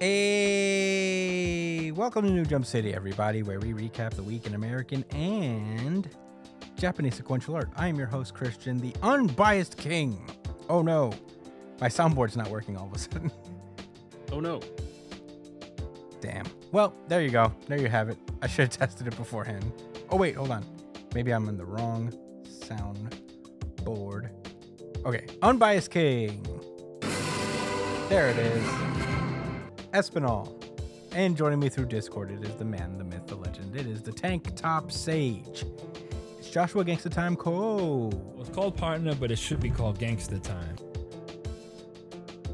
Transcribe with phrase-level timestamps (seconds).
[0.00, 6.08] Hey, welcome to New Jump City, everybody, where we recap the week in American and
[6.76, 7.68] Japanese sequential art.
[7.74, 10.24] I am your host, Christian, the unbiased king.
[10.68, 11.12] Oh no,
[11.80, 13.32] my soundboard's not working all of a sudden.
[14.30, 14.60] Oh no.
[16.20, 16.44] Damn.
[16.70, 17.52] Well, there you go.
[17.66, 18.18] There you have it.
[18.40, 19.72] I should have tested it beforehand.
[20.10, 20.64] Oh, wait, hold on.
[21.14, 22.12] Maybe I'm in the wrong
[22.44, 23.16] sound
[23.84, 24.30] board.
[25.06, 26.46] Okay, unbiased king.
[28.10, 29.07] There it is.
[29.92, 30.52] Espinal.
[31.12, 33.74] And joining me through Discord, it is the man, the myth, the legend.
[33.74, 35.64] It is the tank top sage.
[36.38, 38.10] It's Joshua Gangsta Time Cole.
[38.10, 40.76] Well, it's called partner, but it should be called gangster time.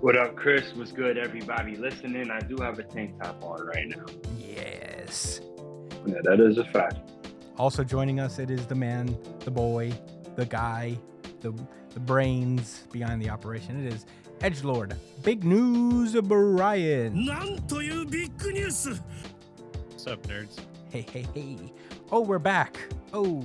[0.00, 0.72] What up, Chris?
[0.74, 2.30] What's good, everybody listening?
[2.30, 4.04] I do have a tank top on right now.
[4.38, 5.40] Yes.
[6.06, 6.98] Yeah, that is a fact.
[7.58, 9.92] Also joining us, it is the man, the boy,
[10.36, 10.98] the guy,
[11.40, 11.52] the
[11.94, 13.86] the brains behind the operation.
[13.86, 14.04] It is
[14.43, 14.95] Edge Lord.
[15.23, 17.25] Big news, Brian.
[17.25, 18.89] なんというビッグニュース
[19.91, 20.59] What's up, nerds?
[20.89, 21.57] Hey, hey, hey.
[22.11, 22.79] Oh, we're back.
[23.13, 23.43] Oh,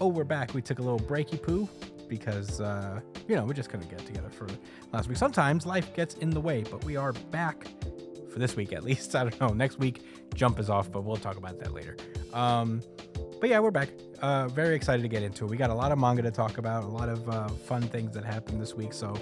[0.00, 0.54] oh, we're back.
[0.54, 1.68] We took a little breaky poo
[2.08, 4.46] because, uh, you know, we just couldn't get together for
[4.92, 5.18] last week.
[5.18, 7.66] Sometimes life gets in the way, but we are back
[8.32, 9.14] for this week at least.
[9.16, 9.48] I don't know.
[9.48, 10.02] Next week,
[10.34, 11.96] jump is off, but we'll talk about that later.
[12.32, 12.82] Um,
[13.40, 13.90] but yeah, we're back.
[14.20, 15.50] Uh, very excited to get into it.
[15.50, 18.12] We got a lot of manga to talk about, a lot of uh, fun things
[18.14, 18.92] that happened this week.
[18.92, 19.14] So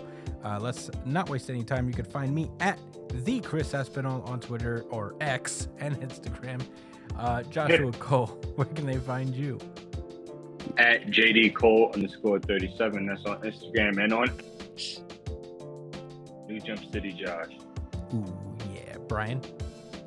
[0.44, 1.88] uh, let's not waste any time.
[1.88, 2.80] You can find me at
[3.26, 6.62] the Chris Espinal on Twitter or X and Instagram.
[7.18, 9.60] Uh, Joshua Cole, where can they find you?
[10.78, 13.06] At JD Cole underscore 37.
[13.06, 14.32] That's on Instagram and on
[16.48, 17.52] New Jump City Josh.
[18.14, 18.26] Ooh,
[18.74, 19.42] yeah, Brian.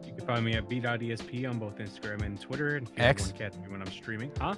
[0.04, 2.76] You can find me at b.esp on both Instagram and Twitter.
[2.76, 3.20] And if X.
[3.20, 4.54] you want to catch me when I'm streaming, huh?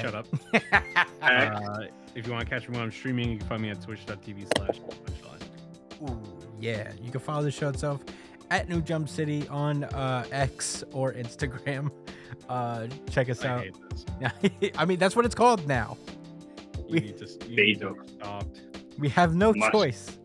[0.00, 0.26] Shut up.
[1.22, 3.80] Uh, if you want to catch me when I'm streaming, you can find me at
[3.80, 6.10] twitch.tv slash punchline.
[6.10, 6.20] Ooh,
[6.60, 6.92] yeah.
[7.02, 8.02] You can follow the show itself
[8.50, 11.90] at New Jump City on uh, X or Instagram.
[12.48, 13.62] Uh, check us I out.
[13.64, 13.74] hate
[14.50, 14.70] this.
[14.78, 15.96] I mean, that's what it's called now.
[16.76, 18.02] You We- need to, you need to Bezos.
[18.06, 18.60] be stopped.
[18.98, 19.72] We have no Must.
[19.72, 20.18] choice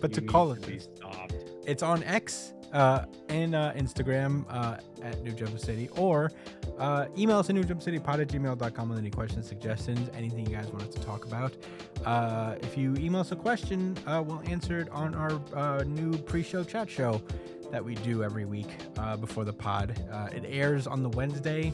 [0.00, 1.34] but to call need it to be stopped.
[1.66, 6.30] It's on X uh, and uh, Instagram uh, at New Jump City or
[6.78, 10.82] uh, email us at newjumpcitypod at gmail.com with any questions, suggestions, anything you guys want
[10.82, 11.56] us to talk about.
[12.04, 16.18] Uh, if you email us a question, uh, we'll answer it on our uh, new
[16.18, 17.22] pre show chat show
[17.70, 19.98] that we do every week uh, before the pod.
[20.12, 21.72] Uh, it airs on the Wednesday.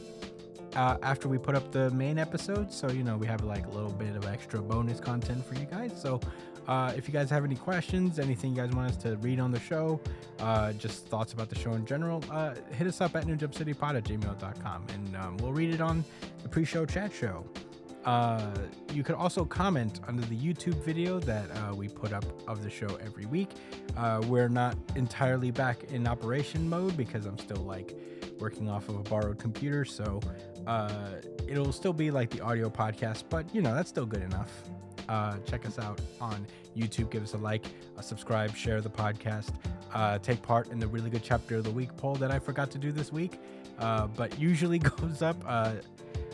[0.76, 3.70] Uh, after we put up the main episode, so you know we have like a
[3.70, 5.92] little bit of extra bonus content for you guys.
[6.00, 6.18] So
[6.66, 9.50] uh, if you guys have any questions, anything you guys want us to read on
[9.50, 10.00] the show,
[10.40, 14.04] uh, just thoughts about the show in general, uh, hit us up at newjumpcitypod at
[14.04, 16.04] gmail.com and um, we'll read it on
[16.42, 17.44] the pre show chat show.
[18.04, 18.52] Uh,
[18.92, 22.70] you could also comment under the YouTube video that uh, we put up of the
[22.70, 23.50] show every week.
[23.96, 27.96] Uh, we're not entirely back in operation mode because I'm still like
[28.40, 30.20] working off of a borrowed computer, so
[31.46, 34.50] it'll still be like the audio podcast, but you know, that's still good enough.
[35.08, 36.46] Uh, check us out on
[36.76, 37.10] YouTube.
[37.10, 39.52] Give us a like, a subscribe, share the podcast.
[39.92, 42.70] Uh, take part in the really good chapter of the week poll that I forgot
[42.72, 43.38] to do this week,
[43.78, 45.74] uh, but usually goes up uh,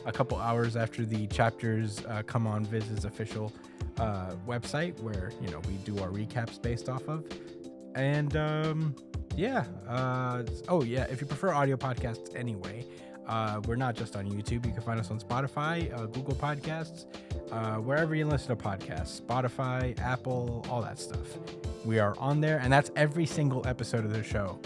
[0.06, 3.53] a couple hours after the chapters uh, come on Viz's official
[3.99, 7.25] uh, website, where you know we do our recaps based off of.
[7.94, 8.94] And um,
[9.37, 12.87] yeah, uh, oh yeah, if you prefer audio podcasts anyway,
[13.29, 14.65] uh, we're not just on YouTube.
[14.65, 17.05] You can find us on Spotify, uh, Google Podcasts,
[17.53, 21.39] uh, wherever you listen to podcasts, Spotify, Apple, all that stuff.
[21.85, 24.59] We are on there, and that's every single episode of the show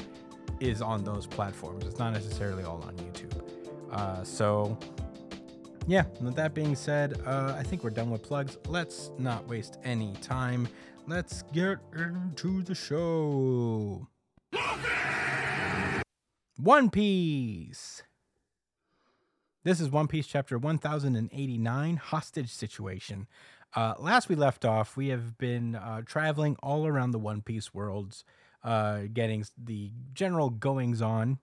[0.60, 1.84] is on those platforms.
[1.84, 3.42] It's not necessarily all on YouTube.
[3.90, 4.78] Uh, so,
[5.86, 8.58] yeah, with that being said, uh, I think we're done with plugs.
[8.68, 10.68] Let's not waste any time.
[11.08, 14.06] Let's get into the show.
[16.58, 18.04] One Piece.
[19.64, 23.28] This is One Piece chapter 1089 Hostage Situation.
[23.76, 27.72] Uh, last we left off, we have been uh, traveling all around the One Piece
[27.72, 28.24] worlds,
[28.64, 31.38] uh, getting the general goings on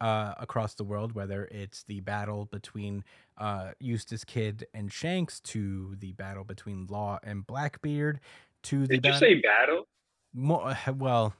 [0.00, 3.04] uh, across the world, whether it's the battle between
[3.36, 8.20] uh, Eustass Kid and Shanks, to the battle between Law and Blackbeard,
[8.62, 9.86] to the Did you say battle?
[10.32, 11.34] Mo- well,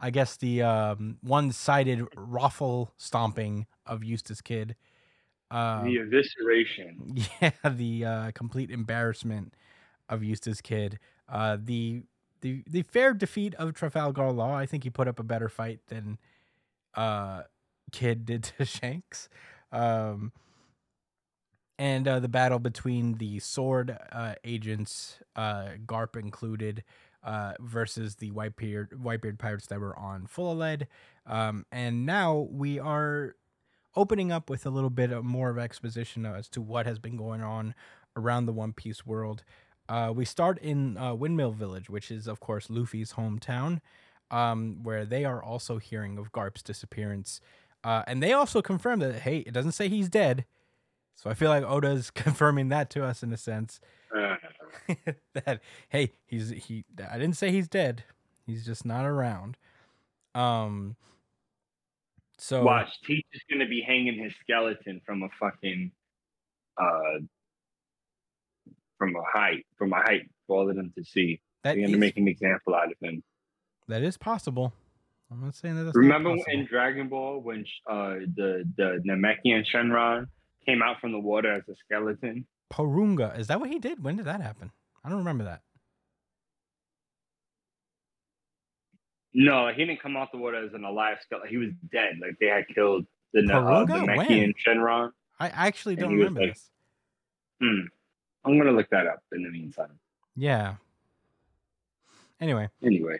[0.00, 4.76] I guess the um, one-sided raffle stomping of Eustass Kid.
[5.50, 7.28] Uh, the evisceration.
[7.40, 9.54] yeah, the uh, complete embarrassment
[10.08, 10.98] of Eustass Kid.
[11.28, 12.02] Uh, the
[12.40, 14.54] the the fair defeat of Trafalgar Law.
[14.54, 16.18] I think he put up a better fight than
[16.94, 17.42] uh,
[17.92, 19.28] Kid did to Shanks.
[19.72, 20.32] Um,
[21.78, 26.84] and uh, the battle between the sword uh, agents, uh, Garp included,
[27.22, 30.88] uh, versus the Whitebeard Whitebeard pirates that were on Full Lead.
[31.26, 33.36] Um, and now we are
[33.96, 37.16] opening up with a little bit of more of exposition as to what has been
[37.16, 37.74] going on
[38.16, 39.42] around the One Piece world.
[39.88, 43.80] Uh, we start in uh, Windmill Village, which is, of course, Luffy's hometown,
[44.30, 47.40] um, where they are also hearing of Garp's disappearance.
[47.82, 50.44] Uh, and they also confirm that, hey, it doesn't say he's dead.
[51.16, 53.80] So I feel like Oda's confirming that to us in a sense
[55.34, 56.84] that, hey, he's he.
[57.10, 58.04] I didn't say he's dead.
[58.46, 59.56] He's just not around.
[60.34, 60.96] Um.
[62.40, 65.92] So watch, Teach is gonna be hanging his skeleton from a fucking
[66.78, 67.18] uh
[68.96, 71.40] from a height, from a height for all of them to see.
[71.64, 73.22] that They're gonna is, make an example out of him.
[73.88, 74.72] that is possible.
[75.30, 75.84] I'm not saying that.
[75.84, 80.26] That's Remember in Dragon Ball when uh the the Namekian Shenron
[80.64, 82.46] came out from the water as a skeleton?
[82.72, 83.38] Porunga.
[83.38, 84.02] Is that what he did?
[84.02, 84.70] When did that happen?
[85.04, 85.60] I don't remember that.
[89.32, 91.48] No, he didn't come off the water as an alive skeleton.
[91.50, 92.14] He was dead.
[92.20, 94.06] Like they had killed the uh, Porunga?
[94.06, 95.10] Namekian Shenron.
[95.38, 96.70] I actually don't remember like- this.
[97.62, 97.80] Hmm.
[98.44, 99.98] I'm gonna look that up in the meantime.
[100.34, 100.76] Yeah.
[102.40, 103.18] Anyway, Anyway,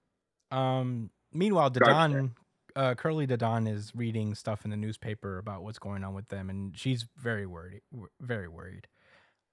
[0.51, 2.31] um, meanwhile, Dadan,
[2.75, 6.49] uh, Curly Dadan is reading stuff in the newspaper about what's going on with them,
[6.49, 7.83] and she's very worried.
[8.19, 8.87] Very worried.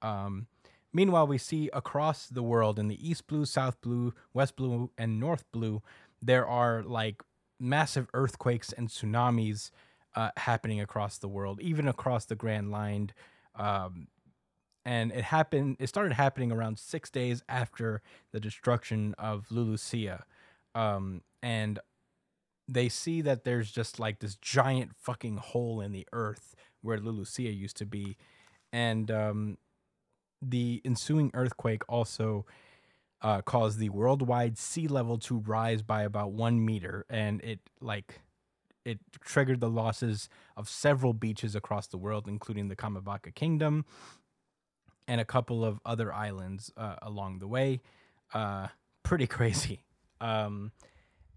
[0.01, 0.47] Um,
[0.93, 5.19] meanwhile, we see across the world in the East Blue, South Blue, West Blue, and
[5.19, 5.81] North Blue,
[6.21, 7.21] there are like
[7.59, 9.71] massive earthquakes and tsunamis
[10.15, 13.11] uh, happening across the world, even across the Grand Line.
[13.55, 14.07] Um,
[14.85, 15.77] and it happened.
[15.79, 20.23] It started happening around six days after the destruction of Lulusia,
[20.75, 21.79] um, and
[22.69, 27.55] they see that there's just like this giant fucking hole in the earth where Lulusia
[27.55, 28.15] used to be,
[28.71, 29.57] and um,
[30.41, 32.45] the ensuing earthquake also
[33.21, 38.21] uh, caused the worldwide sea level to rise by about one meter, and it like
[38.85, 43.85] it triggered the losses of several beaches across the world, including the Kamabaka Kingdom
[45.07, 47.81] and a couple of other islands uh, along the way.
[48.33, 48.67] Uh,
[49.03, 49.83] pretty crazy.
[50.19, 50.71] Um,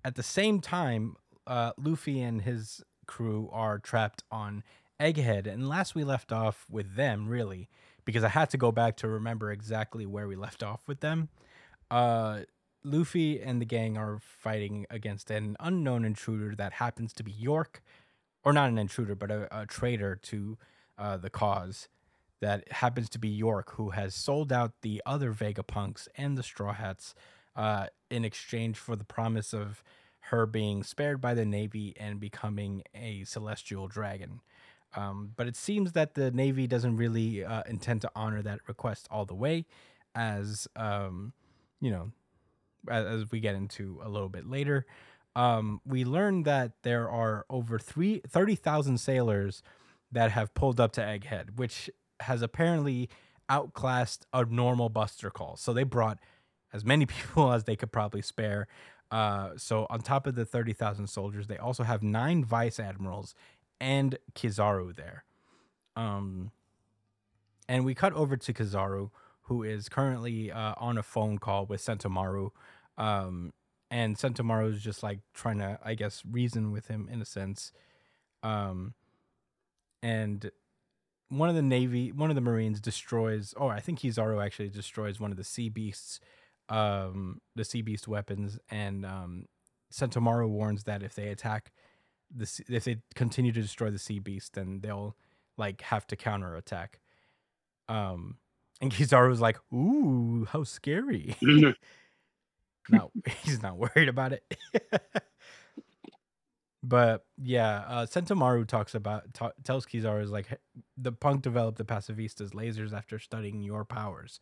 [0.05, 1.17] at the same time,
[1.47, 4.63] uh, Luffy and his crew are trapped on
[5.01, 7.69] Egghead, and last we left off with them, really,
[8.05, 11.31] because I had to go back to remember exactly where we left off with them.
[11.91, 12.41] Uh,
[12.83, 17.83] Luffy and the gang are fighting against an unknown intruder that happens to be York,
[18.43, 20.57] or not an intruder, but a, a traitor to
[20.97, 21.89] uh, the cause
[22.41, 26.73] that happens to be York, who has sold out the other Vegapunks and the Straw
[26.73, 27.15] Hats
[27.55, 29.83] uh, in exchange for the promise of
[30.25, 34.41] her being spared by the Navy and becoming a celestial dragon.
[34.97, 39.07] Um, but it seems that the Navy doesn't really uh, intend to honor that request
[39.11, 39.67] all the way,
[40.15, 41.33] as um,
[41.81, 42.13] you know,
[42.89, 44.87] as, as we get into a little bit later.
[45.37, 49.63] Um, we learn that there are over three, 30,000 sailors
[50.11, 51.89] that have pulled up to Egghead, which
[52.21, 53.09] has apparently
[53.49, 55.57] outclassed a normal Buster call.
[55.57, 56.19] So they brought
[56.73, 58.67] as many people as they could probably spare.
[59.11, 63.35] Uh, so on top of the 30,000 soldiers, they also have nine vice admirals
[63.81, 65.25] and Kizaru there.
[65.97, 66.53] Um,
[67.69, 69.11] and we cut over to Kizaru,
[69.51, 72.51] who is currently uh, on a phone call with Sentomaru.
[72.97, 73.53] Um,
[73.91, 77.73] and Sentomaru is just like trying to, I guess, reason with him in a sense.
[78.45, 78.95] Um,
[80.05, 80.53] and
[81.31, 85.21] one of the navy one of the marines destroys or i think kizaru actually destroys
[85.21, 86.19] one of the sea beasts
[86.69, 89.45] um the sea beast weapons and um
[89.93, 91.71] sentomaru warns that if they attack
[92.35, 95.15] the if they continue to destroy the sea beast then they'll
[95.57, 96.99] like have to counterattack
[97.89, 98.39] um
[98.83, 101.37] and kizaru's like ooh how scary.
[102.89, 103.11] No
[103.45, 104.45] he's not worried about it.
[106.83, 110.57] But yeah uh sentomaru talks about ta- tells kizaru is like "Hey,
[110.97, 114.41] the punk developed the pacifista's lasers after studying your powers.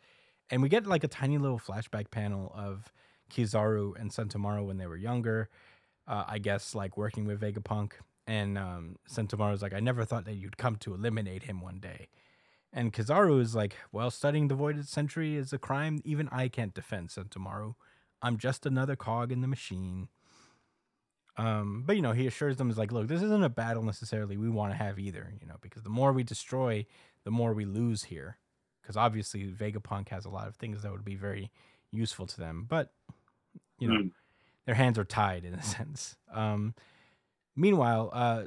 [0.51, 2.93] And we get like a tiny little flashback panel of
[3.33, 5.49] kizaru and sentomaru when they were younger
[6.09, 7.93] uh, i guess like working with vegapunk.
[8.27, 12.09] And um sentomaru's like i never thought that you'd come to eliminate him one day
[12.79, 16.75] and kizaru is like well studying the voided century is a crime even i can't
[16.75, 17.75] defend sentomaru
[18.23, 20.09] i'm just another cog in the machine
[21.37, 24.37] um, but you know, he assures them is like, look, this isn't a battle necessarily
[24.37, 26.85] we want to have either, you know, because the more we destroy,
[27.25, 28.39] the more we lose here.
[28.83, 31.53] Because obviously Vegapunk has a lot of things that would be very
[31.93, 32.67] useful to them.
[32.69, 32.93] But
[33.79, 34.11] you know Mm.
[34.67, 36.17] their hands are tied in a sense.
[36.33, 36.75] Um,
[37.55, 38.45] meanwhile, uh,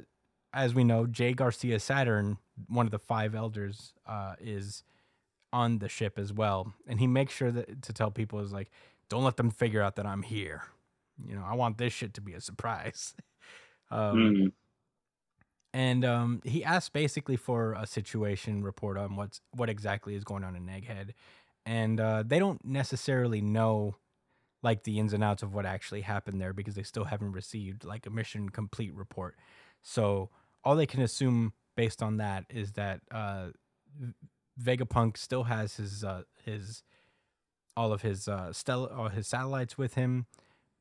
[0.54, 4.84] as we know, Jay Garcia Saturn, one of the five elders, uh, is
[5.52, 8.70] on the ship as well, and he makes sure that to tell people is like,
[9.08, 10.62] don't let them figure out that I'm here.
[11.26, 13.14] You know, I want this shit to be a surprise.
[13.90, 14.52] um, Mm.
[15.74, 20.44] and um, he asks basically for a situation report on what's what exactly is going
[20.44, 21.10] on in Egghead,
[21.66, 23.96] and uh, they don't necessarily know
[24.62, 27.84] like the ins and outs of what actually happened there because they still haven't received
[27.84, 29.36] like a mission complete report.
[29.82, 30.30] So
[30.64, 33.48] all they can assume based on that is that uh,
[34.60, 36.82] Vegapunk still has his uh, his
[37.76, 40.26] all of his uh, stel- all his satellites with him,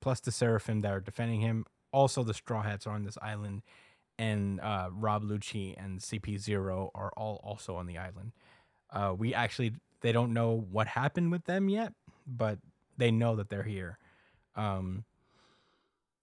[0.01, 1.65] plus the Seraphim that are defending him.
[1.93, 3.63] Also, the Straw Hats are on this island,
[4.17, 8.31] and uh, Rob Lucci and CP Zero are all also on the island.
[8.91, 11.93] Uh, we actually they don't know what happened with them yet,
[12.27, 12.59] but
[12.97, 13.97] they know that they're here.
[14.55, 15.05] Um,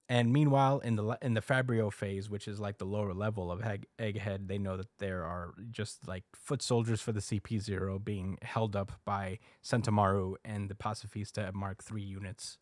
[0.09, 3.62] and meanwhile, in the in the Fabrio phase, which is like the lower level of
[3.62, 7.99] Egg- Egghead, they know that there are just like foot soldiers for the CP Zero
[7.99, 12.57] being held up by Sentomaru and the Pacifista Mark III units.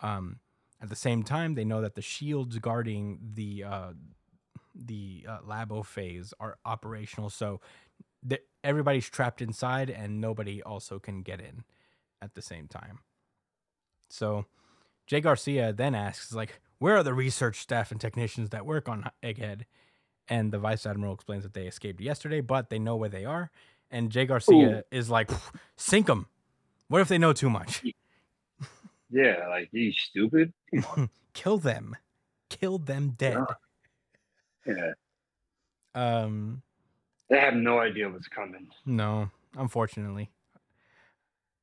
[0.00, 0.38] Um,
[0.80, 3.92] at the same time, they know that the shields guarding the uh,
[4.72, 7.60] the uh, Labo phase are operational, so
[8.28, 11.64] th- everybody's trapped inside, and nobody also can get in
[12.22, 13.00] at the same time.
[14.08, 14.46] So
[15.06, 19.10] Jay Garcia then asks, like, where are the research staff and technicians that work on
[19.22, 19.62] Egghead?
[20.28, 23.50] And the vice admiral explains that they escaped yesterday, but they know where they are.
[23.90, 25.30] And Jay Garcia is like,
[25.76, 26.26] sink them.
[26.88, 27.82] What if they know too much?
[29.10, 30.52] Yeah, like you stupid.
[31.32, 31.96] Kill them.
[32.48, 33.38] Kill them dead.
[34.66, 34.92] Yeah,
[35.94, 36.62] Um,
[37.30, 38.66] they have no idea what's coming.
[38.84, 40.30] No, unfortunately.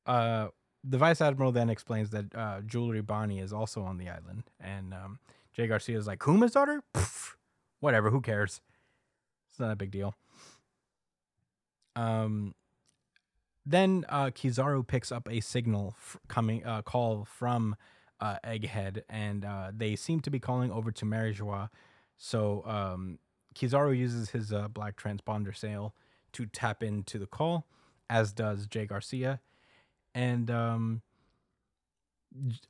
[0.06, 0.48] Uh,
[0.86, 4.92] the vice admiral then explains that uh, Jewelry Bonnie is also on the island, and
[4.92, 5.18] um,
[5.52, 6.82] Jay Garcia is like, "Kuma's daughter?
[6.94, 7.34] Pff,
[7.80, 8.60] whatever, who cares?
[9.50, 10.14] It's not a big deal."
[11.96, 12.54] Um,
[13.64, 17.76] then uh, Kizaru picks up a signal f- coming uh, call from
[18.20, 21.70] uh, Egghead, and uh, they seem to be calling over to Mary Geoise.
[22.16, 23.18] So um,
[23.54, 25.94] Kizaru uses his uh, black transponder snail
[26.32, 27.66] to tap into the call,
[28.10, 29.40] as does Jay Garcia.
[30.14, 31.02] And um,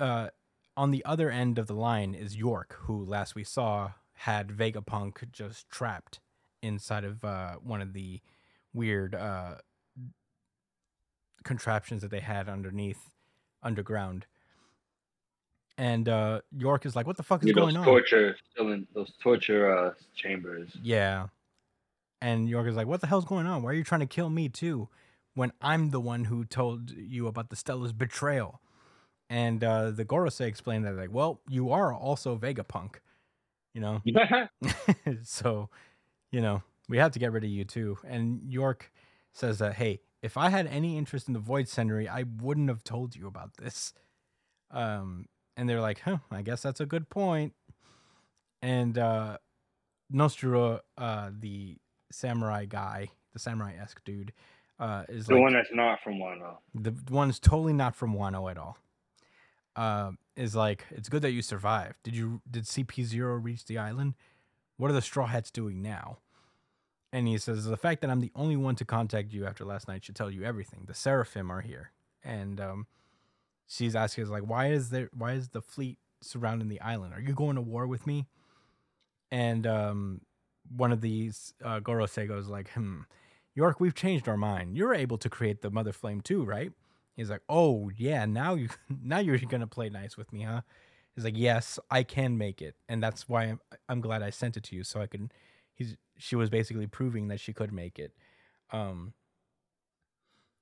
[0.01, 0.29] uh,
[0.77, 5.31] on the other end of the line is York, who last we saw had Vegapunk
[5.33, 6.21] just trapped
[6.63, 8.21] inside of uh, one of the
[8.73, 9.57] weird uh,
[11.45, 13.11] contraptions that they had underneath,
[13.63, 14.27] underground.
[15.77, 18.71] And uh, York is like, "What the fuck is Yeah, going those on?" torture, still
[18.71, 20.71] in those torture uh, chambers.
[20.83, 21.27] Yeah.
[22.21, 23.63] And York is like, what the hell's going on?
[23.63, 24.89] Why are you trying to kill me too?
[25.35, 28.61] When I'm the one who told you about the Stella's betrayal.
[29.31, 32.97] And uh, the Gorosei explained that, like, well, you are also Vegapunk,
[33.73, 34.03] you know?
[35.25, 35.71] so,
[36.31, 37.99] you know, we have to get rid of you too.
[38.07, 38.93] And York
[39.33, 42.85] says that, hey, if I had any interest in the Void Century, I wouldn't have
[42.85, 43.93] told you about this.
[44.71, 45.27] Um,
[45.57, 47.55] and they're like, huh, I guess that's a good point.
[48.63, 49.39] And uh,
[50.11, 51.77] Nostro, uh, the
[52.11, 54.33] samurai guy, the samurai esque dude,
[54.79, 56.57] uh, is the like one that's not from Wano.
[56.75, 58.79] the one's totally not from Wano at all.
[59.77, 61.97] Uh, is like it's good that you survived.
[62.03, 64.15] Did you did CP zero reach the island?
[64.77, 66.19] What are the Straw Hats doing now?
[67.13, 69.87] And he says the fact that I'm the only one to contact you after last
[69.87, 70.85] night should tell you everything.
[70.87, 71.93] The Seraphim are here,
[72.25, 72.87] and um,
[73.69, 75.11] she's asking us like, why is there?
[75.17, 77.15] Why is the fleet surrounding the island?
[77.15, 78.27] Are you going to war with me?
[79.31, 80.21] And um,
[80.77, 83.03] one of these uh, Gorosei goes like, hmm,
[83.55, 84.77] York, we've changed our mind.
[84.77, 86.73] You're able to create the mother flame too, right?
[87.17, 88.69] He's like, oh yeah, now you
[89.03, 90.63] now you're gonna play nice with me, huh?
[91.15, 94.57] He's like, yes, I can make it, and that's why I'm I'm glad I sent
[94.57, 95.33] it to you so I could.
[95.75, 98.13] He's she was basically proving that she could make it,
[98.71, 99.15] um.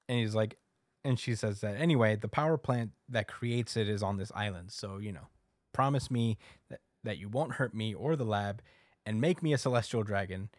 [0.09, 0.59] And he's like,
[1.05, 4.73] and she says that anyway, the power plant that creates it is on this island,
[4.73, 5.29] so you know,
[5.73, 6.37] promise me
[6.69, 8.61] that that you won't hurt me or the lab,
[9.07, 10.51] and make me a celestial dragon,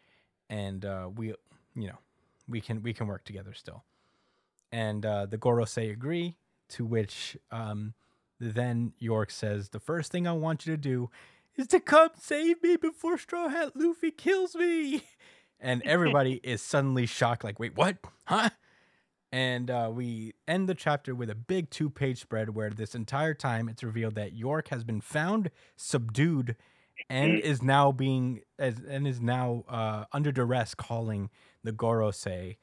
[0.50, 1.28] and uh, we,
[1.76, 2.00] you know,
[2.54, 3.84] we can we can work together still.
[4.72, 6.38] And uh, the Gorosei agree,
[6.70, 7.96] to which um,
[8.40, 11.10] then York says, "The first thing I want you to do
[11.58, 15.04] is to come save me before Straw Hat Luffy kills me."
[15.66, 17.96] And everybody is suddenly shocked, like, "Wait, what?
[18.26, 18.50] Huh?"
[19.32, 23.70] And uh, we end the chapter with a big two-page spread where this entire time
[23.70, 26.58] it's revealed that York has been found, subdued,
[27.10, 31.30] and is now being as and is now uh, under duress, calling
[31.64, 32.58] the Gorosei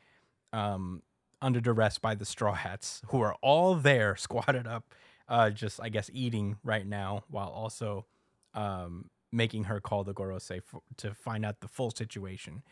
[0.53, 1.03] um,
[1.41, 4.95] under duress by the Straw Hats, who are all there, squatted up
[5.31, 8.07] uh, just I guess eating right now while also
[8.53, 10.61] um, making her call the Gorosei
[10.99, 12.63] to find out the full situation.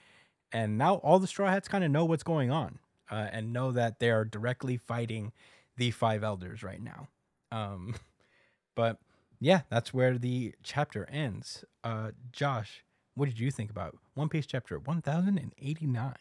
[0.53, 3.71] And now all the Straw Hats kind of know what's going on uh, and know
[3.73, 5.33] that they are directly fighting
[5.77, 7.09] the five elders right now.
[7.53, 7.95] Um,
[8.75, 8.99] but
[9.41, 11.65] yeah, that's where the chapter ends.
[11.85, 16.15] Uh, Josh, what did you think about One Piece chapter 1089?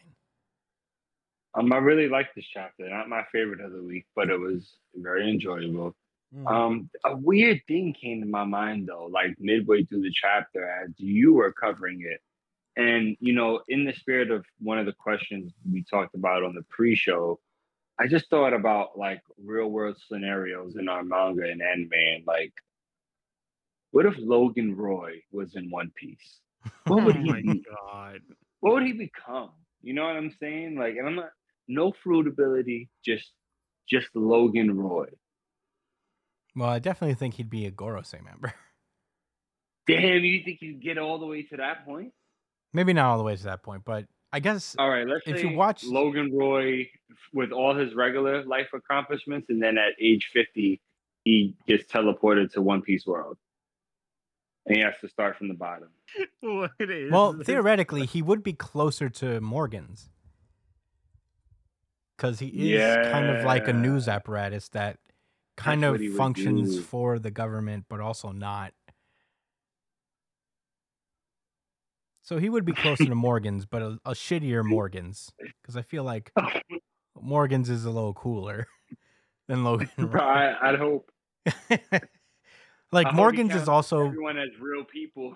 [1.54, 2.88] Um, I really liked this chapter.
[2.88, 5.96] Not my favorite of the week, but it was very enjoyable.
[6.46, 10.90] Um, a weird thing came to my mind though, like midway through the chapter as
[10.98, 12.20] you were covering it.
[12.76, 16.54] And you know, in the spirit of one of the questions we talked about on
[16.54, 17.40] the pre-show,
[17.98, 22.52] I just thought about like real world scenarios in our manga and anime and like
[23.92, 26.40] what if Logan Roy was in One Piece?
[26.86, 27.64] What would oh he my be?
[27.86, 28.20] god.
[28.60, 29.50] What would he become?
[29.82, 30.76] You know what I'm saying?
[30.76, 31.30] Like, and I'm not
[31.68, 33.30] no fruit ability, just
[33.88, 35.06] just Logan Roy.
[36.56, 38.52] Well, I definitely think he'd be a Gorosei member.
[39.86, 42.12] Damn, you think you get all the way to that point?
[42.74, 45.38] Maybe not all the way to that point, but I guess All right, let's If
[45.40, 46.90] say you watch- Logan Roy
[47.32, 50.80] with all his regular life accomplishments, and then at age 50,
[51.24, 53.38] he gets teleported to One Piece World.
[54.68, 55.88] And he has to start from the bottom.
[56.40, 57.46] What is well, this?
[57.46, 60.08] theoretically, he would be closer to Morgans
[62.16, 64.98] because he is kind of like a news apparatus that
[65.56, 68.72] kind That's of what he would functions for the government, but also not.
[72.22, 76.04] So he would be closer to Morgans, but a, a shittier Morgans, because I feel
[76.04, 76.30] like
[77.20, 78.66] Morgans is a little cooler
[79.48, 79.88] than Logan.
[79.98, 80.20] Roy.
[80.20, 81.10] I, I'd hope.
[82.90, 85.34] Like Morgans is also everyone as real people.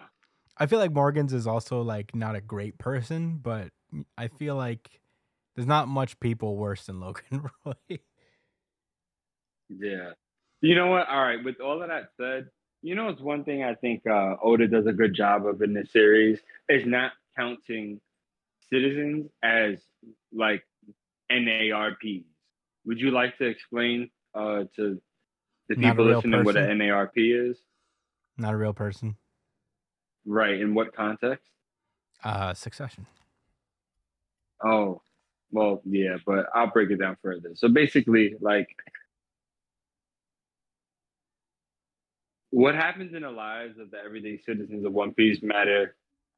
[0.56, 3.68] I feel like Morgans is also like not a great person, but
[4.16, 5.00] I feel like
[5.54, 7.98] there's not much people worse than Logan Roy.
[9.68, 10.12] Yeah.
[10.60, 11.08] You know what?
[11.08, 11.42] All right.
[11.42, 12.48] With all of that said,
[12.82, 15.74] you know, it's one thing I think uh, Oda does a good job of in
[15.74, 18.00] this series is not counting
[18.70, 19.78] citizens as
[20.32, 20.62] like
[21.30, 22.24] NARPs.
[22.84, 25.00] Would you like to explain uh, to
[25.76, 27.58] the Not people listening what an NARP is?
[28.36, 29.16] Not a real person.
[30.24, 30.60] Right.
[30.60, 31.48] In what context?
[32.24, 33.06] Uh, Succession.
[34.64, 35.02] Oh,
[35.50, 37.50] well, yeah, but I'll break it down further.
[37.54, 38.68] So basically, like,
[42.50, 45.96] what happens in the lives of the everyday citizens of One Piece matter,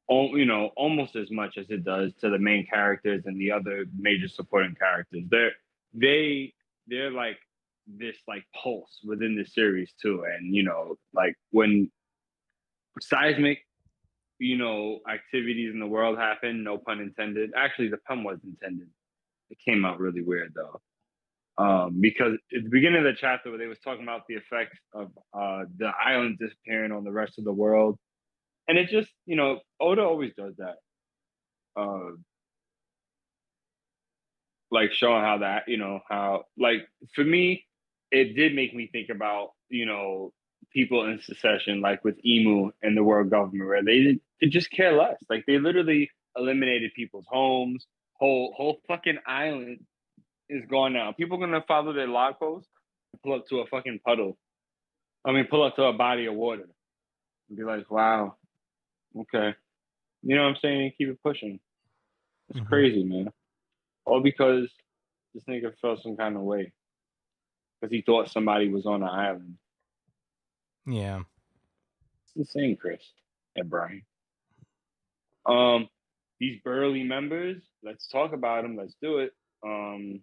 [0.09, 3.85] you know, almost as much as it does to the main characters and the other
[3.97, 5.23] major supporting characters.
[5.29, 5.51] They're
[5.93, 6.53] they
[6.87, 7.37] they're like
[7.87, 11.91] this like pulse within the series too, and you know, like when
[13.01, 13.59] seismic
[14.39, 17.51] you know, activities in the world happen, no pun intended.
[17.55, 18.89] Actually, the pun was intended.
[19.49, 20.81] It came out really weird though.
[21.57, 24.77] Um, because at the beginning of the chapter where they was talking about the effects
[24.93, 27.97] of uh, the island disappearing on the rest of the world.
[28.67, 30.75] And it just, you know, Oda always does that.
[31.77, 32.15] Uh,
[34.69, 37.65] like showing how that, you know, how like for me,
[38.11, 40.33] it did make me think about, you know,
[40.71, 44.93] people in Succession, like with Imu and the world government, where they could just care
[44.93, 45.17] less.
[45.29, 49.79] Like they literally eliminated people's homes, whole whole fucking island
[50.49, 51.11] is gone now.
[51.11, 52.69] People gonna follow their log posts
[53.13, 54.37] and pull up to a fucking puddle.
[55.25, 56.67] I mean, pull up to a body of water
[57.49, 58.35] and be like, "Wow,
[59.17, 59.55] okay,"
[60.21, 60.93] you know what I'm saying?
[60.97, 61.59] Keep it pushing.
[62.49, 62.67] It's Mhm.
[62.67, 63.31] crazy, man.
[64.05, 64.71] All because
[65.33, 66.71] this nigga felt some kind of way
[67.79, 69.55] because he thought somebody was on the island.
[70.85, 71.21] Yeah.
[72.25, 73.01] It's insane, Chris
[73.55, 74.03] and Brian.
[75.45, 75.87] Um,
[76.39, 78.75] these burly members, let's talk about them.
[78.77, 79.33] Let's do it.
[79.65, 80.21] Um,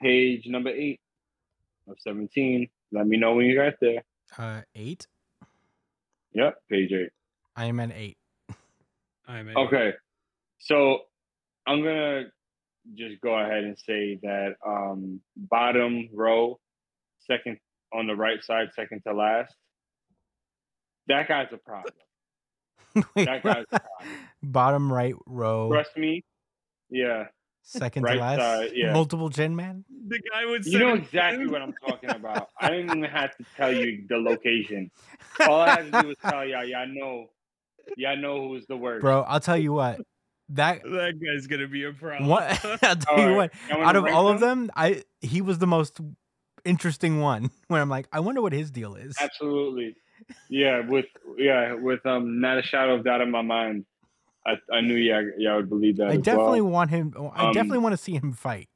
[0.00, 1.00] page number eight
[1.88, 2.68] of 17.
[2.92, 4.02] Let me know when you got there.
[4.36, 5.06] Uh, eight.
[6.34, 7.10] Yep, page eight.
[7.56, 8.16] I am at eight.
[9.26, 9.92] I'm a- Okay.
[10.58, 11.00] So
[11.66, 12.24] I'm gonna
[12.94, 16.58] just go ahead and say that um bottom row,
[17.30, 17.58] second
[17.92, 19.54] on the right side, second to last.
[21.08, 21.94] That guy's a problem.
[23.16, 24.16] Wait, That guy's a problem.
[24.42, 26.24] Bottom right row, Trust me.
[26.90, 27.24] Yeah.
[27.62, 28.38] second right to last.
[28.40, 28.92] side, yeah.
[28.92, 29.84] Multiple Gen Man.
[30.08, 32.48] The guy with You know exactly what I'm talking about.
[32.60, 34.90] I didn't even have to tell you the location.
[35.40, 37.30] All I had to do was tell y'all, y'all know,
[37.96, 39.00] y'all know who's the worst.
[39.02, 40.00] Bro, I'll tell you what.
[40.54, 42.28] That That guy's gonna be a problem.
[42.28, 42.44] what
[42.82, 43.80] I'll tell All you right, what.
[43.80, 46.00] Out of all of them, I he was the most
[46.64, 47.50] interesting one.
[47.68, 49.14] Where I'm like, I wonder what his deal is.
[49.20, 49.96] Absolutely.
[50.48, 53.84] Yeah, with yeah, with um not a shadow of doubt in my mind.
[54.44, 56.08] I, I knew y'all, y'all would believe that.
[56.08, 56.72] I definitely well.
[56.72, 57.14] want him.
[57.34, 58.68] I Um, definitely want to see him fight.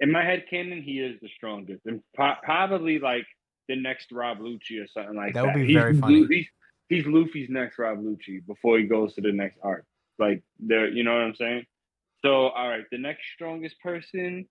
[0.00, 1.84] in my head canon, he is the strongest.
[1.84, 3.26] And po- probably like
[3.68, 5.54] the next Rob Lucci or something like That that.
[5.54, 6.26] would be He's very funny.
[6.30, 6.46] He's,
[6.88, 9.84] he's Luffy's next Rob Lucci before he goes to the next arc.
[10.20, 11.64] Like there, you know what I'm saying?
[12.24, 14.46] So all right, the next strongest person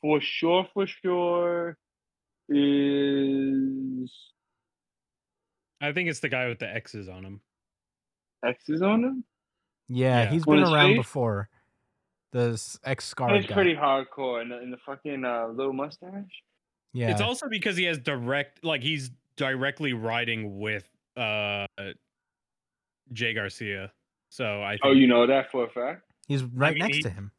[0.00, 1.76] for sure, for sure
[2.48, 4.10] is
[5.80, 7.40] I think it's the guy with the X's on him.
[8.46, 9.24] X's on him.
[9.88, 10.30] Yeah, Yeah.
[10.30, 10.98] he's On been around face?
[10.98, 11.48] before.
[12.32, 13.34] This X scar.
[13.36, 16.24] He's pretty hardcore in the, in the fucking uh, little mustache.
[16.92, 21.66] yeah, It's also because he has direct, like he's directly riding with uh
[23.12, 23.92] Jay Garcia.
[24.34, 26.02] So I oh, think Oh, you know that for a fact.
[26.26, 27.30] he's right mean, next he- to him.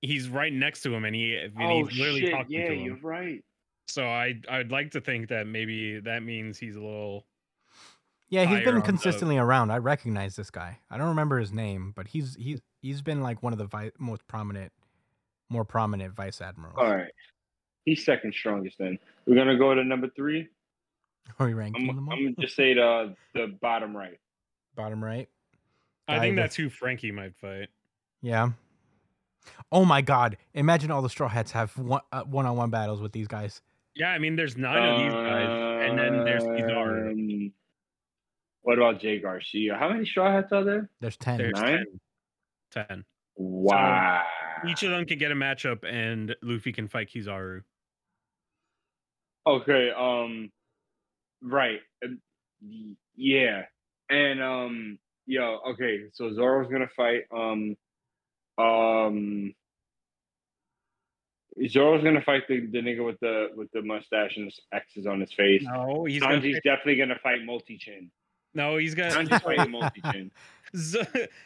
[0.00, 2.30] he's right next to him, and he and Oh he's literally shit!
[2.30, 3.42] talking Yeah, to you're right.
[3.88, 7.26] So I I'd like to think that maybe that means he's a little.
[8.28, 9.72] Yeah, he's been on the- consistently around.
[9.72, 10.78] I recognize this guy.
[10.88, 13.90] I don't remember his name, but he's he's he's been like one of the vi-
[13.98, 14.70] most prominent,
[15.50, 16.76] more prominent vice admirals.
[16.78, 17.10] All right,
[17.84, 18.78] he's second strongest.
[18.78, 20.46] Then we're gonna go to number three.
[21.40, 22.14] Are we ranking I'm, them all?
[22.14, 24.18] I'm gonna just say the the bottom right.
[24.76, 25.28] Bottom right.
[26.08, 27.68] I think with- that's who Franky might fight.
[28.22, 28.50] Yeah.
[29.70, 30.36] Oh my God!
[30.54, 33.62] Imagine all the Straw Hats have one uh, one-on-one battles with these guys.
[33.94, 37.12] Yeah, I mean, there's nine of these guys, and then there's Kizaru.
[37.12, 37.52] Um,
[38.62, 39.76] What about Jay Garcia?
[39.78, 40.90] How many straw hats are there?
[41.00, 41.38] There's ten.
[41.38, 41.84] There's Nine?
[42.72, 42.86] 10.
[42.88, 43.04] 10.
[43.36, 44.22] Wow.
[44.68, 47.62] Each of them can get a matchup, and Luffy can fight Kizaru.
[49.46, 49.90] Okay.
[49.96, 50.50] Um.
[51.42, 51.80] Right.
[53.16, 53.62] Yeah.
[54.10, 54.98] And um.
[55.26, 55.60] Yo.
[55.70, 56.04] Okay.
[56.12, 57.22] So Zoro's gonna fight.
[57.32, 57.76] Um.
[58.58, 59.54] Um.
[61.68, 65.20] Zoro's gonna fight the, the nigga with the with the mustache and the X's on
[65.20, 65.62] his face.
[65.64, 68.10] No, he's gonna Sanji's fight, definitely gonna fight multi chin.
[68.54, 69.10] no, he's gonna.
[69.10, 70.30] Sanji's fighting multi chin.
[70.76, 71.00] Z-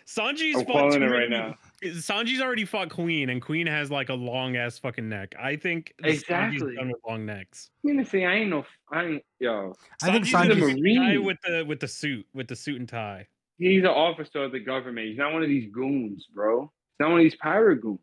[0.07, 1.55] Sanji's I'm fought calling it right now.
[1.85, 5.37] Sanji's already fought Queen, and Queen has like a long ass fucking neck.
[5.39, 6.75] I think Sanji's Exactly.
[6.75, 7.71] done with long necks.
[7.85, 8.65] I'm gonna say I ain't no.
[8.91, 9.75] I ain't yo.
[10.03, 12.81] I think Sanji's Sanji's the a guy with the with the suit with the suit
[12.81, 13.29] and tie.
[13.61, 15.07] He's an officer of the government.
[15.09, 16.63] He's not one of these goons, bro.
[16.63, 18.01] He's not one of these pirate goons.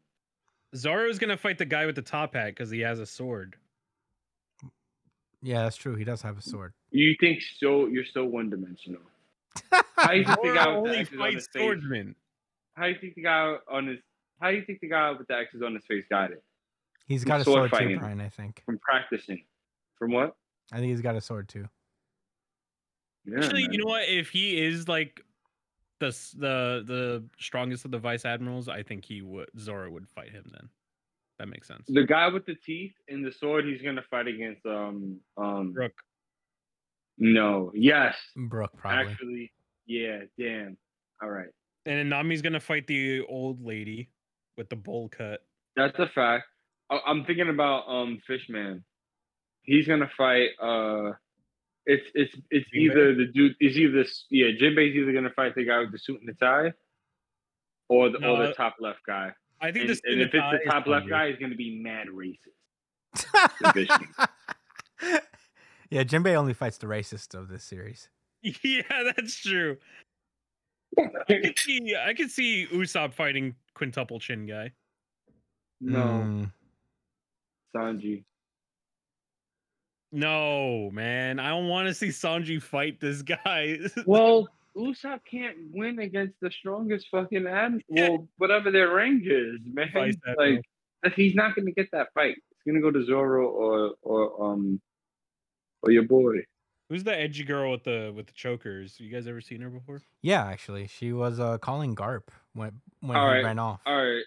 [0.76, 3.56] Zoro's gonna fight the guy with the top hat because he has a sword.
[5.42, 5.96] Yeah, that's true.
[5.96, 6.74] He does have a sword.
[6.92, 7.88] You think so?
[7.88, 9.02] You're so one dimensional.
[9.96, 12.16] How do you think the guy with the only X's on his swordsmen.
[12.76, 13.98] How you think the guy on his?
[14.40, 16.44] How you think the guy with the X's on his face got it?
[17.08, 17.98] He's got a sword sword too.
[17.98, 18.22] Brian.
[18.22, 18.62] I think.
[18.64, 19.44] From practicing.
[19.98, 20.36] From what?
[20.72, 21.66] I think he's got a sword too.
[23.26, 23.72] Yeah, Actually, man.
[23.72, 24.08] you know what?
[24.08, 25.22] If he is like
[26.00, 30.32] the the the strongest of the vice admirals, I think he would Zoro would fight
[30.32, 30.50] him.
[30.52, 30.70] Then
[31.40, 31.86] that makes sense.
[31.88, 35.74] The guy with the teeth and the sword, he's gonna fight against um um.
[35.74, 35.94] Rook.
[37.18, 37.72] No.
[37.74, 38.16] Yes.
[38.36, 39.12] Brook probably.
[39.12, 39.52] Actually,
[39.86, 40.20] yeah.
[40.38, 40.78] Damn.
[41.22, 41.50] All right.
[41.86, 44.10] And then Nami's gonna fight the old lady
[44.58, 45.42] with the bowl cut.
[45.76, 46.46] That's a fact.
[46.90, 48.84] I- I'm thinking about um Fishman.
[49.64, 50.50] He's gonna fight.
[50.62, 51.14] Uh,
[51.88, 52.78] it's it's it's Jinbei?
[52.92, 53.56] either the dude.
[53.60, 54.26] is either this.
[54.30, 56.74] Yeah, Jinbei's either gonna fight the guy with the suit and the tie,
[57.90, 59.32] or the or No, the top left guy.
[59.60, 62.08] I think And, this and if it's the top left guy, he's gonna be mad
[62.14, 62.38] racist.
[65.90, 68.10] Yeah, Jinbei only fights the racist of this series.
[68.62, 68.82] Yeah,
[69.16, 69.78] that's true.
[70.98, 74.72] I could see I could see Usopp fighting quintuple chin guy.
[75.82, 76.52] no, Mm,
[77.76, 78.24] Sanji.
[80.12, 83.80] No, man, I don't want to see Sanji fight this guy.
[84.06, 87.82] Well, Usopp can't win against the strongest fucking ad.
[87.90, 88.10] Yeah.
[88.10, 89.90] Well, whatever their range is, man.
[89.94, 90.62] Vice Like
[91.04, 92.38] if he's not gonna get that fight.
[92.52, 94.80] It's gonna go to Zoro or or um
[95.82, 96.46] or your boy.
[96.90, 99.00] Who's the edgy girl with the with the chokers?
[99.00, 100.02] You guys ever seen her before?
[100.22, 103.82] yeah, actually, she was uh, calling Garp when when All he right, ran off.
[103.86, 104.24] All right.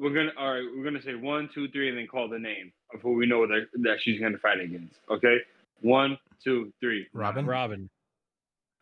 [0.00, 2.72] We're gonna all right, we're gonna say one, two, three, and then call the name
[2.94, 4.94] of who we know that that she's gonna fight against.
[5.10, 5.36] Okay?
[5.82, 7.06] One, two, three.
[7.12, 7.44] Robin?
[7.44, 7.90] Robin.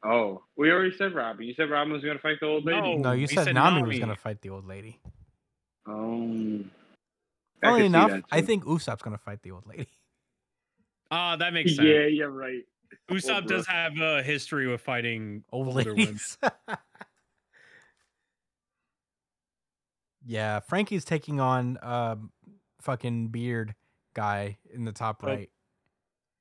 [0.04, 0.42] Oh.
[0.56, 1.44] We already said Robin.
[1.44, 2.80] You said Robin was gonna fight the old lady?
[2.80, 2.96] No.
[2.98, 5.00] No, you said, said Nami, was gonna fight the old lady.
[5.86, 6.70] Um
[7.64, 9.88] I Funnily enough, I think Usopp's gonna fight the old lady.
[11.10, 11.88] Ah, that makes sense.
[11.88, 12.64] Yeah, you're right.
[13.10, 16.04] Usopp Old does have a history with fighting Old older women.
[16.06, 16.36] ladies.
[20.28, 22.30] Yeah, Franky's taking on um
[22.82, 23.74] fucking beard
[24.14, 25.50] guy in the top right.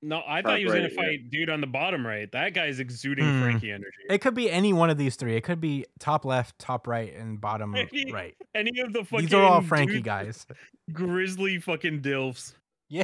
[0.03, 1.01] No, I Top thought he was gonna right, yeah.
[1.01, 2.31] fight dude on the bottom right.
[2.31, 3.41] That guy's exuding Hmm.
[3.41, 3.87] Franky energy.
[4.09, 5.35] It could be any one of these three.
[5.35, 8.35] It could be top left, top right, and bottom Any- right.
[8.53, 10.45] Any of the fucking These are all Franky dude- guys.
[10.93, 12.53] grizzly fucking dilfs.
[12.89, 13.03] Yeah.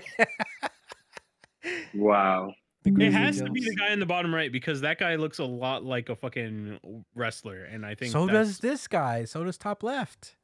[1.93, 2.53] Wow.
[2.85, 5.39] It Grizzly has to be the guy in the bottom right because that guy looks
[5.39, 9.23] a lot like a fucking wrestler, and I think So that's- does this guy.
[9.25, 10.35] So does top left.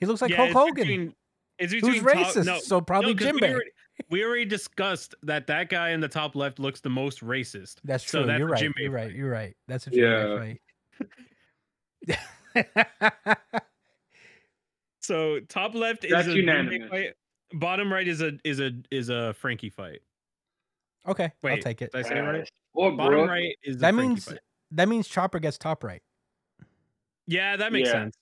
[0.00, 0.74] He looks like Yeah, Hulk Hogan.
[0.74, 1.14] between-
[1.58, 2.46] it's Who's between top- racist?
[2.46, 3.70] no, so probably Jim we already-
[4.08, 7.76] we already discussed that that guy in the top left looks the most racist.
[7.84, 8.26] That's So true.
[8.26, 8.62] that's you're right.
[8.62, 9.06] Jinbei You're right.
[9.08, 9.14] fight.
[9.16, 9.56] You're right.
[9.68, 10.06] That's a Yeah.
[10.06, 10.58] Jinbei
[12.06, 13.38] fight.
[15.02, 16.88] So top left is That's a unanimous.
[16.90, 17.14] fight.
[17.54, 20.00] Bottom right is a is a is a Franky fight.
[21.06, 21.90] okay, I'll take it.
[21.92, 22.50] Did I say it right?
[22.74, 23.28] Or Bottom Brook.
[23.30, 24.38] right is That a Franky means fight.
[24.72, 26.02] that means Chopper gets top right.
[27.26, 27.94] Yeah, that makes Yeah.
[27.94, 28.16] sense.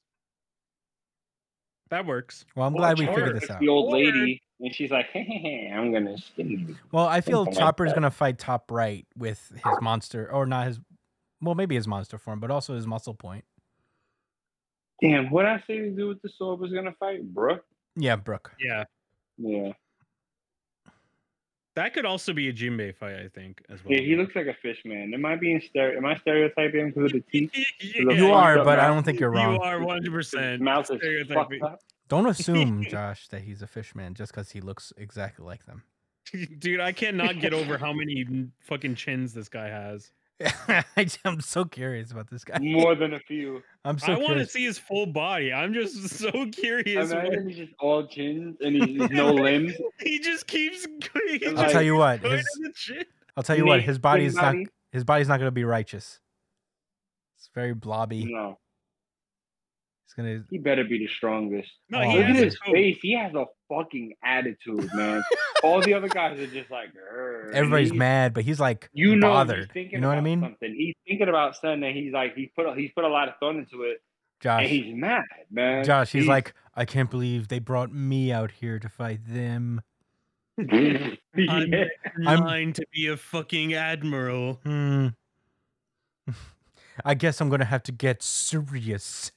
[1.91, 2.45] That works.
[2.55, 3.61] Well, I'm Or glad we Chopper figured this out.
[3.61, 6.77] The old lady, and she's like, hey, hey, hey, I'm gonna sting you.
[6.93, 7.95] Well, I feel Something Chopper's that.
[7.95, 10.81] gonna fight top right with his monster, or not his,
[11.41, 13.45] well, maybe his monster form, but also his muscle point.
[15.01, 17.23] Damn, what I say to do with the sword was gonna fight?
[17.33, 17.65] Brook?
[17.97, 18.53] Yeah, Brook.
[18.61, 18.85] Yeah.
[19.39, 19.73] Yeah.
[21.79, 23.95] That could also be a Jinbei fight, I think, as well.
[23.95, 25.13] Yeah, he looks like a fish man.
[25.15, 27.53] Am I being stere- am I stereotyping him because of the teeth?
[27.81, 29.55] Yeah, You are, fucked up but I don't think you're wrong.
[29.55, 30.59] You are 100%.
[30.59, 31.61] Mouth is stereotyping.
[31.61, 31.81] fucked up.
[32.09, 35.85] Don't assume, Josh, that he's a fish man just because he looks exactly like them.
[36.59, 38.27] Dude, I cannot get over how many
[38.59, 40.11] fucking chins this guy has.
[41.25, 42.59] I'm so curious about this guy.
[42.61, 43.63] More than a few.
[43.85, 45.53] I'm so I want to see his full body.
[45.53, 47.13] I'm just so curious.
[47.13, 49.75] what- Imagine he's just all chins and he's, he's no limbs.
[50.01, 50.87] he just keeps.
[51.15, 53.05] He I'll I'll tell you what, his, to the chin.
[53.37, 54.67] I'll tell you what, Nate, his body's not body?
[54.93, 56.21] his body's not gonna be righteous.
[57.37, 58.25] It's very blobby.
[58.33, 58.59] No,
[60.07, 61.71] It's gonna he better be the strongest.
[61.89, 62.99] No, Oh, he Look has at his face.
[63.03, 65.23] He has a fucking attitude, man.
[65.63, 66.91] All the other guys are just like,
[67.53, 69.59] everybody's he's- mad, but he's like You know, bothered.
[69.59, 70.41] he's thinking You know what I mean?
[70.41, 70.75] Something.
[70.77, 71.83] He's thinking about something.
[71.85, 74.01] And he's like, he put a, he's put a lot of thought into it,
[74.41, 74.63] Josh.
[74.63, 75.85] and he's mad, man.
[75.85, 79.81] Josh, he's like, I can't believe they brought me out here to fight them.
[80.59, 80.69] I'm
[81.37, 81.85] yeah.
[82.27, 84.61] I'm- mine to be a fucking admiral.
[84.65, 85.09] Hmm.
[87.05, 89.31] I guess I'm gonna have to get serious.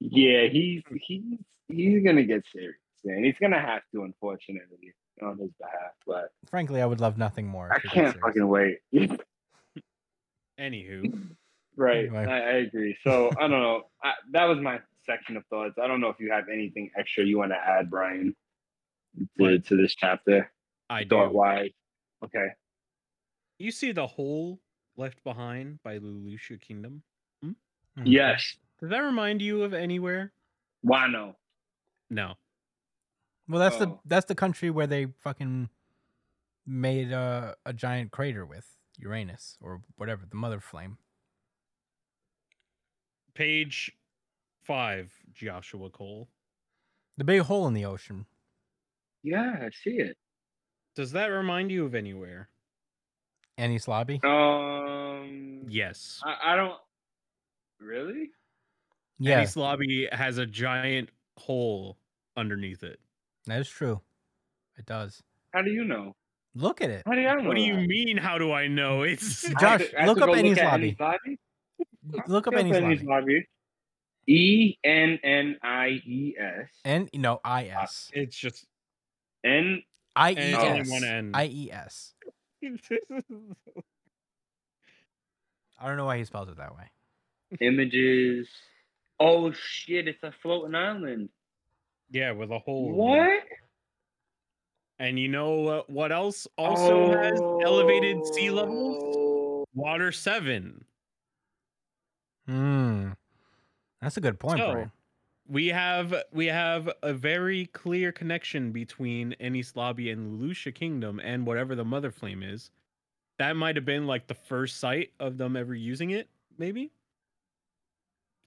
[0.00, 1.22] yeah, he's he's
[1.68, 5.92] he's gonna get serious, and he's gonna have to, unfortunately, on his behalf.
[6.06, 7.72] But Frankly, I would love nothing more.
[7.72, 8.78] I if he got can't fucking wait.
[10.60, 11.34] Anywho,
[11.76, 12.24] right, Anyway.
[12.26, 12.96] I, I agree.
[13.02, 13.82] So I don't know.
[14.02, 15.74] I, that was my section of thoughts.
[15.82, 18.34] I don't know if you have anything extra you want to add, Brian,
[19.38, 20.50] to, to this chapter,
[20.88, 21.36] I thought do.
[21.36, 21.70] wise.
[22.24, 22.46] Okay.
[23.58, 24.60] You see the hole
[24.96, 27.02] left behind by Lelouch Kingdom?
[27.42, 27.52] Hmm.
[28.04, 28.56] Yes.
[28.80, 30.32] Does that remind you of anywhere?
[30.86, 31.34] Wano.
[32.10, 32.34] No.
[33.48, 35.68] Well, that's the that's the country where they fucking
[36.66, 38.66] made a a giant crater with
[38.98, 40.98] Uranus or whatever the mother flame.
[43.34, 43.92] Page
[44.62, 46.28] five, Joshua Cole.
[47.16, 48.26] The big hole in the ocean.
[49.22, 50.16] Yeah, I see it.
[50.94, 52.48] Does that remind you of anywhere?
[53.58, 54.20] Enies lobby.
[54.24, 55.62] Um.
[55.68, 56.20] Yes.
[56.24, 56.78] I, I don't.
[57.78, 58.30] Really?
[59.18, 61.98] Yeah, Enies lobby has a giant hole
[62.36, 63.00] underneath it.
[63.46, 64.00] That is true.
[64.76, 65.22] It does.
[65.52, 66.14] How do you know?
[66.54, 67.02] Look at it.
[67.06, 67.48] How do you know?
[67.48, 67.86] What do you that?
[67.86, 68.16] mean?
[68.16, 69.02] How do I know?
[69.10, 70.96] It's I have Josh, to- I have look up go Enies at lobby.
[70.98, 71.38] lobby.
[72.28, 73.04] Look up Look Enies lobby.
[73.04, 73.48] lobby.
[74.26, 78.64] E N N I E S N no I S uh, it's just
[79.44, 79.82] N
[80.16, 81.30] I E and it's only S one N.
[81.34, 82.14] I E S.
[85.78, 86.84] I don't know why he spells it that way.
[87.60, 88.48] images.
[89.20, 90.08] Oh shit!
[90.08, 91.28] It's a floating island.
[92.10, 92.92] Yeah, with a hole.
[92.92, 93.42] What?
[94.98, 99.02] And you know uh, what else also has elevated sea levels?
[99.04, 99.64] Oh.
[99.74, 100.84] Water seven.
[102.46, 103.10] Hmm.
[104.00, 104.92] That's a good point, So, Brian.
[105.46, 111.46] We have we have a very clear connection between Enies Lobby and Lelouch Kingdom and
[111.46, 112.70] whatever the mother flame is.
[113.38, 116.92] That might have been like the first sight of them ever using it, maybe.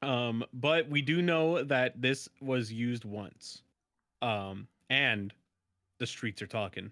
[0.02, 3.64] Um, but we do know that this was used once.
[4.22, 5.34] Um, and
[6.00, 6.92] the streets are talking.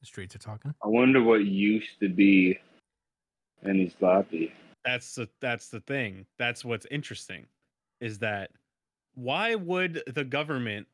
[0.00, 0.74] The streets are talking.
[0.82, 2.58] I wonder what used to be
[3.66, 4.52] Enies lobby.
[4.84, 6.24] That's the that's the thing.
[6.38, 7.46] That's what's interesting,
[8.00, 8.50] is that
[9.14, 10.86] why would the government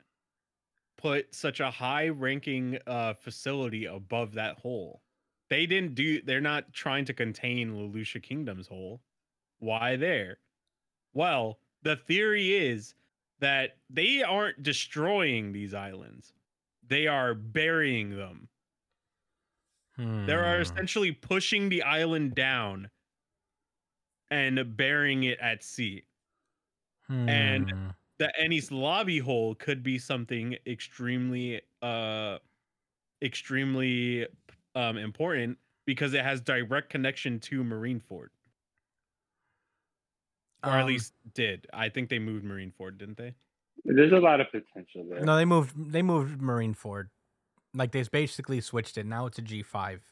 [0.97, 5.03] put such a high ranking uh facility above that hole?
[5.51, 9.03] They didn't do they're not trying to contain Lelouch Kingdom's hole.
[9.59, 10.38] Why there?
[11.14, 12.94] Well, the theory is
[13.40, 16.35] that they aren't destroying these islands.
[16.87, 18.48] They are burying them.
[19.96, 20.62] They are Hmm.
[20.62, 22.90] essentially pushing the island down
[24.31, 26.05] and burying it at sea.
[27.09, 27.90] and- Hmm.
[28.18, 32.38] The Enies Lobby hole could be something extremely uh
[33.22, 34.27] extremely
[34.74, 38.29] um important because it has direct connection to Marineford.
[40.66, 41.66] Or at Um, least did.
[41.72, 43.35] I think they moved Marineford, didn't they?
[43.85, 45.20] There's a lot of potential there.
[45.20, 45.92] No, they moved.
[45.92, 47.09] They moved Marineford.
[47.74, 49.05] Like they basically switched it.
[49.05, 50.03] Now it's a G five,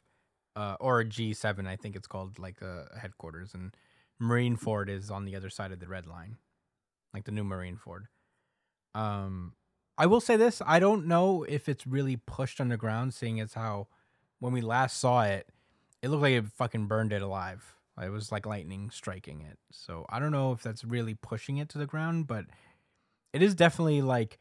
[0.56, 1.66] uh, or a G seven.
[1.66, 3.74] I think it's called like uh, headquarters, and
[4.20, 6.36] Marineford is on the other side of the red line,
[7.14, 8.06] like the new Marineford.
[8.94, 9.54] Um,
[9.96, 13.86] I will say this: I don't know if it's really pushed underground, seeing as how
[14.40, 15.46] when we last saw it,
[16.02, 17.76] it looked like it fucking burned it alive.
[18.00, 19.58] It was like lightning striking it.
[19.70, 22.46] So I don't know if that's really pushing it to the ground, but
[23.32, 24.38] it is definitely like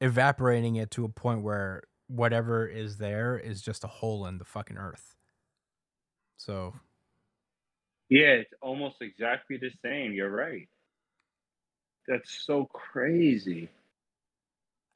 [0.00, 4.44] evaporating it to a point where whatever is there is just a hole in the
[4.44, 5.16] fucking earth.
[6.38, 6.74] So
[8.08, 10.12] Yeah, it's almost exactly the same.
[10.12, 10.68] You're right.
[12.06, 13.68] That's so crazy.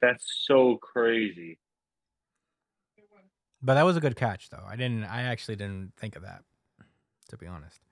[0.01, 1.59] That's so crazy.
[3.61, 4.63] but that was a good catch though.
[4.67, 6.43] I didn't I actually didn't think of that
[7.29, 7.82] to be honest.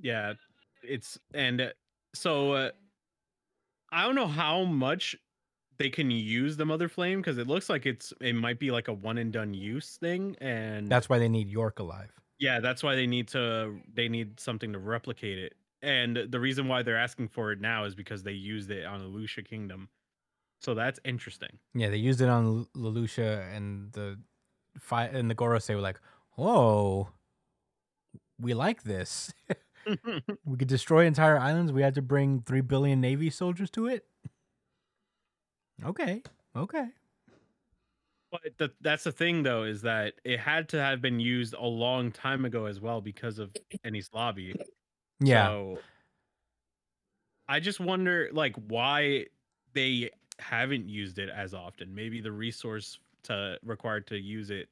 [0.00, 0.34] Yeah,
[0.82, 1.70] it's and uh,
[2.14, 2.70] so uh,
[3.92, 5.16] I don't know how much
[5.78, 8.88] they can use the mother flame because it looks like it's it might be like
[8.88, 12.12] a one and done use thing, and That's why they need York alive.
[12.38, 15.54] yeah, that's why they need to they need something to replicate it.
[15.82, 19.00] And the reason why they're asking for it now is because they used it on
[19.00, 19.88] Lulusia Kingdom.
[20.60, 21.58] So that's interesting.
[21.74, 22.84] Yeah, they used it on L-
[23.54, 24.18] and the
[24.78, 25.98] fi- and the Gorosei were like,
[26.36, 27.08] "Whoa,
[28.38, 29.32] we like this.
[30.44, 31.72] we could destroy entire islands.
[31.72, 34.06] We had to bring three billion Navy soldiers to it."
[35.84, 36.22] Okay,
[36.54, 36.88] okay.
[38.30, 41.66] But the, that's the thing, though, is that it had to have been used a
[41.66, 43.52] long time ago as well because of
[43.84, 44.54] Enies Lobby.
[45.20, 45.78] Yeah, So
[47.48, 49.26] I just wonder, like, why
[49.72, 51.94] they haven't used it as often.
[51.94, 54.68] Maybe the resource to required to use it,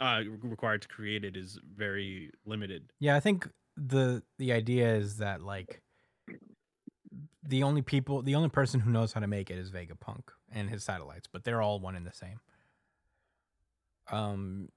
[0.00, 2.90] uh, required to create it, is very limited.
[2.98, 3.16] yeah.
[3.16, 5.82] I think the the idea is that like
[7.42, 10.68] the only people, the only person who knows how to make it is Vegapunk and
[10.68, 12.40] his satellites, but they're all one and the same.
[14.10, 14.68] Um,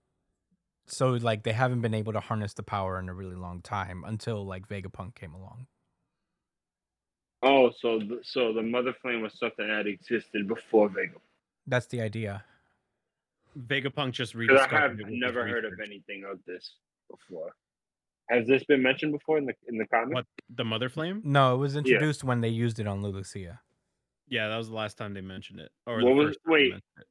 [0.85, 4.03] so like they haven't been able to harness the power in a really long time
[4.05, 5.67] until like Vegapunk came along.
[7.41, 11.15] Oh, so the, so the mother flame was something that existed before Vega.
[11.67, 12.43] That's the idea.
[13.57, 16.75] Vegapunk just Because I have it with never heard of anything of this
[17.09, 17.55] before.
[18.29, 20.13] Has this been mentioned before in the in the comics?
[20.13, 21.21] What the Mother Flame?
[21.23, 23.59] No, it was introduced when they used it on Lulusia.
[24.27, 25.71] Yeah, that was the last time they mentioned it.
[25.87, 26.69] Or What the was- first time they wait.
[26.71, 27.05] mentioned.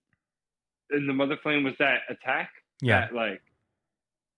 [0.90, 2.50] And the mother flame was that attack?
[2.80, 3.42] Yeah, That, like.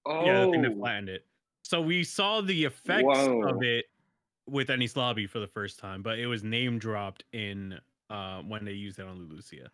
[0.07, 0.25] Oh.
[0.25, 1.27] Yeah, the thing that flattened it.
[1.63, 3.43] So we saw the effects Whoa.
[3.43, 3.85] of it
[4.47, 8.65] with Enies Lobby for the first time, but it was name dropped in uh when
[8.65, 9.69] they used it on Lulusia.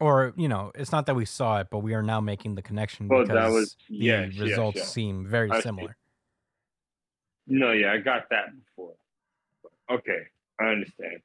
[0.00, 2.62] or you know, it's not that we saw it, but we are now making the
[2.62, 4.92] connection Oh, because that was- the yes, yes, results yes.
[4.92, 5.88] seem very I see.
[7.46, 8.94] No, yeah, I got that before.
[9.90, 10.22] Okay,
[10.60, 11.18] I understand.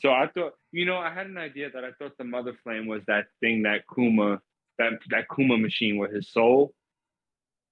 [0.00, 2.86] So I thought, you know, I had an idea that I thought the mother flame
[2.86, 4.40] was that thing that Kuma,
[4.78, 6.74] that that Kuma machine with his soul.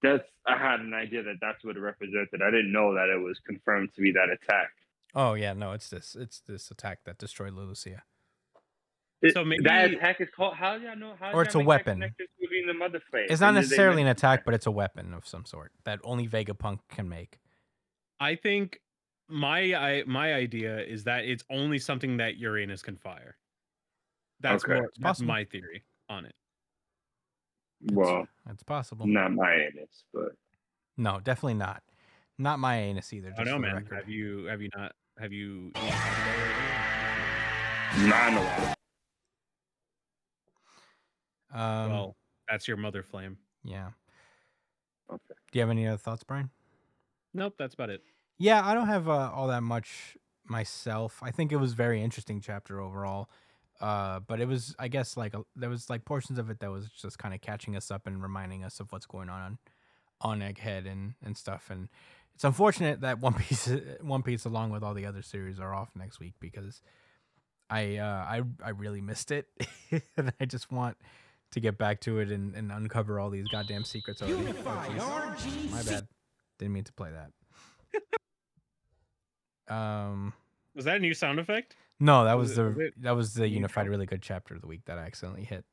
[0.02, 2.40] That's I had an idea that that's what it represented.
[2.42, 4.70] I didn't know that it was confirmed to be that attack.
[5.14, 6.16] Oh yeah, no, it's this.
[6.18, 8.00] It's this attack that destroyed Lulusia.
[9.20, 10.54] It- So maybe- that attack is called.
[10.54, 11.14] How do y'all know?
[11.18, 12.00] How Or it's a weapon.
[12.00, 13.26] the mother flame.
[13.28, 16.28] It's not And necessarily an attack, but it's a weapon of some sort that only
[16.28, 17.38] Vegapunk can make.
[18.22, 18.78] I think
[19.28, 23.36] my I, my idea is that it's only something that Uranus can fire.
[24.38, 24.74] That's Okay.
[24.74, 25.26] more that's possible.
[25.28, 26.34] my theory on it.
[27.92, 29.06] Well, It's possible.
[29.08, 30.36] not my anus, but
[30.96, 31.82] No, definitely not.
[32.38, 33.28] Not my anus either.
[33.28, 33.76] I Just don't know, man.
[33.82, 33.96] record.
[33.98, 38.74] Have you have you not have you, you talked about it not in a while.
[41.84, 42.16] Um, well,
[42.48, 43.36] that's your mother flame.
[43.64, 43.90] yeah.
[45.10, 45.34] Okay.
[45.50, 46.48] Do you have any other thoughts, Brian?
[47.34, 48.02] Nope, that's about it.
[48.38, 51.20] Yeah, I don't have uh, all that much myself.
[51.22, 53.28] I think it was very interesting chapter overall.
[53.80, 56.70] Uh, but it was, I guess, like a, there was like portions of it that
[56.70, 59.58] was just kind of catching us up and reminding us of what's going on
[60.20, 61.68] on Egghead and and stuff.
[61.68, 61.88] And
[62.34, 63.68] it's unfortunate that One Piece,
[64.00, 66.80] One Piece, along with all the other series, are off next week because
[67.68, 69.46] I uh, I I really missed it,
[70.16, 70.96] and I just want
[71.50, 74.22] to get back to it and, and uncover all these goddamn secrets.
[74.22, 74.54] already.
[74.98, 75.36] Oh.
[75.70, 76.06] My bad.
[76.58, 77.30] Didn't mean to play that.
[79.68, 80.32] Um,
[80.74, 81.76] Was that a new sound effect?
[82.00, 84.54] no, that Was was it- the was it that was the unified really good chapter
[84.54, 85.64] of the week that I accidentally hit.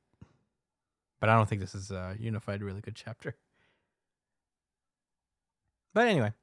[1.20, 3.36] But I don't think this is a unified really good chapter.
[5.94, 6.34] But anyway,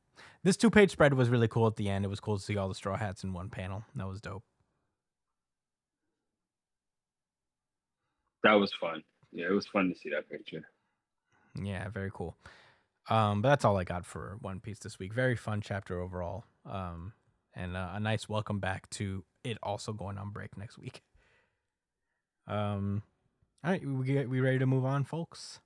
[0.42, 2.04] this two page spread was really cool at the end.
[2.04, 3.84] It was cool to see all the straw hats in one panel.
[3.94, 4.42] That was dope.
[8.42, 9.02] That was fun.
[9.32, 10.62] Yeah, it was fun to see that picture.
[11.60, 12.36] Yeah, very cool.
[13.08, 15.12] Um, but that's all I got for One Piece this week.
[15.12, 16.44] Very fun chapter overall.
[16.68, 17.12] Um,
[17.54, 21.02] and uh, a nice welcome back to it also going on break next week.
[22.46, 23.02] Um,
[23.64, 25.60] all right, we get, we ready to move on, folks?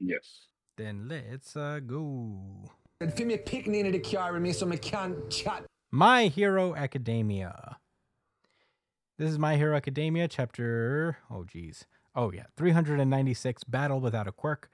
[0.00, 0.46] Yes.
[0.76, 2.70] Then let's uh go.
[3.14, 5.66] Fi meg pick inn i det kjære meg som jeg kan chat.
[5.92, 7.76] My Hero Academia.
[9.16, 11.18] This is My Hero Academia, chapter.
[11.30, 11.86] Oh, geez.
[12.16, 12.46] Oh, yeah.
[12.56, 14.68] 396 Battle Without a Quirk.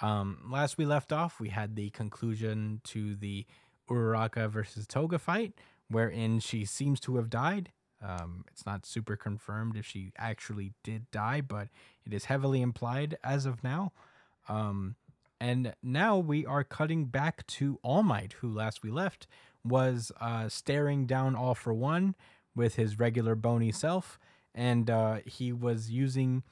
[0.00, 3.46] Um, last we left off, we had the conclusion to the
[3.88, 5.54] Uraraka versus Toga fight,
[5.88, 7.70] wherein she seems to have died.
[8.02, 11.68] Um, it's not super confirmed if she actually did die, but
[12.04, 13.92] it is heavily implied as of now.
[14.48, 14.96] Um,
[15.40, 19.26] and now we are cutting back to All Might, who last we left
[19.64, 22.14] was uh, staring down All for One
[22.54, 24.18] with his regular bony self,
[24.54, 26.42] and uh, he was using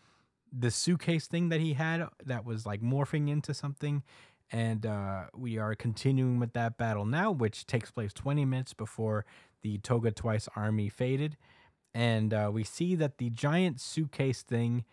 [0.56, 4.02] the suitcase thing that he had that was like morphing into something.
[4.50, 9.24] And uh, we are continuing with that battle now, which takes place 20 minutes before
[9.62, 11.36] the Toga Twice army faded.
[11.94, 14.84] And uh, we see that the giant suitcase thing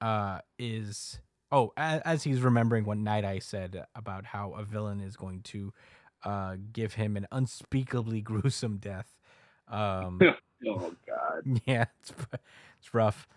[0.00, 1.20] uh, is.
[1.50, 5.40] Oh, as, as he's remembering what Night Eye said about how a villain is going
[5.44, 5.72] to
[6.22, 9.16] uh, give him an unspeakably gruesome death.
[9.68, 10.20] Um,
[10.66, 11.60] Oh God.
[11.66, 12.12] yeah, it's
[12.78, 13.28] it's rough.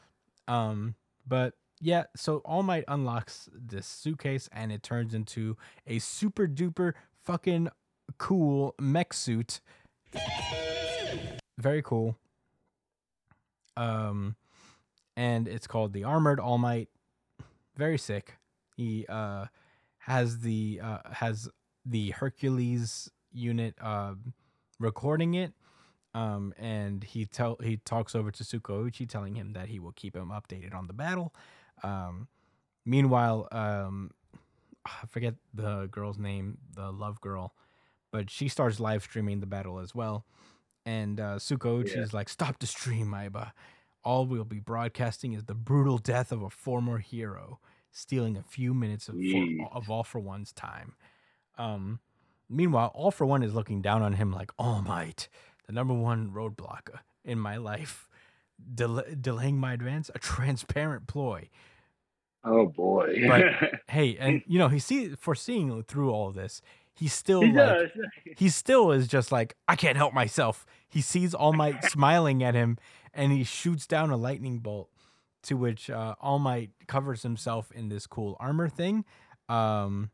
[0.47, 0.95] Um,
[1.28, 5.57] but yeah, so All Might unlocks this suitcase and it turns into
[5.88, 6.93] a super duper
[7.24, 7.69] fucking
[8.17, 9.61] cool mech suit.
[11.57, 12.17] Very cool.
[13.76, 14.36] Um,
[15.15, 16.89] and it's called the Armored All Might.
[17.76, 18.38] Very sick.
[18.76, 19.45] He uh
[19.99, 21.49] has the uh has
[21.86, 24.13] the Hercules unit uh
[24.80, 25.53] recording it
[26.14, 30.16] um, and he tell he talks over to Tsukauchi, telling him that he will keep
[30.16, 31.34] him updated on the battle.
[31.84, 32.28] Um,
[32.86, 34.12] meanwhile, um,
[34.86, 37.53] I forget the girl's name, the love girl,
[38.12, 40.26] but she starts live streaming the battle as well.
[40.86, 41.38] And uh,
[42.01, 43.51] is like, "Stop the stream, Aiba.
[44.03, 47.59] All we'll be broadcasting is the brutal death of a former hero,
[47.91, 50.95] stealing a few minutes of, for, of All for One's time."
[51.57, 51.99] Um,
[52.49, 55.30] meanwhile, All for One is looking down on him like, "All Might."
[55.68, 56.89] The number one roadblock
[57.24, 58.07] in my life,
[58.74, 61.49] Del- delaying my advance, a transparent ploy.
[62.43, 63.28] Oh boy.
[63.28, 63.43] But
[63.89, 66.62] hey, and you know, he see foreseeing through all of this,
[66.93, 67.91] he still he like
[68.38, 70.66] he still is just like, I can't help myself.
[70.88, 72.78] He sees All Might smiling at him
[73.14, 74.89] and he shoots down a lightning bolt,
[75.43, 79.05] to which uh, All Might covers himself in this cool armor thing.
[79.49, 80.12] Um,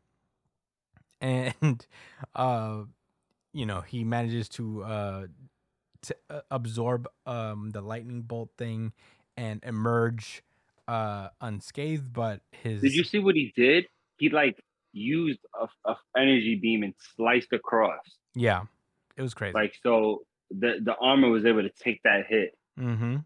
[1.20, 1.86] and
[2.34, 2.82] uh,
[3.52, 5.26] you know, he manages to uh,
[6.02, 8.92] to uh, absorb um, the lightning bolt thing
[9.36, 10.42] and emerge
[10.86, 13.86] uh, unscathed, but his Did you see what he did?
[14.18, 18.00] He like used a, a energy beam and sliced across.
[18.34, 18.62] yeah,
[19.16, 19.54] it was crazy.
[19.54, 22.56] Like so the the armor was able to take that hit.
[22.78, 23.16] Mm-hmm.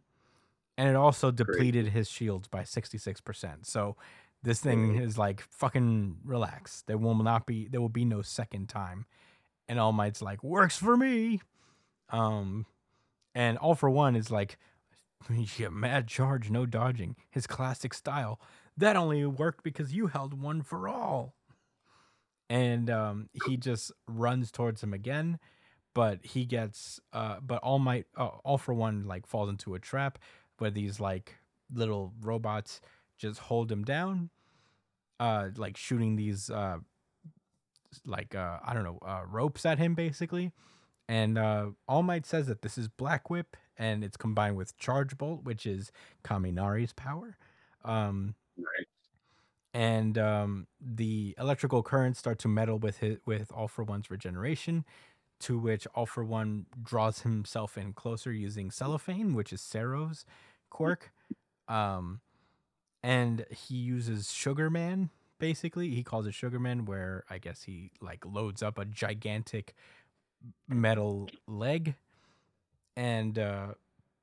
[0.79, 3.67] And it also depleted his shields by 66%.
[3.67, 3.97] So
[4.43, 5.03] this thing Great.
[5.03, 6.83] is like fucking relax.
[6.87, 9.07] There will not be there will be no second time.
[9.73, 11.41] And All Might's like, works for me.
[12.11, 12.67] Um
[13.35, 14.59] and All for One is like
[15.57, 17.17] yeah, mad charge, no dodging.
[17.31, 18.39] His classic style.
[18.77, 21.37] That only worked because you held one for all.
[22.51, 25.39] And um he just runs towards him again
[25.95, 29.79] but he gets uh but all might uh, all for one like falls into a
[29.79, 30.19] trap
[30.59, 31.37] where these like
[31.73, 32.83] little robots
[33.17, 34.29] just hold him down
[35.19, 36.77] uh like shooting these uh
[38.07, 40.53] like uh i don't know uh ropes at him basically
[41.09, 45.17] and uh all might says that this is black whip and it's combined with charge
[45.19, 45.93] bolt which is
[46.25, 47.37] kaminari's power
[47.85, 48.87] um Right.
[49.75, 54.85] and um, the electrical currents start to meddle with his, with All for One's regeneration,
[55.41, 60.25] to which All for One draws himself in closer using cellophane, which is Sero's
[60.71, 61.13] quirk.
[61.69, 62.21] Um,
[63.03, 65.11] and he uses Sugar Man.
[65.43, 69.75] Basically, he calls it Sugar Man, where I guess he like loads up a gigantic
[70.69, 71.97] metal leg,
[72.97, 73.75] and uh,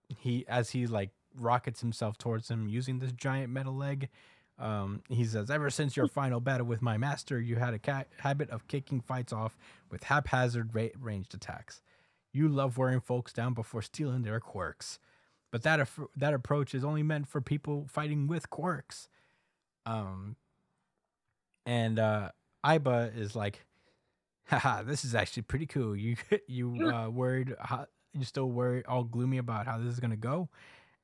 [0.07, 4.07] he as he like rockets himself towards him using this giant metal leg.
[4.57, 8.05] Um, he says, "Ever since your final battle with my master, you had a ca-
[8.19, 9.57] habit of kicking fights off
[9.91, 11.81] with haphazard ra- ranged attacks.
[12.31, 14.99] You love wearing folks down before stealing their quirks,
[15.51, 19.09] but that af- that approach is only meant for people fighting with quirks."
[19.85, 20.37] Um,
[21.69, 22.31] and uh,
[22.65, 23.63] Iba is like,
[24.47, 25.95] "Haha, this is actually pretty cool.
[25.95, 26.15] You
[26.47, 27.55] you uh, worried?
[27.59, 28.85] How, you still worried?
[28.87, 30.49] All gloomy about how this is gonna go?"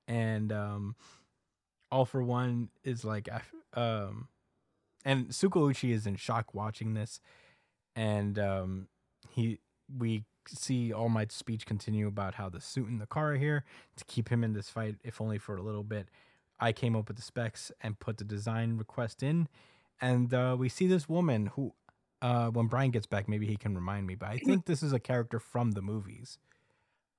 [0.07, 0.95] And um,
[1.91, 3.29] all for one is like
[3.73, 4.27] um
[5.03, 7.19] and Tsukauchi is in shock watching this
[7.95, 8.87] and um
[9.29, 9.59] he
[9.97, 13.63] we see All Might's speech continue about how the suit and the car are here
[13.95, 16.09] to keep him in this fight, if only for a little bit.
[16.59, 19.47] I came up with the specs and put the design request in,
[20.01, 21.73] and uh, we see this woman who,
[22.21, 24.15] uh, when Brian gets back, maybe he can remind me.
[24.15, 26.37] But I think this is a character from the movies.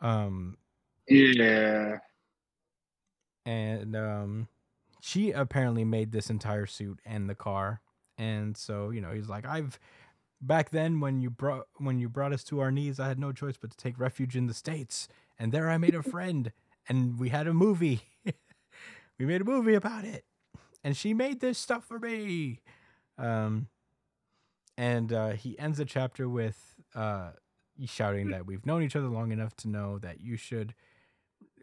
[0.01, 0.57] Um,
[1.09, 1.99] Yeah.
[3.45, 4.49] and um,
[5.01, 7.81] she apparently made this entire suit and the car.
[8.19, 9.79] And so you know, he's like, I've
[10.41, 13.33] back then when you brought when you brought us to our knees, I had no
[13.33, 15.09] choice but to take refuge in the states,
[15.39, 16.53] and there I made a friend,
[16.89, 18.03] and we had a movie.
[19.19, 20.25] we made a movie about it,
[20.87, 22.61] and she made this stuff for me.
[23.19, 23.67] Um,
[24.79, 27.31] and uh, he ends the chapter with uh,
[27.87, 30.77] shouting that we've known each other long enough to know that you should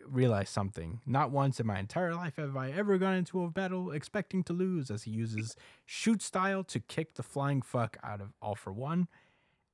[0.05, 0.99] realize something.
[1.05, 4.51] Not once in my entire life have I ever gone into a battle expecting to
[4.51, 5.55] lose, as he uses
[5.85, 9.07] shoot style to kick the flying fuck out of All for One.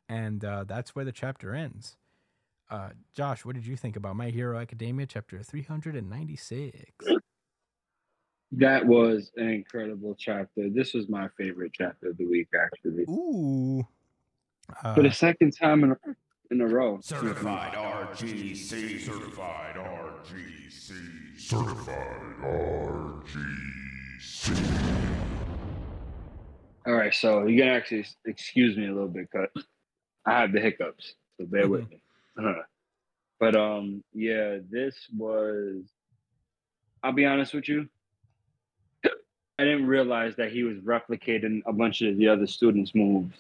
[0.08, 1.98] And uh, that's where the chapter ends.
[2.70, 7.19] Uh, Josh, what did you think about My Hero Academia, chapter 396?
[8.54, 10.70] That was an incredible chapter.
[10.70, 13.04] This was my favorite chapter of the week, actually.
[13.10, 13.86] Ooh.
[14.84, 15.98] Uh, For the second time in a,
[16.52, 17.00] in a row.
[17.02, 19.02] Certified RGC.
[19.02, 21.40] Certified RGC.
[21.40, 23.30] Certified RGC.
[26.88, 29.50] All right, so you're gonna actually excuse me a little bit, cause
[30.26, 32.02] I have the hiccups, so bear with me.
[32.38, 32.64] Uh-huh.
[33.40, 35.84] But um, yeah, this was.
[37.04, 37.88] I'll be honest with you.
[39.60, 43.36] I didn't realize that he was replicating a bunch of the other students' moves.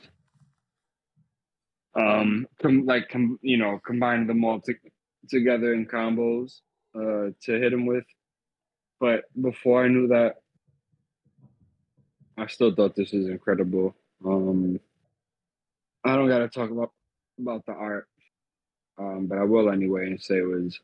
[1.95, 4.91] Um, com- like com- you know, combine them all to-
[5.29, 6.59] together in combos
[6.93, 8.03] uh, to hit him with.
[8.99, 10.41] But before I knew that,
[12.37, 13.95] I still thought this was incredible.
[14.25, 14.77] Um,
[16.03, 16.91] I don't gotta talk about
[17.39, 18.09] about the art,
[18.97, 20.77] um, but I will anyway and say it was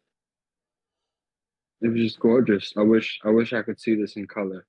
[1.81, 2.71] it was just gorgeous.
[2.77, 4.65] I wish I wish I could see this in color.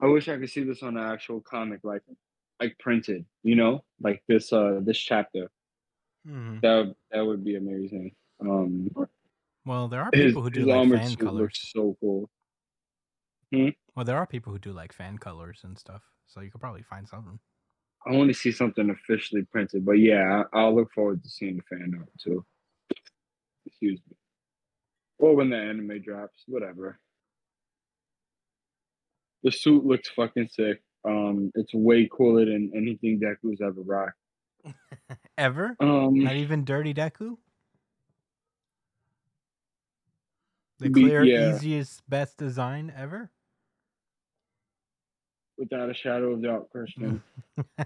[0.00, 2.02] I wish I could see this on an actual comic, like
[2.60, 3.26] like printed.
[3.42, 5.50] You know, like this uh this chapter.
[6.26, 6.60] mhm.
[6.62, 8.14] That that would be amazing.
[8.40, 8.90] Um,
[9.64, 11.58] Well, there are his, people who do like fan colors.
[11.58, 12.30] so cool.
[13.94, 16.82] Well, there are people who do like fan colors and stuff, so you could probably
[16.82, 17.38] find something.
[18.06, 21.62] I want to see something officially printed, but yeah, I'll look forward to seeing the
[21.62, 22.44] fan art too.
[23.66, 24.16] Excuse me.
[25.18, 27.00] Or when the anime drops, whatever.
[29.44, 30.82] The suit looks fucking sick.
[31.06, 34.16] Um, it's way cooler than anything Deku's ever rocked.
[35.38, 35.76] Ever?
[35.80, 37.36] Um, Not even Dirty Deku?
[40.78, 41.54] The Be- clear, yeah.
[41.54, 43.30] easiest, best design ever?
[45.56, 47.22] without a shadow of doubt, Christian.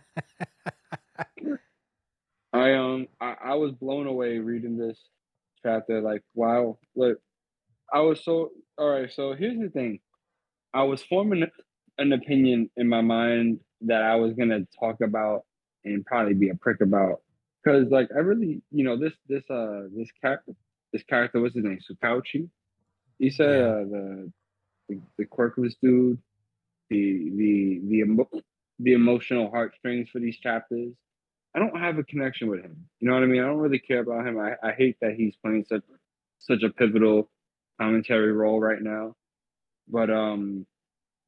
[2.53, 4.99] I um I, I was blown away reading this
[5.63, 6.01] chapter.
[6.01, 7.19] Like, wow, look,
[7.93, 9.13] I was so all right.
[9.13, 10.01] So here's the thing,
[10.75, 11.45] I was forming
[11.99, 15.45] an opinion in my mind that I was gonna talk about
[15.85, 17.23] and probably be a prick about,
[17.63, 20.53] because like I really, you know, this this uh this character
[20.93, 22.49] this character what's his name Tsukauchi.
[23.19, 23.67] He said Yeah.
[23.67, 24.33] uh, the,
[24.89, 26.19] the the quirkless dude,
[26.91, 28.31] the the the emo-
[28.79, 30.93] the emotional heartstrings for these chapters.
[31.55, 32.89] I don't have a connection with him.
[33.01, 33.43] You know what I mean?
[33.43, 34.39] I don't really care about him.
[34.39, 35.83] I, I hate that he's playing such
[36.39, 37.31] such a pivotal
[37.81, 39.17] commentary role right now.
[39.91, 40.67] But um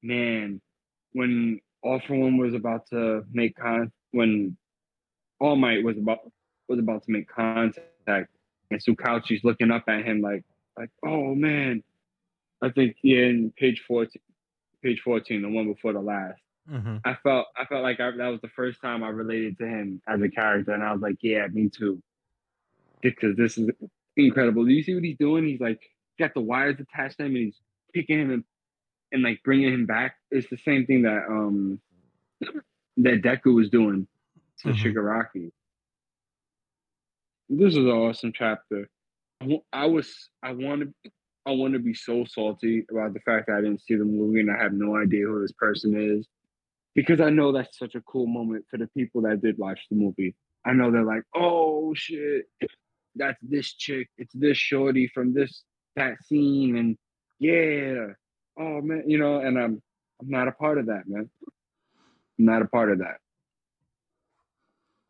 [0.02, 0.60] man,
[1.12, 4.56] when All for One was about to make con when
[5.38, 6.20] All Might was about
[6.68, 10.44] was about to make contact and Tsukauchi's looking up at him like
[10.78, 11.82] like, oh man.
[12.62, 14.20] I think yeah, in page fourteen
[14.82, 16.38] page fourteen, the one before the last.
[16.68, 19.66] hmm I felt I felt like I, that was the first time I related to
[19.66, 22.02] him as a character, and I was like, yeah, me too,
[23.00, 23.70] because this is
[24.14, 24.66] incredible.
[24.66, 25.46] Do you see what he's doing?
[25.46, 25.80] He's like
[26.18, 27.56] got the wires attached to him, and he's
[27.94, 28.44] kicking him and,
[29.12, 30.16] and like bringing him back.
[30.30, 31.80] is the same thing that um
[32.96, 34.06] that Deku was doing
[34.60, 34.74] to Mhm.
[34.76, 35.50] Shigaraki.
[37.48, 38.88] This is an awesome chapter.
[39.40, 41.10] I I was I want to
[41.46, 44.40] I want to be so salty about the fact that I didn't see the movie
[44.40, 46.28] and I have no idea who this person is
[46.94, 49.96] because I know that's such a cool moment for the people that did watch the
[49.96, 50.34] movie.
[50.64, 52.46] I know they're like, oh shit,
[53.16, 55.64] that's this chick, it's this shorty from this
[55.96, 56.96] that scene, and
[57.38, 58.08] yeah,
[58.60, 59.82] oh man, you know, and I'm
[60.20, 61.30] I'm not a part of that, man.
[62.38, 63.16] I'm not a part of that.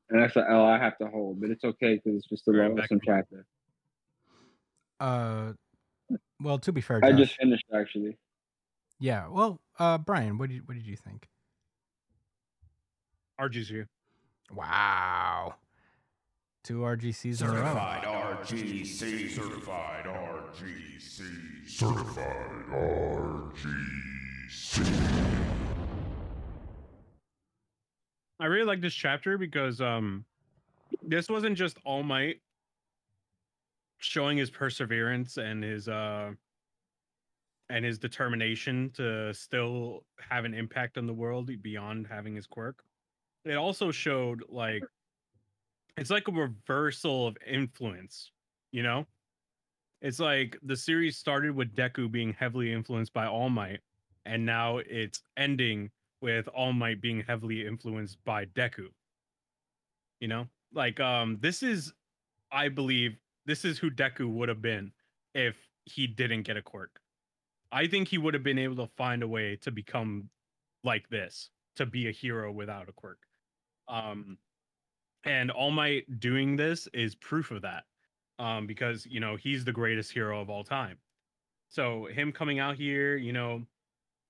[0.08, 2.52] And that's an L I have to hold, but it's okay because it's just a
[2.52, 3.46] Right, back awesome to- chapter.
[4.98, 5.52] Uh,
[6.40, 8.16] well, to be fair, I just finished actually.
[8.98, 9.28] yeah.
[9.28, 11.28] Well, uh, Brian, what did you, what did you think?
[13.40, 13.86] RGC.
[14.52, 15.54] Wow.
[16.62, 17.56] Two RGCs in a row.
[17.56, 19.30] Certified RGC.
[19.30, 21.22] Certified RGC.
[21.66, 24.86] Certified RGC.
[28.38, 30.26] I really like this chapter because um
[31.02, 32.42] this wasn't just All Might
[33.98, 36.32] showing his perseverance and his uh
[37.70, 42.82] and his determination to still have an impact on the world beyond having his quirk.
[43.44, 44.82] It also showed like
[46.00, 48.32] it's like a reversal of influence,
[48.72, 49.06] you know?
[50.00, 53.80] It's like the series started with Deku being heavily influenced by All Might,
[54.24, 55.90] and now it's ending
[56.22, 58.86] with All Might being heavily influenced by Deku.
[60.20, 61.92] You know, like um, this is,
[62.50, 64.92] I believe, this is who Deku would have been
[65.34, 66.98] if he didn't get a quirk.
[67.72, 70.30] I think he would have been able to find a way to become
[70.82, 73.18] like this, to be a hero without a quirk.
[73.86, 74.38] Um,
[75.24, 77.84] and All Might doing this is proof of that,
[78.38, 80.98] um, because you know he's the greatest hero of all time.
[81.68, 83.64] So him coming out here, you know,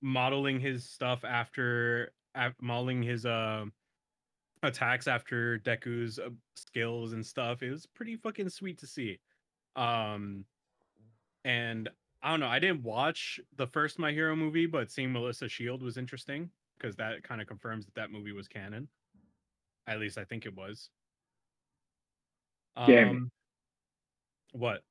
[0.03, 3.67] modeling his stuff after af- modeling his uh
[4.63, 7.63] attacks after Deku's uh, skills and stuff.
[7.63, 9.19] It was pretty fucking sweet to see.
[9.77, 10.45] Um
[11.45, 11.89] and
[12.23, 15.83] I don't know, I didn't watch the first My Hero movie, but seeing Melissa Shield
[15.83, 18.89] was interesting because that kind of confirms that that movie was canon.
[19.87, 20.89] At least I think it was.
[22.77, 23.11] Damn it.
[23.11, 23.31] Um
[24.53, 24.83] what?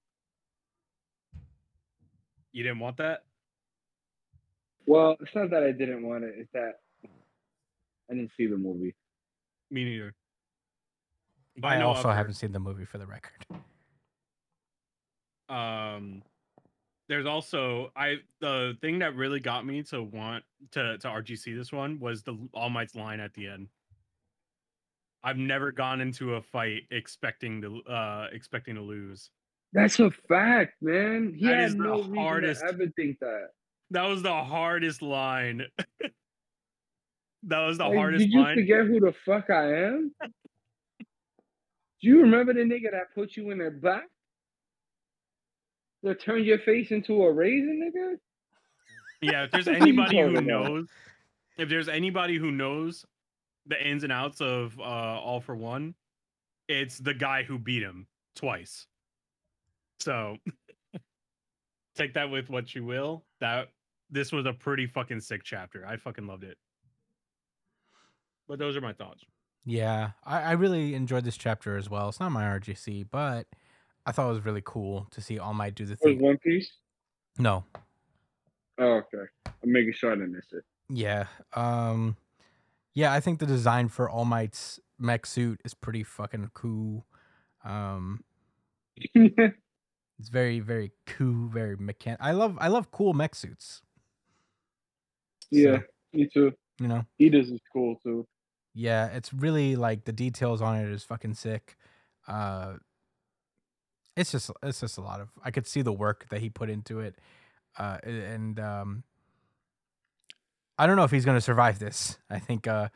[2.51, 3.23] You didn't want that?
[4.85, 6.33] Well, it's not that I didn't want it.
[6.37, 6.79] It's that
[8.09, 8.95] I didn't see the movie.
[9.69, 10.15] Me neither.
[11.57, 13.45] But I know also of haven't seen the movie for the record.
[15.49, 16.21] um
[17.07, 21.71] there's also i the thing that really got me to want to to rgc this
[21.71, 23.67] one was the all might's line at the end
[25.23, 29.31] i've never gone into a fight expecting to uh expecting to lose
[29.73, 31.33] That's a fact, man.
[31.37, 33.49] He That had is the no reason hardest- to ever think that.
[33.91, 35.63] that was the hardest line
[37.43, 40.11] that was the Like, hardest did you line forget who the fuck I am?
[40.99, 44.05] Do you remember the nigga that put you in their back?
[46.03, 48.17] That turned your face into a raisin, nigga?
[49.21, 50.87] yeah if there's What are you anybody who knows
[51.57, 53.05] if there's anybody who knows
[53.69, 55.93] the ins and outs of uh all for one
[56.67, 58.05] it's the guy who beat him
[58.35, 58.85] twice
[59.99, 60.35] so
[61.95, 63.69] take that with what you will that
[64.11, 66.57] this was a pretty fucking sick chapter i fucking loved it
[68.47, 69.23] but those are my thoughts
[69.65, 72.09] Yeah, I, I really enjoyed this chapter as well.
[72.09, 73.45] It's not my RGC, but
[74.05, 76.19] I thought it was really cool to see All Might do the Was thing.
[76.19, 76.71] One Piece?
[77.37, 77.63] No,
[78.79, 79.25] Oh, okay.
[79.61, 80.63] I'm making sure I didn't miss it.
[80.89, 82.15] yeah, um,
[82.93, 83.13] yeah.
[83.13, 87.05] I think the design for All Might's mech suit is pretty fucking cool.
[87.63, 88.23] Um,
[89.15, 92.17] it's very, very cool, very mechan.
[92.19, 93.81] I love, I love cool mech suits.
[95.51, 95.83] yeah, So,
[96.13, 96.53] me too.
[96.79, 98.27] you know, Edith is cool too.
[98.73, 101.77] yeah, it's really like the details on it is fucking sick.
[102.27, 102.73] Uh,
[104.15, 105.29] it's just, it's just a lot of.
[105.43, 107.15] I could see the work that he put into it,
[107.77, 109.03] uh, and um,
[110.79, 112.17] I don't know if he's gonna survive this.
[112.29, 112.89] I think, uh,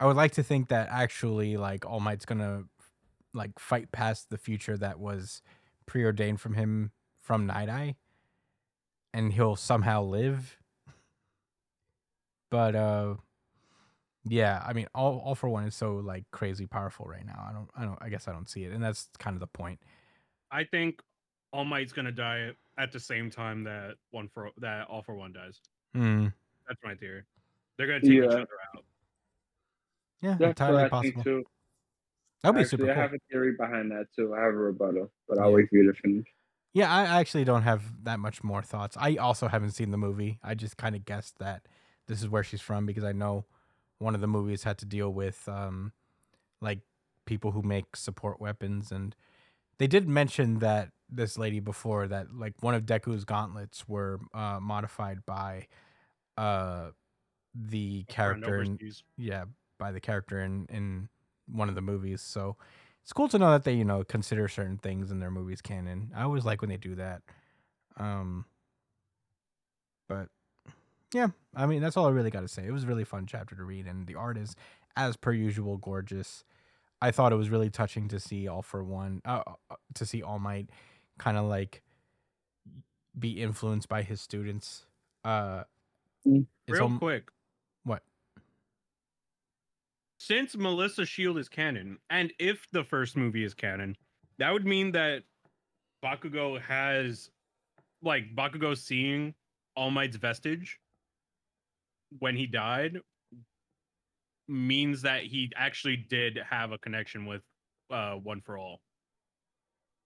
[0.00, 2.64] I would like to think that actually, like All Might's gonna
[3.34, 5.42] like fight past the future that was
[5.86, 7.96] preordained from him from Night Eye,
[9.12, 10.58] and he'll somehow live.
[12.50, 13.14] But uh
[14.24, 17.44] yeah, I mean all all for one is so like crazy powerful right now.
[17.48, 18.72] I don't I don't I guess I don't see it.
[18.72, 19.80] And that's kind of the point.
[20.50, 21.00] i think
[21.52, 25.32] all might's gonna die at the same time that one for that all for one
[25.32, 25.60] dies
[25.94, 26.28] Hmm.
[26.72, 27.22] That's my theory
[27.76, 28.84] they're gonna take each other out
[30.22, 31.22] Yeah, That's entirely what I possible.
[31.22, 31.44] think too.
[32.42, 33.02] That'd be Actually, super I cool.
[33.02, 34.34] have a theory behind that too.
[34.34, 35.56] I have a rebuttal, but I'll Yeah.
[35.56, 36.26] wait for you to finish.
[36.74, 38.96] Yeah, I I actually don't have that much more thoughts.
[38.98, 40.38] I also haven't seen the movie.
[40.42, 41.68] I just kind of guessed that
[42.06, 43.46] this is where she's from because I know
[43.98, 45.92] one of the movies had to deal with um
[46.60, 46.80] like
[47.26, 49.16] people who make support weapons and
[49.78, 54.60] they did mention that this lady before that like one of Deku's gauntlets were uh
[54.60, 55.68] modified by
[56.36, 56.90] uh
[57.54, 58.78] the character in,
[59.16, 59.44] yeah
[59.78, 61.08] by the character in in
[61.46, 62.56] one of the movies so
[63.02, 66.12] it's cool to know that they you know consider certain things in their movies canon.
[66.14, 67.22] I always like when they do that
[67.98, 68.46] um
[70.08, 70.28] but
[71.12, 72.64] yeah i mean that's all i really got to say.
[72.66, 74.56] It was a really fun chapter to read and the art is
[74.96, 76.44] as per usual gorgeous.
[77.00, 80.22] I thought it was really touching to see all for one uh, uh, to see
[80.22, 80.70] all might
[81.18, 81.82] kind of like
[83.18, 84.86] be influenced by his students
[85.24, 85.64] uh
[86.24, 87.28] real al- quick
[87.84, 88.02] what
[90.18, 93.96] since Melissa Shield is canon, and if the first movie is canon,
[94.38, 95.24] that would mean that
[96.04, 97.30] Bakugo has
[98.02, 99.34] like Bakugo seeing
[99.74, 100.78] All Might's vestige
[102.20, 103.00] when he died
[104.46, 107.42] means that he actually did have a connection with
[107.90, 108.80] uh One for All.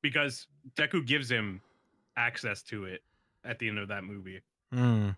[0.03, 0.47] Because
[0.77, 1.61] Deku gives him
[2.17, 3.03] access to it
[3.45, 4.41] at the end of that movie.
[4.73, 5.11] Hmm.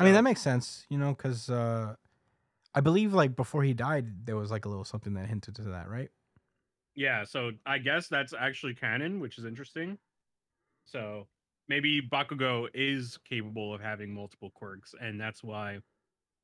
[0.00, 1.94] I mean, that makes sense, you know, because uh,
[2.74, 5.62] I believe like before he died, there was like a little something that hinted to
[5.62, 6.08] that, right?
[6.94, 9.98] Yeah, so I guess that's actually canon, which is interesting.
[10.86, 11.26] So
[11.68, 15.80] maybe Bakugo is capable of having multiple quirks, and that's why,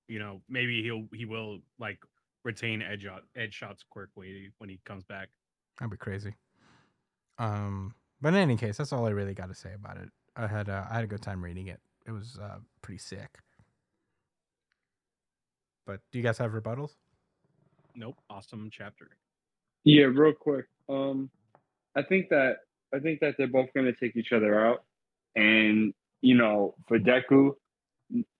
[0.06, 1.98] you know, maybe he'll he will like
[2.44, 5.28] retain Edge Edge Shot's quirk when he, when he comes back.
[5.78, 6.34] That'd be crazy.
[7.38, 10.10] Um, but in any case, that's all I really got to say about it.
[10.36, 11.80] I had uh, I had a good time reading it.
[12.06, 13.38] It was uh, pretty sick.
[15.86, 16.96] But do you guys have rebuttals?
[17.94, 19.08] Nope, awesome chapter.
[19.84, 20.66] Yeah, real quick.
[20.88, 21.30] Um,
[21.94, 22.56] I think that
[22.92, 24.84] I think that they're both going to take each other out,
[25.34, 27.52] and you know, for Deku,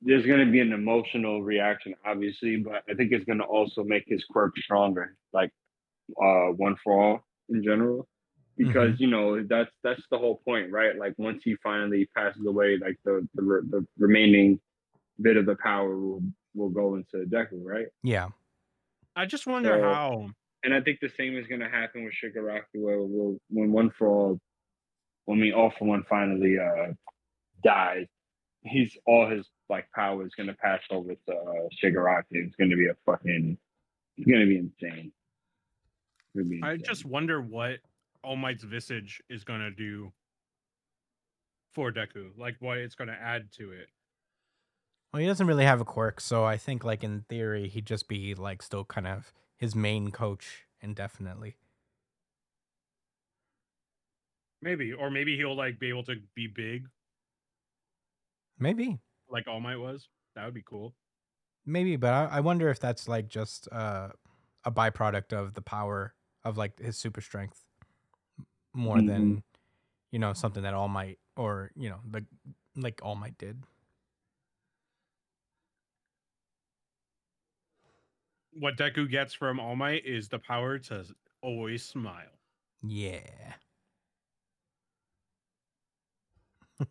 [0.03, 3.85] there's going to be an emotional reaction, obviously, but I think it's going to also
[3.85, 5.51] make his quirk stronger, like
[6.21, 8.09] uh, one for all in general,
[8.57, 10.97] because you know that's that's the whole point, right?
[10.99, 14.61] Like once he finally passes away, like the the, the remaining
[15.21, 16.23] bit of the power will
[16.57, 17.87] will go into Deku, right?
[18.03, 18.29] Yeah.
[19.15, 20.31] I just wonder So- how.
[20.65, 23.91] and I think the same is going to happen with Shigaraki, where we'll, when one
[23.91, 24.41] for all,
[25.27, 26.93] when we all for one finally uh,
[27.63, 28.07] dies,
[28.63, 32.25] he's all his like power is going to pass over to uh, Shigaraki.
[32.33, 33.57] It's going to be a fucking,
[34.17, 35.13] it's going to be insane.
[36.35, 36.85] Be I insane.
[36.87, 37.79] just wonder what
[38.23, 40.13] All Might's visage is gonna do
[41.73, 43.89] for Deku, like what it's gonna add to it.
[45.13, 48.09] Well, he doesn't really have a quirk, so I think like in theory he'd just
[48.09, 51.57] be like still kind of his main coach indefinitely.
[54.63, 56.89] Maybe, or maybe he'll like be able to be big
[58.59, 58.99] Maybe.
[59.29, 60.09] like All Might was.
[60.35, 60.95] That would be cool.
[61.65, 64.09] Maybe, but I, I wonder if that's like just uh,
[64.65, 67.61] a byproduct of the power of like his super strength
[68.73, 69.43] more than
[70.13, 72.25] you know something that All Might or you know the
[72.77, 73.63] like All Might did.
[78.59, 81.05] What Deku gets from All Might is the power to
[81.43, 82.23] always smile.
[82.83, 83.21] Yeah.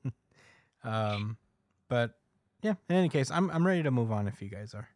[0.83, 1.37] um,
[1.89, 2.11] but
[2.61, 2.75] yeah.
[2.89, 4.89] In any case, I'm I'm ready to move on if you guys are.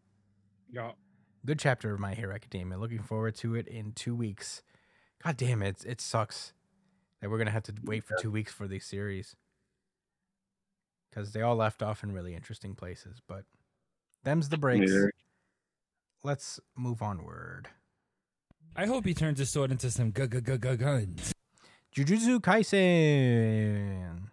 [0.72, 0.92] Yeah.
[1.46, 2.78] Good chapter of My Hero Academia.
[2.78, 4.62] Looking forward to it in two weeks.
[5.24, 5.84] God damn it!
[5.86, 6.54] It sucks
[7.22, 9.36] that we're gonna have to wait for two weeks for these series
[11.10, 13.22] because they all left off in really interesting places.
[13.28, 13.46] But
[14.24, 14.92] them's the breaks.
[14.92, 15.08] Yeah.
[16.24, 17.70] Let's move onward.
[18.76, 21.34] I hope he turns his sword into some gu- gu- gu- gu- guns.
[21.96, 24.30] Jujutsu Kaisen.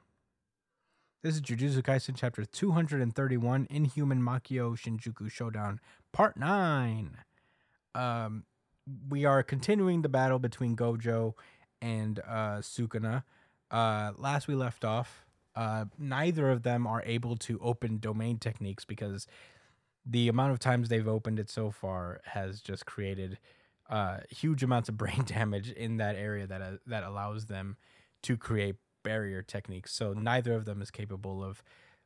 [1.22, 5.80] This is Jujutsu Kaisen chapter 231 Inhuman Makyo Shinjuku Showdown
[6.12, 7.18] part 9.
[7.95, 8.45] Um
[9.09, 11.34] we are continuing the battle between Gojo
[11.80, 13.22] and uh Sukuna.
[13.70, 15.24] Uh last we left off,
[15.57, 19.26] uh neither of them are able to open domain techniques because
[20.07, 23.38] the amount of times they've opened it so far has just created
[23.90, 27.76] uh, huge amounts of brain damage in that area that uh, that allows them
[28.22, 29.92] to create barrier techniques.
[29.92, 31.62] So neither of them is capable of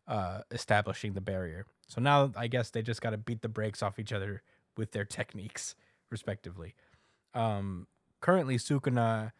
[0.06, 1.66] uh, establishing the barrier.
[1.88, 4.42] So now I guess they just got to beat the brakes off each other
[4.76, 5.74] with their techniques,
[6.10, 6.74] respectively.
[7.34, 7.86] Um,
[8.20, 9.32] currently, Sukuna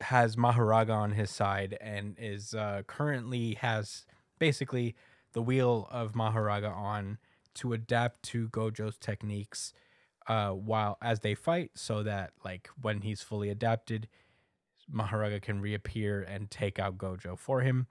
[0.00, 4.04] has Mahoraga on his side and is uh, currently has
[4.38, 4.94] basically
[5.32, 7.18] the wheel of Mahoraga on
[7.54, 9.72] to adapt to Gojo's techniques
[10.28, 14.08] uh, while as they fight, so that like when he's fully adapted,
[14.92, 17.86] Mahoraga can reappear and take out Gojo for him.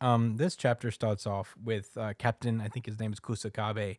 [0.00, 3.98] Um, this chapter starts off with uh, Captain, I think his name is Kusakabe,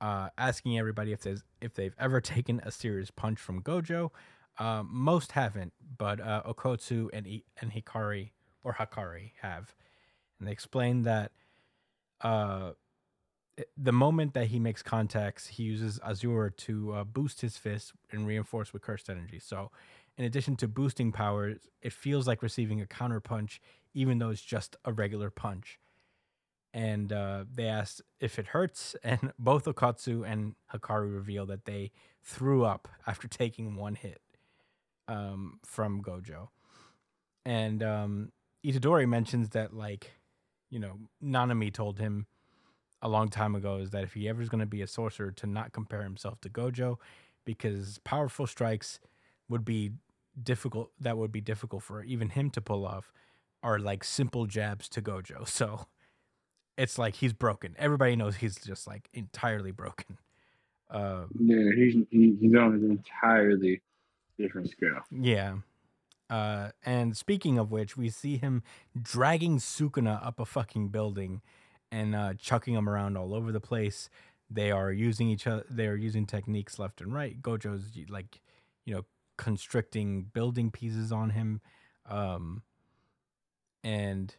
[0.00, 4.10] uh, asking everybody if there's if they've ever taken a serious punch from Gojo.
[4.58, 8.30] Uh, most haven't, but uh, Okkotsu and I- and Hikari
[8.64, 9.74] or Hakari have,
[10.38, 11.32] and they explain that
[12.20, 12.72] uh,
[13.76, 18.26] the moment that he makes contacts, he uses Azure to uh, boost his fist and
[18.26, 19.38] reinforce with cursed energy.
[19.38, 19.70] So,
[20.18, 23.60] in addition to boosting powers, it feels like receiving a counter punch,
[23.94, 25.78] even though it's just a regular punch.
[26.72, 31.92] And uh, they asked if it hurts, and both Okatsu and Hikaru reveal that they
[32.22, 34.20] threw up after taking one hit
[35.08, 36.48] um, from Gojo.
[37.44, 38.32] And um,
[38.64, 40.12] Itadori mentions that, like,
[40.70, 42.26] you know, Nanami told him
[43.02, 45.30] a long time ago is that if he ever is going to be a sorcerer,
[45.32, 46.96] to not compare himself to Gojo,
[47.44, 48.98] because powerful strikes
[49.48, 49.92] would be
[50.42, 50.90] difficult.
[51.00, 53.12] That would be difficult for even him to pull off.
[53.62, 55.48] Are like simple jabs to Gojo.
[55.48, 55.86] So
[56.76, 57.74] it's like he's broken.
[57.78, 60.18] Everybody knows he's just like entirely broken.
[60.90, 63.82] Um, Yeah, he's he's on an entirely
[64.38, 65.00] different scale.
[65.10, 65.56] Yeah.
[66.28, 68.62] Uh, and speaking of which, we see him
[69.00, 71.40] dragging Sukuna up a fucking building
[71.92, 74.10] and uh, chucking him around all over the place.
[74.50, 75.64] They are using each other.
[75.70, 77.40] They are using techniques left and right.
[77.40, 78.40] Gojo's like,
[78.84, 79.04] you know,
[79.36, 81.60] constricting building pieces on him,
[82.08, 82.62] um,
[83.84, 84.34] and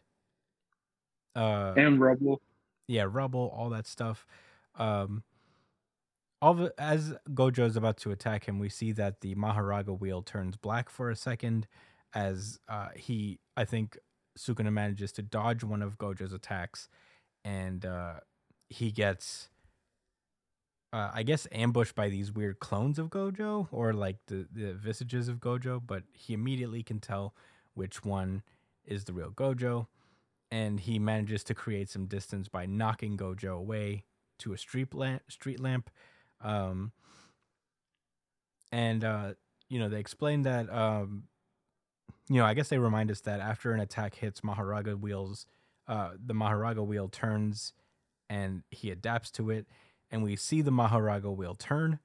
[1.36, 2.40] uh, And Rubble.
[2.86, 4.26] yeah, rubble, all that stuff.
[4.76, 5.22] Um,
[6.40, 10.56] all as Gojo is about to attack him, we see that the Mahoraga wheel turns
[10.56, 11.66] black for a second,
[12.14, 13.98] as uh, he, I think,
[14.38, 16.88] Sukuna manages to dodge one of Gojo's attacks,
[17.44, 18.20] and uh,
[18.68, 19.48] he gets,
[20.92, 25.28] uh, I guess, ambushed by these weird clones of Gojo or like the the visages
[25.28, 27.34] of Gojo, but he immediately can tell
[27.74, 28.42] which one
[28.84, 29.86] is the real Gojo
[30.50, 34.04] and he manages to create some distance by knocking Gojo away
[34.38, 35.22] to a street lamp.
[35.28, 35.90] Street lamp,
[36.40, 36.92] um,
[38.72, 39.32] and uh,
[39.68, 41.24] you know they explain that um,
[42.28, 45.46] you know I guess they remind us that after an attack hits Mahoraga wheels,
[45.86, 47.72] uh, the Mahoraga wheel turns,
[48.28, 49.66] and he adapts to it,
[50.10, 51.98] and we see the Mahoraga wheel turn,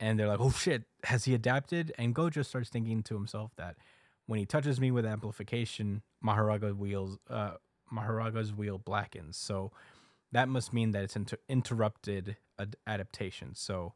[0.00, 3.76] and they're like, "Oh shit, has he adapted?" And Gojo starts thinking to himself that
[4.26, 7.52] when he touches me with amplification, Mahoraga wheels uh,
[7.92, 9.36] Mahoraga's wheel blackens.
[9.36, 9.72] So
[10.32, 13.54] that must mean that it's inter- interrupted ad- adaptation.
[13.54, 13.94] So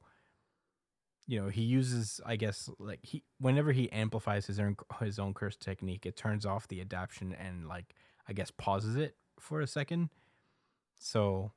[1.27, 5.35] you know he uses, I guess, like he whenever he amplifies his own his own
[5.35, 7.95] curse technique, it turns off the adaptation and like
[8.29, 10.11] I guess pauses it for a second.
[10.99, 11.53] So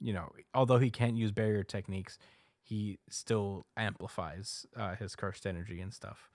[0.00, 2.18] you know, although he can't use barrier techniques,
[2.62, 6.30] he still amplifies uh, his cursed energy and stuff.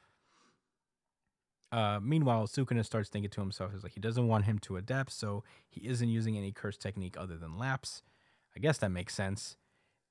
[1.74, 5.12] Uh, meanwhile, Sukuna starts thinking to himself, he's like, he doesn't want him to adapt,
[5.12, 8.04] so he isn't using any curse technique other than lapse.
[8.56, 9.58] I guess that makes sense.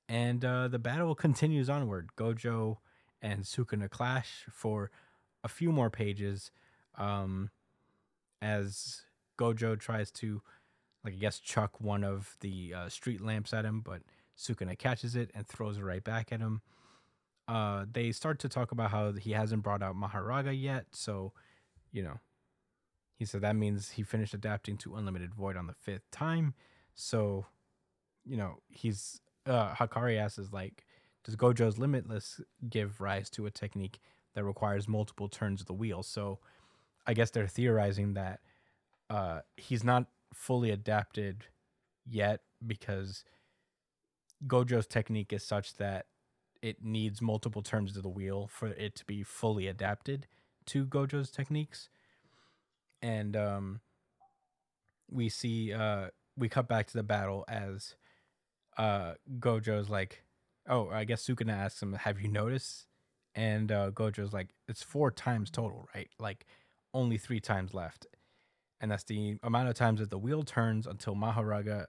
[0.09, 2.09] And uh, the battle continues onward.
[2.17, 2.79] Gojo
[3.21, 4.91] and Sukuna clash for
[5.41, 6.51] a few more pages
[6.97, 7.49] um,
[8.41, 9.03] as
[9.39, 10.41] Gojo tries to,
[11.05, 14.01] like, I guess, chuck one of the uh, street lamps at him, but
[14.37, 16.61] Sukuna catches it and throws it right back at him.
[17.47, 21.31] Uh, they start to talk about how he hasn't brought out Mahoraga yet, so
[21.93, 22.19] you know,
[23.15, 26.55] he said that means he finished adapting to Unlimited Void on the fifth time.
[26.95, 27.45] So,
[28.25, 30.85] you know, he's uh Hakari asks like,
[31.23, 33.99] does Gojo's Limitless give rise to a technique
[34.35, 36.03] that requires multiple turns of the wheel?
[36.03, 36.39] So
[37.07, 38.41] I guess they're theorizing that
[39.09, 41.45] uh he's not fully adapted
[42.05, 43.23] yet because
[44.47, 46.07] Gojo's technique is such that
[46.61, 50.27] it needs multiple turns of the wheel for it to be fully adapted
[50.67, 51.89] to Gojo's techniques.
[53.01, 53.81] And um
[55.11, 56.07] we see uh
[56.37, 57.95] we cut back to the battle as
[58.77, 60.23] uh Gojo's like,
[60.67, 62.87] "Oh, I guess Sukuna asks him, "Have you noticed?"
[63.35, 66.09] And uh Gojo's like, "It's four times total, right?
[66.19, 66.45] Like
[66.93, 68.07] only 3 times left."
[68.81, 71.85] And that's the amount of times that the wheel turns until Mahoraga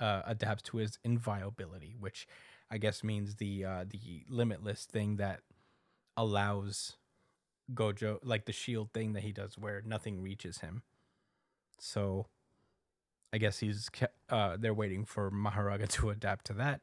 [0.00, 2.26] uh, adapts to his inviolability, which
[2.70, 5.40] I guess means the uh, the limitless thing that
[6.16, 6.96] allows
[7.74, 10.82] Gojo like the shield thing that he does where nothing reaches him.
[11.78, 12.26] So
[13.32, 13.88] I guess he's
[14.28, 16.80] uh they're waiting for Mahoraga to adapt to that.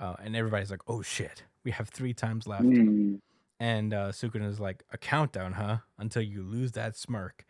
[0.00, 3.20] Uh, and everybody's like, "Oh shit, we have 3 times left." Mm.
[3.60, 5.78] And uh Sukuna's like, "A countdown, huh?
[5.98, 7.44] Until you lose that smirk."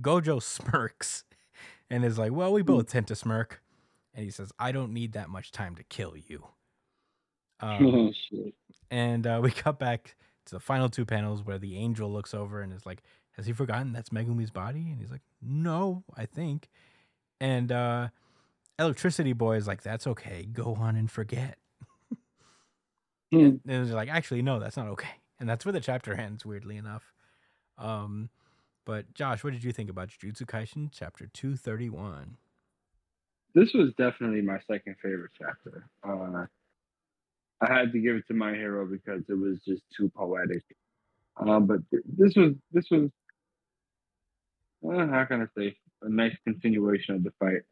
[0.00, 1.24] Gojo smirks
[1.90, 3.62] and is like, "Well, we both tend to smirk."
[4.14, 6.46] And he says, "I don't need that much time to kill you."
[7.60, 8.54] Um, Oh, shit.
[8.88, 10.14] and uh, we cut back
[10.48, 13.52] to the final two panels where the angel looks over and is like, "Has he
[13.52, 16.68] forgotten that's Megumi's body?" And he's like, "No, I think."
[17.40, 18.08] And uh,
[18.78, 20.46] Electricity Boy is like, "That's okay.
[20.52, 21.58] Go on and forget."
[23.30, 23.36] Hmm.
[23.38, 26.46] And they're like, "Actually, no, that's not okay." And that's where the chapter ends.
[26.46, 27.12] Weirdly enough.
[27.76, 28.30] Um,
[28.86, 32.38] but Josh, what did you think about Jujutsu Kaisen chapter two thirty one?
[33.54, 35.90] This was definitely my second favorite chapter.
[36.02, 36.46] Uh,
[37.60, 40.62] I had to give it to my hero because it was just too poetic.
[41.36, 43.10] Um, but th- this was this was
[44.84, 47.62] uh, how can I say a nice continuation of the fight.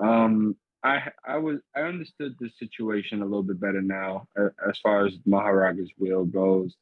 [0.00, 4.78] Um, I I was I understood the situation a little bit better now uh, as
[4.78, 6.74] far as Mahoraga's will goes.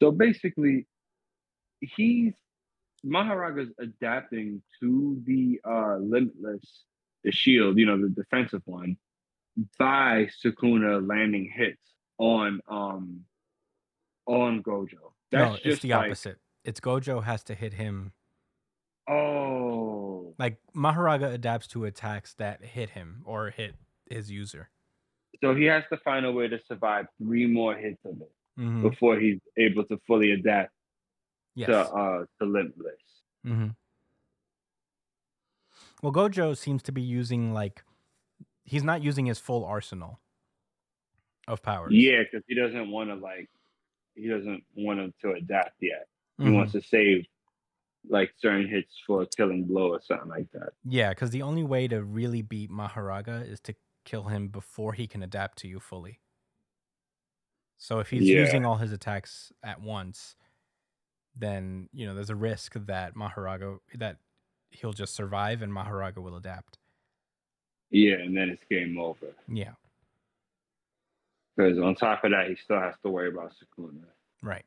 [0.00, 0.86] So basically,
[1.80, 2.32] he's
[3.04, 6.62] Mahoraga's adapting to the uh, limitless,
[7.24, 8.96] the shield, you know, the defensive one,
[9.78, 11.80] by Sukuna landing hits
[12.18, 13.24] on um
[14.26, 15.12] on Gojo.
[15.30, 16.38] That's no, just it's the like, opposite.
[16.64, 18.12] It's Gojo has to hit him.
[19.08, 23.74] Oh, Like Mahoraga adapts to attacks that hit him or hit
[24.08, 24.70] his user.
[25.40, 28.82] so he has to find a way to survive three more hits of it Mhm.
[28.82, 30.72] before he's able to fully adapt
[31.54, 31.66] Yes.
[31.68, 33.00] to uh to Limitless.
[33.42, 33.68] hmm
[36.02, 37.82] Well, Gojo seems to be using like
[38.64, 40.20] he's not using his full arsenal
[41.48, 41.90] of powers.
[41.90, 43.50] Yeah, because he doesn't want to like
[44.14, 46.08] he doesn't want him to adapt yet.
[46.42, 46.50] He Mhm.
[46.50, 47.26] wants to save
[48.08, 50.70] like certain hits for a killing blow or something like that.
[50.84, 55.06] Yeah, because the only way to really beat Mahoraga is to kill him before he
[55.06, 56.20] can adapt to you fully.
[57.78, 58.32] So if he's Yeah.
[58.32, 60.36] using all his attacks at once,
[61.34, 64.18] then you know there's a risk that Mahoraga that
[64.70, 66.78] he'll just survive and Mahoraga will adapt.
[67.92, 69.28] Yeah, and then it's game over.
[69.48, 69.72] Yeah,
[71.56, 74.04] Because on top of that, he still has to worry about Sukuna.
[74.42, 74.64] right.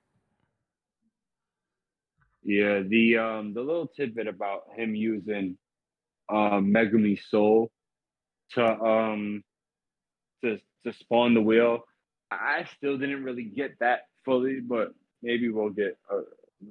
[2.43, 5.57] Yeah, the um the little tidbit about him using
[6.30, 7.71] um Megumi Soul
[8.51, 9.43] to um
[10.43, 11.86] to to spawn the wheel,
[12.30, 16.21] I still didn't really get that fully, but maybe we'll get a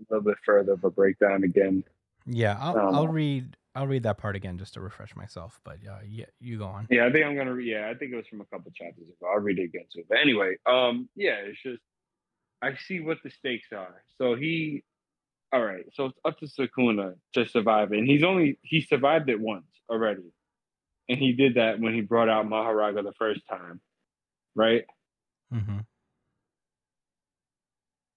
[0.09, 1.83] little bit further of a breakdown again.
[2.25, 5.61] Yeah, I'll, Um, I'll read I'll read that part again just to refresh myself.
[5.65, 6.87] But uh, yeah, you go on.
[6.91, 7.55] Yeah, I think I'm gonna.
[7.55, 9.31] re- Yeah, I think it was from a couple chapters ago.
[9.33, 10.05] I'll read it again too.
[10.09, 11.83] But anyway, um, yeah, it's just
[12.63, 14.03] I see what the stakes are.
[14.19, 14.85] So he,
[15.53, 15.85] all right.
[15.95, 20.33] So it's up to Sukuna to survive, and he's only he survived it once already,
[21.09, 23.81] and he did that when he brought out Mahoraga the first time,
[24.55, 24.85] right?
[25.53, 25.79] Mm-hmm.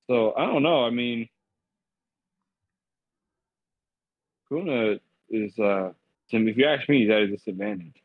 [0.10, 0.86] So I don't know.
[0.86, 1.28] I mean,
[4.49, 4.99] Kuna
[5.30, 5.91] is uh,
[6.30, 6.47] Tim.
[6.47, 7.95] If you ask me, he's at a disadvantage.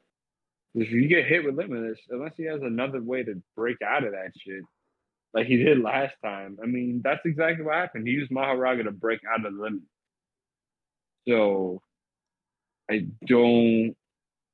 [0.75, 4.13] If you get hit with limitless, unless he has another way to break out of
[4.13, 4.63] that shit,
[5.35, 6.59] like he did last time.
[6.63, 8.07] I mean, that's exactly what happened.
[8.07, 9.83] He used Mahoraga to break out of the limit.
[11.29, 11.83] So
[12.91, 13.95] I don't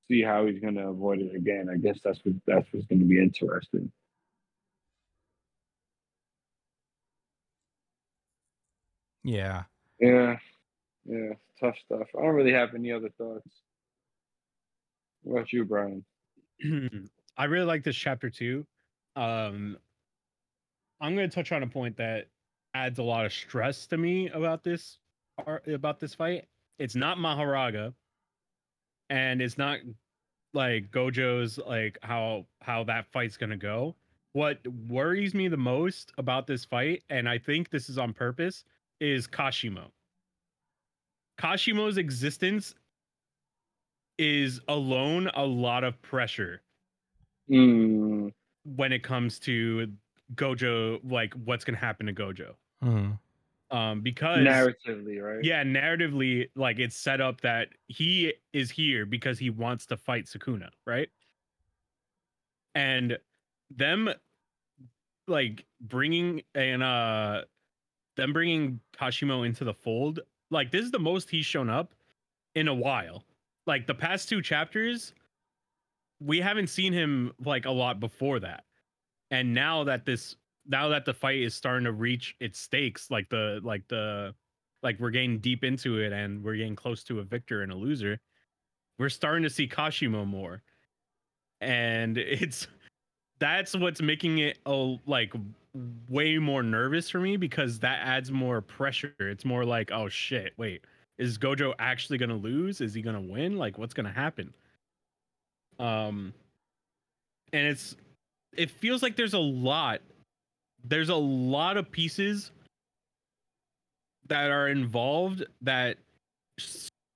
[0.08, 1.68] see how he's gonna avoid it again.
[1.72, 3.92] I guess that's what that's what's gonna be interesting.
[9.24, 9.64] Yeah.
[10.00, 10.36] Yeah,
[11.06, 12.06] yeah, tough stuff.
[12.16, 13.48] I don't really have any other thoughts.
[15.22, 16.04] What about you, Brian?
[17.36, 18.66] I really like this chapter too.
[19.16, 19.76] Um,
[21.00, 22.28] I'm going to touch on a point that
[22.74, 24.98] adds a lot of stress to me about this
[25.66, 26.46] about this fight.
[26.78, 27.94] It's not Mahoraga,
[29.10, 29.78] and it's not
[30.54, 33.94] like Gojo's like how how that fight's going to go.
[34.32, 38.64] What worries me the most about this fight, and I think this is on purpose,
[39.00, 39.90] is Kashimo.
[41.38, 42.74] Kashimo's existence
[44.18, 46.62] is alone a lot of pressure
[47.50, 48.30] Mm,
[48.64, 49.90] when it comes to
[50.34, 52.54] Gojo, like what's gonna happen to Gojo.
[52.82, 53.12] hmm
[53.70, 55.42] Um, because narratively, right?
[55.42, 60.26] yeah, narratively, like it's set up that he is here because he wants to fight
[60.26, 61.08] Sukuna, right?
[62.74, 63.18] And
[63.70, 64.10] them
[65.26, 67.44] like bringing and uh
[68.16, 70.20] them bringing Kashimo into the fold,
[70.50, 71.94] like this is the most he's shown up
[72.54, 73.24] in a while.
[73.66, 75.12] Like the past two chapters,
[76.20, 78.64] we haven't seen him like a lot before that.
[79.30, 80.36] And now that this
[80.66, 84.34] now that the fight is starting to reach its stakes, like the like the
[84.82, 87.74] like we're getting deep into it and we're getting close to a victor and a
[87.74, 88.20] loser,
[88.98, 90.62] we're starting to see Kashimo more.
[91.60, 92.68] And it's
[93.38, 95.32] that's what's making it a like
[96.08, 99.14] way more nervous for me because that adds more pressure.
[99.18, 100.84] It's more like, oh shit, wait,
[101.18, 102.80] is Gojo actually gonna lose?
[102.80, 103.56] Is he gonna win?
[103.56, 104.52] Like what's gonna happen?
[105.78, 106.32] Um
[107.52, 107.96] and it's
[108.56, 110.00] it feels like there's a lot
[110.84, 112.50] there's a lot of pieces
[114.28, 115.98] that are involved that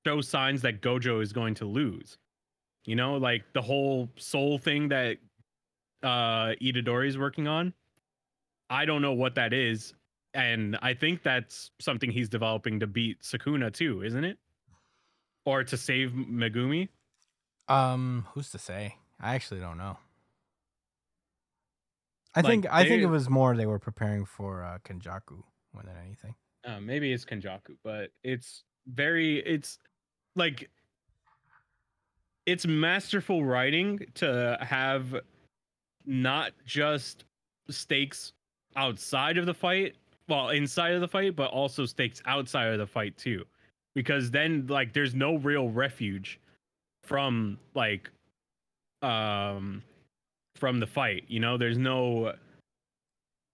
[0.06, 2.16] show signs that Gojo is going to lose.
[2.86, 5.18] You know, like the whole soul thing that
[6.02, 7.72] uh Itadori is working on.
[8.72, 9.92] I don't know what that is,
[10.32, 14.38] and I think that's something he's developing to beat Sukuna too, isn't it?
[15.44, 16.88] Or to save Megumi?
[17.68, 18.96] Um, who's to say?
[19.20, 19.98] I actually don't know.
[22.34, 25.42] I Like, think I think it was more they were preparing for uh, Kenjaku
[25.74, 26.34] more than anything.
[26.64, 29.78] Uh, maybe it's Kenjaku, but it's very it's
[30.34, 30.70] like
[32.46, 35.14] it's masterful writing to have
[36.06, 37.24] not just
[37.68, 38.32] stakes
[38.76, 39.96] outside of the fight,
[40.28, 43.44] well, inside of the fight, but also stakes outside of the fight too.
[43.94, 46.40] Because then like there's no real refuge
[47.04, 48.10] from like
[49.02, 49.82] um
[50.56, 51.24] from the fight.
[51.28, 52.34] You know, there's no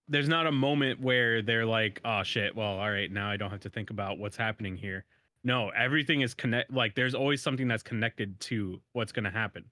[0.07, 3.51] there's not a moment where they're like, "Oh shit, well, all right, now I don't
[3.51, 5.05] have to think about what's happening here."
[5.43, 9.65] No, everything is connect like there's always something that's connected to what's going to happen.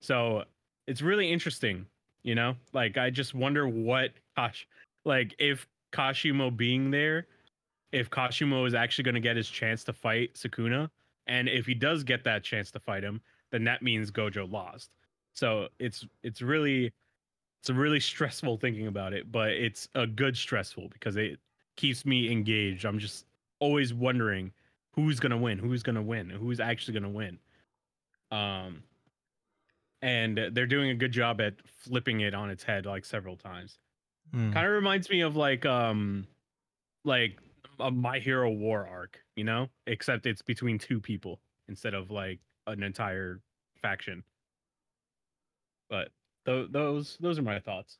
[0.00, 0.44] So,
[0.86, 1.86] it's really interesting,
[2.26, 2.56] you know?
[2.74, 4.68] Like I just wonder what Kash
[5.06, 7.28] like if Kashimo being there,
[7.92, 10.90] if Kashimo is actually going to get his chance to fight Sukuna,
[11.26, 14.96] and if he does get that chance to fight him, then that means Gojo lost.
[15.32, 16.92] So it's it's really
[17.60, 21.38] it's really stressful thinking about it, but it's a good stressful because it
[21.76, 22.84] keeps me engaged.
[22.84, 23.24] I'm just
[23.60, 24.52] always wondering
[24.92, 27.38] who's gonna win, who's gonna win, who's actually gonna win.
[28.32, 28.82] Um,
[30.02, 33.78] and they're doing a good job at flipping it on its head like several times.
[34.34, 34.52] Mm.
[34.52, 36.26] Kind of reminds me of like um,
[37.04, 37.38] like
[37.78, 42.40] a My Hero War arc, you know, except it's between two people instead of like
[42.66, 43.40] an entire
[43.80, 44.22] faction.
[45.88, 46.10] But
[46.46, 47.98] th- those those are my thoughts.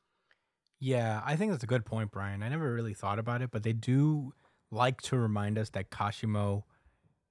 [0.79, 2.43] Yeah, I think that's a good point, Brian.
[2.43, 4.33] I never really thought about it, but they do
[4.69, 6.63] like to remind us that Kashimo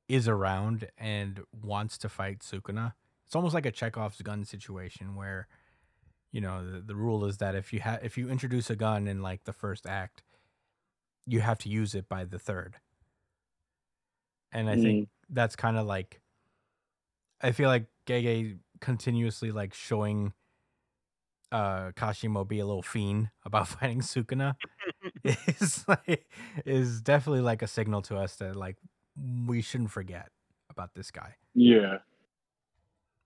[0.08, 2.94] is around and wants to fight Sukuna.
[3.26, 5.48] It's almost like a Chekhov's gun situation where,
[6.30, 9.08] you know, the, the rule is that if you have if you introduce a gun
[9.08, 10.22] in like the first act,
[11.26, 12.76] you have to use it by the third.
[14.52, 16.20] And I think that's kind of like
[17.42, 20.32] I feel like Gege continuously like showing
[21.52, 24.54] uh Kashimo be a little fiend about fighting Sukuna
[25.24, 26.26] is like
[26.64, 28.76] is definitely like a signal to us that like
[29.46, 30.30] we shouldn't forget
[30.70, 31.34] about this guy.
[31.54, 31.98] Yeah,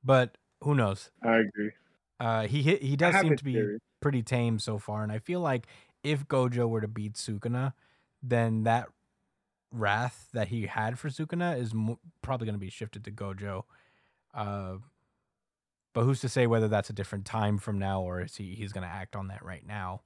[0.05, 1.11] But who knows?
[1.23, 1.73] I agree.
[2.19, 3.79] Uh he hit, he does seem to be theory.
[4.01, 5.67] pretty tame so far and I feel like
[6.03, 7.73] if Gojo were to beat Sukuna,
[8.23, 8.89] then that
[9.73, 13.65] wrath that he had for Sukuna is mo- probably going to be shifted to Gojo.
[14.35, 14.77] Uh
[15.93, 18.73] but who's to say whether that's a different time from now or is he he's
[18.73, 20.03] going to act on that right now?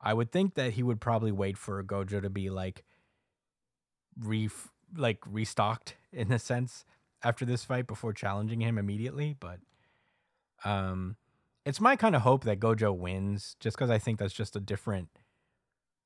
[0.00, 2.84] I would think that he would probably wait for Gojo to be like
[4.20, 4.48] re
[4.96, 6.84] like restocked in a sense
[7.24, 9.58] after this fight before challenging him immediately, but
[10.64, 11.16] um
[11.64, 14.60] it's my kind of hope that Gojo wins just cuz I think that's just a
[14.60, 15.08] different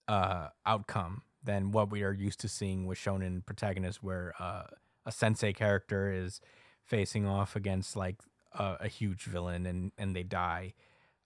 [0.07, 4.64] uh outcome than what we are used to seeing with shonen protagonists where uh
[5.07, 6.41] a sensei character is
[6.85, 8.16] facing off against like
[8.53, 10.75] a, a huge villain and and they die.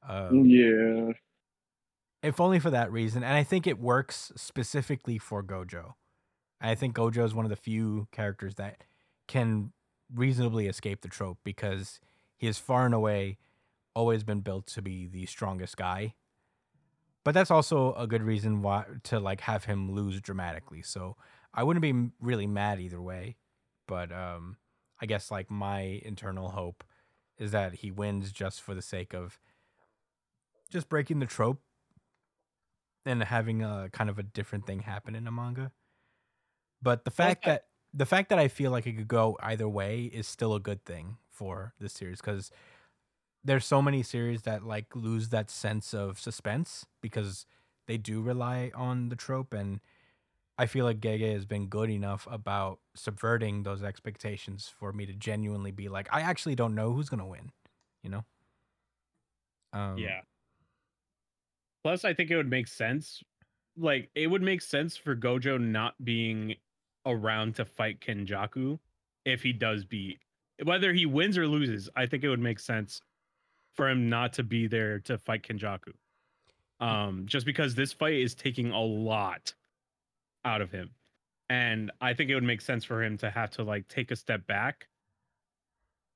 [0.08, 1.12] Um, Yeah,
[2.22, 3.22] if only for that reason.
[3.22, 5.94] And I think it works specifically for Gojo.
[6.60, 8.84] I think Gojo is one of the few characters that
[9.26, 9.72] can
[10.14, 12.00] reasonably escape the trope because
[12.36, 13.38] he has far and away
[13.94, 16.14] always been built to be the strongest guy.
[17.24, 20.82] But that's also a good reason why to like have him lose dramatically.
[20.82, 21.16] So
[21.54, 23.36] I wouldn't be really mad either way.
[23.86, 24.56] But um
[25.00, 26.84] I guess like my internal hope
[27.38, 29.38] is that he wins just for the sake of
[30.70, 31.62] just breaking the trope
[33.04, 35.72] and having a kind of a different thing happen in a manga.
[36.80, 37.46] But the fact Okay.
[37.46, 40.60] that the fact that I feel like it could go either way is still a
[40.60, 42.50] good thing for this series because
[43.44, 47.46] there's so many series that like lose that sense of suspense because
[47.86, 49.80] they do rely on the trope and
[50.58, 55.14] I feel like Gege has been good enough about subverting those expectations for me to
[55.14, 57.50] genuinely be like, I actually don't know who's gonna win,
[58.02, 58.24] you know?
[59.72, 60.20] Um, yeah.
[61.82, 63.22] Plus, I think it would make sense.
[63.76, 66.54] Like, it would make sense for Gojo not being
[67.06, 68.78] around to fight Kenjaku
[69.24, 70.18] if he does beat.
[70.62, 73.00] Whether he wins or loses, I think it would make sense
[73.74, 75.92] for him not to be there to fight Kenjaku.
[76.80, 79.54] Um, just because this fight is taking a lot
[80.44, 80.90] out of him.
[81.48, 84.16] And I think it would make sense for him to have to like take a
[84.16, 84.88] step back,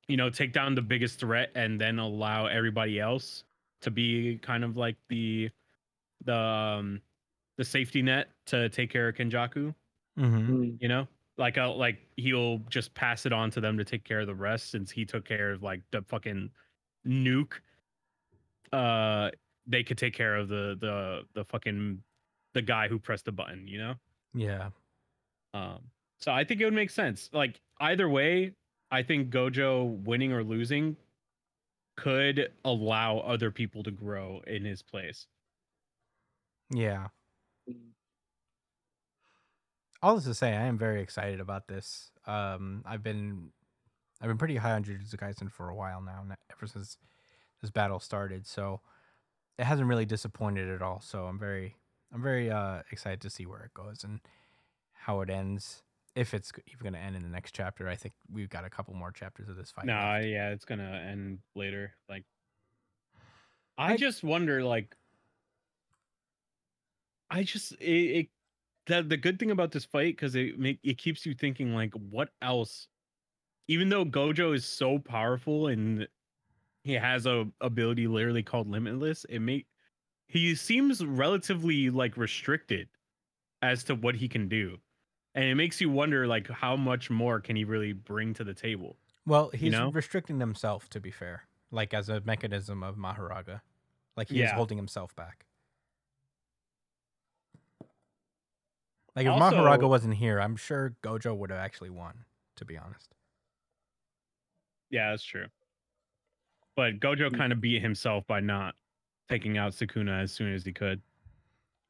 [0.08, 3.44] you know, take down the biggest threat and then allow everybody else
[3.82, 5.50] to be kind of like the
[6.24, 7.00] the um,
[7.56, 9.74] the safety net to take care of Kenjaku,
[10.16, 10.48] mhm.
[10.48, 10.78] Mm.
[10.80, 11.09] you know?
[11.38, 14.34] Like uh, like he'll just pass it on to them to take care of the
[14.34, 16.51] rest since he took care of like the fucking
[17.06, 17.60] nuke.
[18.72, 19.30] Uh
[19.66, 22.02] they could take care of the the the fucking
[22.55, 23.94] the guy who pressed the button, you know?
[24.34, 24.70] Yeah.
[25.55, 27.30] Um, so I think it would make sense.
[27.32, 28.55] Like either way,
[28.90, 30.97] I think Gojo winning or losing
[31.97, 35.26] could allow other people to grow in his place.
[36.70, 37.09] Yeah.
[40.07, 42.12] All this to say, I am very excited about this.
[42.27, 43.51] Um, I've been,
[44.20, 46.97] I've been pretty high on Jujutsu Kaisen for a while now, ever since
[47.61, 48.47] this battle started.
[48.47, 48.81] So
[49.59, 51.01] it hasn't really disappointed at all.
[51.01, 51.74] So I'm very,
[52.15, 54.20] I'm very uh, excited to see where it goes and
[54.93, 55.83] how it ends.
[56.15, 58.70] If it's even going to end in the next chapter, I think we've got a
[58.70, 59.87] couple more chapters of this fight.
[59.87, 60.27] No, left.
[60.27, 61.93] yeah, it's gonna end later.
[62.09, 62.24] Like
[63.77, 64.95] I, I- just wonder, like,
[67.28, 68.28] I just it, it
[68.86, 71.94] the the good thing about this fight because it make it keeps you thinking like,
[71.94, 72.88] what else?
[73.68, 76.08] Even though Gojo is so powerful and
[76.84, 79.68] he has a ability literally called Limitless, it make
[80.28, 82.90] he seems relatively like restricted
[83.62, 84.78] as to what he can do,
[85.34, 88.54] and it makes you wonder like how much more can he really bring to the
[88.54, 88.98] table?
[89.26, 89.92] Well, he's know?
[89.92, 93.60] restricting himself to be fair, like as a mechanism of Mahoraga.
[94.16, 94.52] Like he is Yeah.
[94.52, 95.45] holding himself back.
[99.16, 102.24] Like if Also- Mahoraga wasn't here, I'm sure Gojo would have actually won,
[102.56, 103.14] to be honest.
[104.90, 105.47] Yeah, that's true.
[106.76, 108.76] But Gojo kind of beat himself by not
[109.28, 111.01] taking out Sukuna as soon as he could.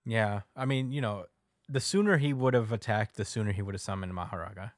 [0.05, 0.43] Yeah.
[0.55, 1.27] I mean, you know,
[1.69, 4.71] the sooner he would have attacked, the sooner he would have summoned Mahoraga.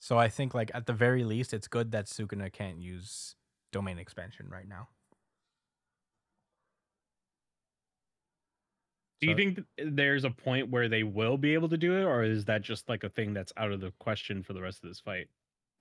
[0.00, 3.36] So I think like at the very least it's good that Sukuna can't use
[3.70, 4.88] domain expansion right now.
[9.22, 12.24] Do you think there's a point where they will be able to do it, or
[12.24, 14.90] is that just like a thing that's out of the question for the rest of
[14.90, 15.28] this fight?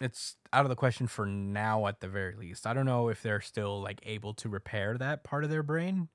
[0.02, 2.66] it's out of the question for now at the very least.
[2.66, 6.10] I don't know if they're still like able to repair that part of their brain,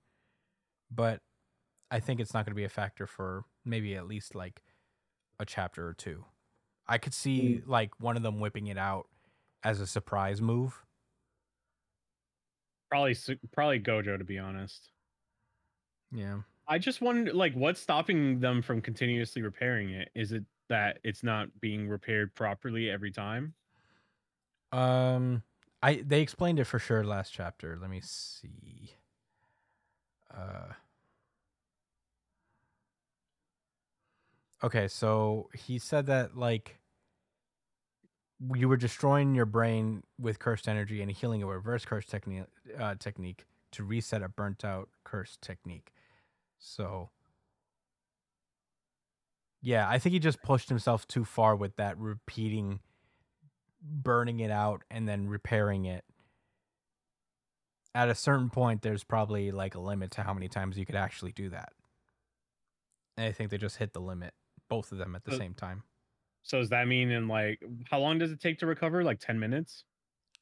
[0.91, 1.21] but
[1.91, 4.61] I think it's not going to be a factor for maybe at least like
[5.39, 6.25] a chapter or two.
[6.89, 7.69] I could see mm.
[7.69, 9.07] like one of them whipping it out
[9.63, 10.83] as a surprise move.
[12.91, 13.17] Probably,
[13.53, 14.91] probably Gojo, to be honest.
[16.13, 16.39] Yeah.
[16.69, 20.11] I just wonder, like, what's stopping them from continuously repairing it?
[20.15, 23.55] Is it that it's not being repaired properly every time?
[24.73, 25.43] Um
[25.83, 27.77] I they explained it for sure last chapter.
[27.79, 28.97] Let me see.
[30.31, 30.73] Uh
[34.63, 36.81] Okay, so he said that like
[38.55, 42.45] you were destroying your brain with cursed energy and healing a reverse curse technique
[42.79, 45.93] uh, technique to reset a burnt out cursed technique.
[46.59, 47.11] So
[49.63, 52.81] yeah, I think he just pushed himself too far with that repeating
[53.83, 56.05] burning it out and then repairing it.
[57.95, 60.97] At a certain point, there's probably like a limit to how many times you could
[60.97, 61.73] actually do that.
[63.17, 64.35] And I think they just hit the limit,
[64.69, 65.83] both of them at the Uh, same time.
[66.43, 69.03] So does that mean in like how long does it take to recover?
[69.03, 69.85] Like ten minutes?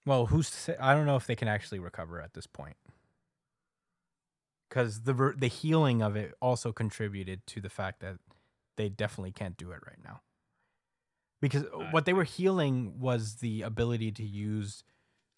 [0.04, 0.68] Well, who's?
[0.80, 2.76] I don't know if they can actually recover at this point.
[4.68, 8.16] Because the the healing of it also contributed to the fact that
[8.76, 10.20] they definitely can't do it right now.
[11.40, 14.84] Because I what they were healing was the ability to use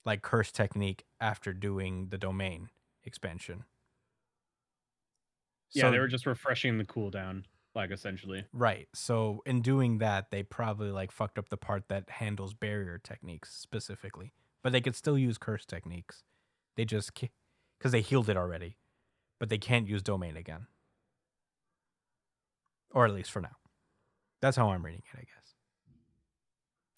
[0.04, 2.70] like curse technique after doing the domain
[3.04, 3.64] expansion.
[5.72, 7.44] Yeah, they were just refreshing the cooldown,
[7.74, 8.44] like essentially.
[8.52, 8.88] Right.
[8.94, 13.52] So in doing that, they probably like fucked up the part that handles barrier techniques
[13.52, 14.32] specifically.
[14.62, 16.24] But they could still use curse techniques.
[16.76, 17.12] They just
[17.78, 18.76] because they healed it already,
[19.38, 20.66] but they can't use domain again.
[22.92, 23.56] Or at least for now.
[24.40, 25.54] That's how I'm reading it, I guess.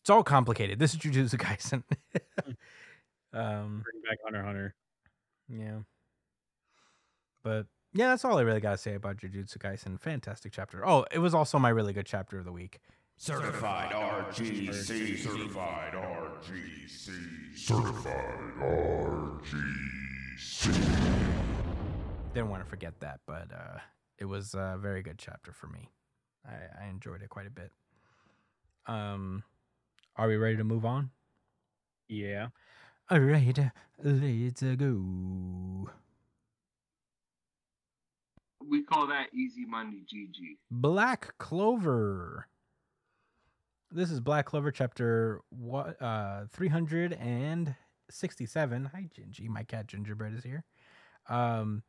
[0.00, 0.78] It's all complicated.
[0.78, 1.82] This is Jujutsu Kaisen.
[3.32, 4.74] um, Bring back Hunter Hunter.
[5.48, 5.78] yeah.
[7.42, 9.98] But yeah, that's all I really got to say about Jujutsu Kaisen.
[10.00, 10.86] Fantastic chapter.
[10.86, 12.80] Oh, it was also my really good chapter of the week.
[13.16, 15.18] Certified RGC.
[15.18, 17.56] Certified RGC.
[17.56, 18.54] Certified
[20.38, 20.78] RGC.
[22.34, 23.78] Didn't want to forget that, but uh,
[24.18, 25.90] it was a very good chapter for me.
[26.46, 27.72] I, I enjoyed it quite a bit.
[28.86, 29.42] Um,
[30.16, 31.10] are we ready to move on?
[32.08, 32.48] Yeah.
[33.10, 33.58] All right,
[34.02, 35.88] let's uh, go.
[38.68, 40.58] We call that easy money, GG.
[40.70, 42.48] Black Clover.
[43.90, 48.90] This is Black Clover chapter what uh 367.
[48.92, 50.66] Hi Gingy, my cat Gingerbread is here.
[51.30, 51.82] Um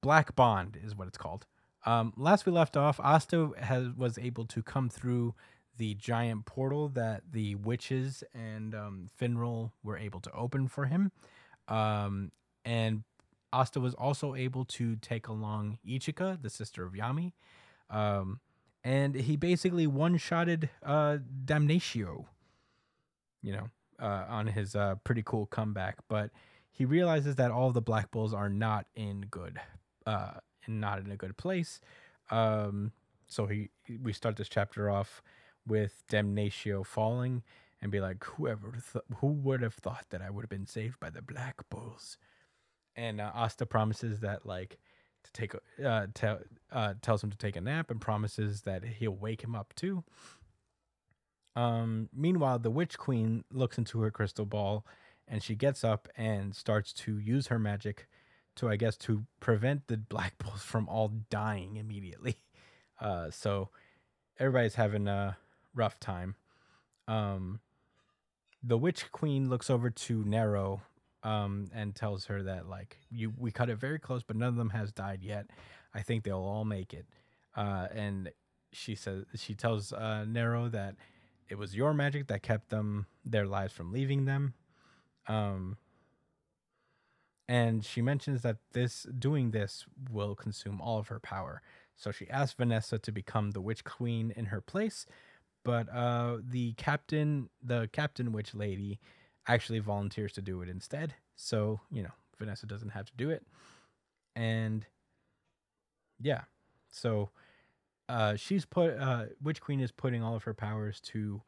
[0.00, 1.46] Black Bond is what it's called.
[1.86, 5.34] Um last we left off, Asta has was able to come through
[5.76, 11.12] the giant portal that the witches and um Finral were able to open for him.
[11.68, 12.32] Um
[12.64, 13.04] and
[13.52, 17.32] Asta was also able to take along Ichika, the sister of Yami.
[17.90, 18.40] Um,
[18.84, 22.26] and he basically one-shotted uh, Damnatio,
[23.42, 25.96] you know, uh, on his uh, pretty cool comeback.
[26.08, 26.30] But
[26.70, 29.58] he realizes that all the Black Bulls are not in good,
[30.08, 31.80] uh, and not in a good place.
[32.30, 32.92] Um,
[33.26, 33.70] so he,
[34.02, 35.22] we start this chapter off
[35.66, 37.42] with Damnatio falling
[37.80, 40.98] and be like, whoever, th- who would have thought that I would have been saved
[40.98, 42.18] by the Black Bulls?
[42.98, 44.78] and uh, Asta promises that like
[45.22, 46.40] to take a uh, tell
[46.72, 50.04] uh, tells him to take a nap and promises that he'll wake him up too.
[51.54, 54.84] Um, meanwhile, the Witch Queen looks into her crystal ball
[55.26, 58.08] and she gets up and starts to use her magic
[58.58, 62.36] to, I guess, to prevent the Black Bulls from all dying immediately.
[63.00, 63.68] Uh, so
[64.40, 65.36] everybody's having a
[65.72, 66.34] rough time.
[67.06, 67.60] Um,
[68.60, 70.82] the Witch Queen looks over to Nero
[71.22, 74.56] um, and tells her that like you we cut it very close, but none of
[74.56, 75.46] them has died yet.
[75.94, 77.06] I think they'll all make it.
[77.56, 78.32] Uh, and
[78.72, 80.96] she says she tells uh, Nero that
[81.48, 84.54] it was your magic that kept them their lives from leaving them.
[85.26, 85.76] Um,
[87.48, 91.62] and she mentions that this doing this will consume all of her power.
[91.96, 95.06] So she asks Vanessa to become the witch queen in her place,
[95.64, 99.00] but uh, the captain, the captain witch lady,
[99.46, 101.14] actually volunteers to do it instead.
[101.36, 103.44] So you know Vanessa doesn't have to do it,
[104.36, 104.86] and
[106.20, 106.42] yeah,
[106.90, 107.30] so
[108.08, 111.42] uh, she's put uh, witch queen is putting all of her powers to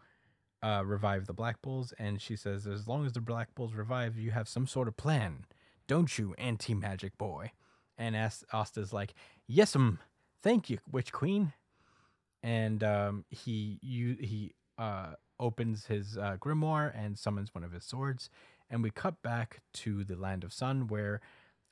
[0.62, 4.18] uh, revive the black bulls, and she says as long as the black bulls revive,
[4.18, 5.44] you have some sort of plan,
[5.90, 7.50] don't you, anti magic boy?
[7.98, 9.12] And As- Asta's like,
[9.48, 9.98] yes, um,
[10.40, 11.52] thank you, witch queen.
[12.44, 17.84] And um, he you he uh, opens his uh, grimoire and summons one of his
[17.84, 18.30] swords,
[18.70, 21.20] and we cut back to the land of sun where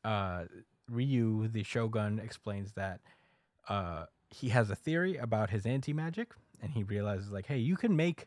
[0.03, 0.47] uh,
[0.91, 3.01] Ryu, the shogun, explains that
[3.69, 7.77] uh, he has a theory about his anti magic, and he realizes like, hey, you
[7.77, 8.27] can make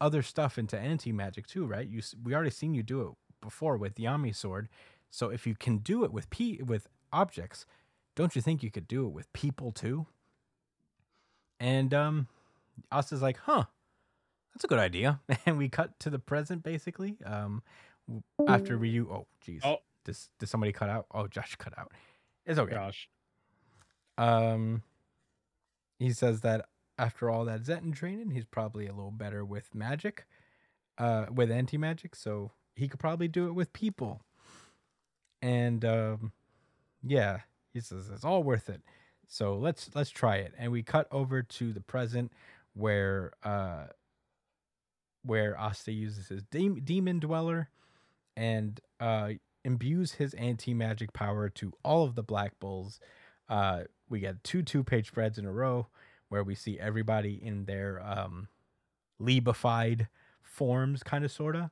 [0.00, 1.86] other stuff into anti magic too, right?
[1.86, 3.08] You we already seen you do it
[3.42, 4.70] before with the Yami sword,
[5.12, 7.66] so if you can do it with p with objects,
[8.16, 10.06] don't you think you could do it with people too?
[11.60, 12.26] And um,
[12.90, 13.64] Asta's like, huh,
[14.54, 15.20] that's a good idea.
[15.46, 17.18] And we cut to the present basically.
[17.24, 17.62] Um,
[18.48, 19.78] after Ryu, oh, jeez, Oh.
[20.04, 21.06] did, did somebody cut out?
[21.12, 21.92] Oh, Josh cut out.
[22.46, 22.74] It's okay.
[22.74, 23.08] Gosh.
[24.18, 24.82] Um,
[25.98, 26.66] he says that
[26.98, 30.26] after all that Zenton training, he's probably a little better with magic,
[30.98, 32.16] uh, with anti magic.
[32.16, 34.22] So he could probably do it with people.
[35.42, 36.32] And um,
[37.02, 37.40] yeah,
[37.74, 38.80] he says it's all worth it.
[39.26, 40.54] So let's let's try it.
[40.58, 42.32] And we cut over to the present
[42.74, 43.86] where uh,
[45.24, 47.70] where Asta uses his de- demon dweller
[48.36, 49.30] and uh,
[49.64, 53.00] imbues his anti magic power to all of the Black Bulls.
[53.48, 55.88] Uh, we get two two page spreads in a row
[56.28, 58.48] where we see everybody in their um,
[59.20, 60.08] Libified
[60.42, 61.70] forms, kind of sorta.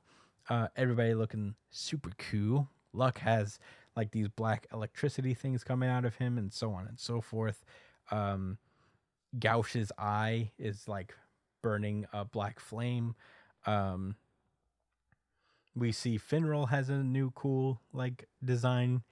[0.49, 2.69] Uh, everybody looking super cool.
[2.93, 3.59] Luck has
[3.95, 7.63] like these black electricity things coming out of him, and so on and so forth.
[8.09, 8.57] Um,
[9.39, 11.13] Gauche's eye is like
[11.61, 13.15] burning a black flame.
[13.65, 14.15] Um,
[15.75, 19.03] we see Finral has a new cool like design,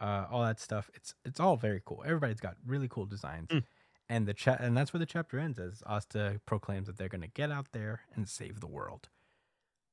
[0.00, 0.90] uh, all that stuff.
[0.94, 2.02] It's it's all very cool.
[2.04, 3.64] Everybody's got really cool designs, Mm.
[4.08, 7.28] and the chat and that's where the chapter ends as Asta proclaims that they're gonna
[7.28, 9.08] get out there and save the world.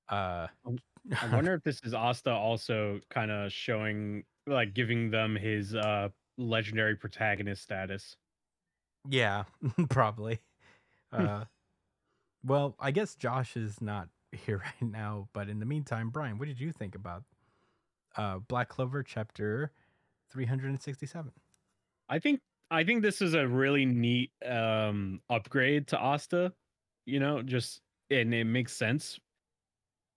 [0.09, 0.47] Uh,
[1.21, 6.09] I wonder if this is Asta also kind of showing, like, giving them his uh
[6.37, 8.15] legendary protagonist status.
[9.09, 9.43] Yeah,
[9.89, 10.39] probably.
[11.11, 11.45] Uh,
[12.43, 16.47] well, I guess Josh is not here right now, but in the meantime, Brian, what
[16.47, 17.23] did you think about
[18.15, 19.71] uh, Black Clover chapter
[20.31, 21.31] 367?
[22.09, 26.53] I think I think this is a really neat um upgrade to Asta.
[27.05, 29.19] You know, just and it makes sense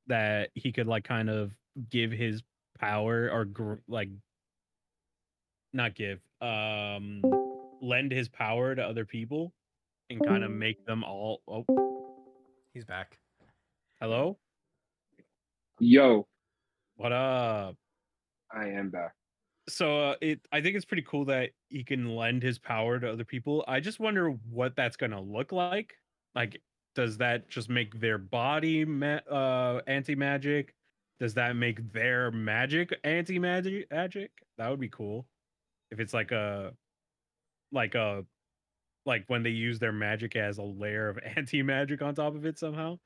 [0.06, 1.52] that he could like kind of
[1.90, 2.42] give his
[2.78, 4.08] power or gr- like
[5.72, 7.22] not give um
[7.80, 9.52] lend his power to other people
[10.08, 11.64] and kind of make them all oh.
[12.74, 13.18] He's back.
[14.00, 14.38] hello?
[15.80, 16.26] Yo,
[16.96, 17.76] what up?
[18.52, 19.12] I am back.
[19.68, 23.10] so uh, it i think it's pretty cool that he can lend his power to
[23.12, 23.64] other people.
[23.68, 25.94] I just wonder what that's going to look like.
[26.34, 26.60] Like
[26.94, 30.74] does that just make their body ma- uh anti-magic?
[31.18, 34.30] Does that make their magic anti-magic magic?
[34.58, 35.26] That would be cool.
[35.90, 36.72] If it's like a
[37.72, 38.24] like a
[39.06, 42.58] like when they use their magic as a layer of anti-magic on top of it
[42.58, 42.98] somehow?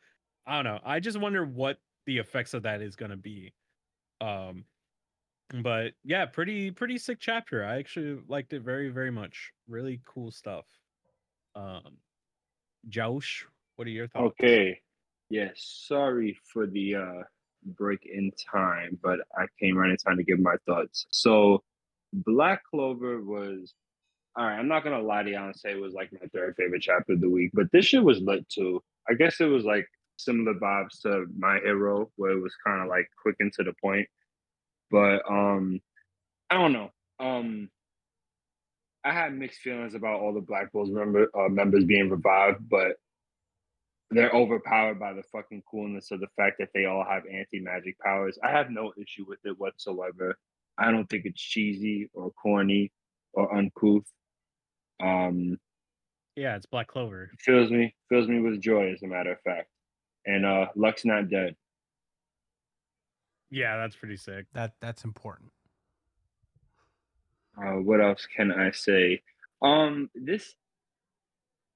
[0.46, 0.80] I don't know.
[0.84, 3.52] I just wonder what the effects of that is going to be.
[4.20, 4.64] Um
[5.62, 7.64] but yeah pretty pretty sick chapter.
[7.64, 9.52] I actually liked it very very much.
[9.68, 10.64] Really cool stuff.
[11.54, 11.98] Um
[12.88, 14.80] josh what are your thoughts Okay.
[15.30, 15.84] Yes.
[15.88, 17.22] sorry for the uh
[17.64, 21.06] break in time, but I came right in time to give my thoughts.
[21.10, 21.62] So
[22.12, 23.74] Black Clover was
[24.36, 26.54] all right, I'm not gonna lie to you and say it was like my third
[26.56, 28.82] favorite chapter of the week, but this shit was lit too.
[29.08, 29.86] I guess it was like
[30.16, 33.72] similar vibes to My Hero, where it was kind of like quick and to the
[33.82, 34.06] point.
[34.90, 35.80] But um
[36.50, 36.90] I don't know.
[37.18, 37.70] Um
[39.04, 42.96] I had mixed feelings about all the Black Bulls member uh, members being revived, but
[44.14, 47.98] they're overpowered by the fucking coolness of the fact that they all have anti magic
[47.98, 48.38] powers.
[48.42, 50.36] I have no issue with it whatsoever.
[50.78, 52.90] I don't think it's cheesy or corny
[53.32, 54.04] or uncouth.
[55.02, 55.58] Um,
[56.36, 57.30] Yeah, it's Black Clover.
[57.38, 59.68] fills me fills me with joy, as a matter of fact.
[60.26, 61.54] And uh, Luck's not dead.
[63.50, 64.46] Yeah, that's pretty sick.
[64.54, 65.50] That that's important.
[67.56, 69.22] Uh, what else can I say?
[69.62, 70.54] Um, this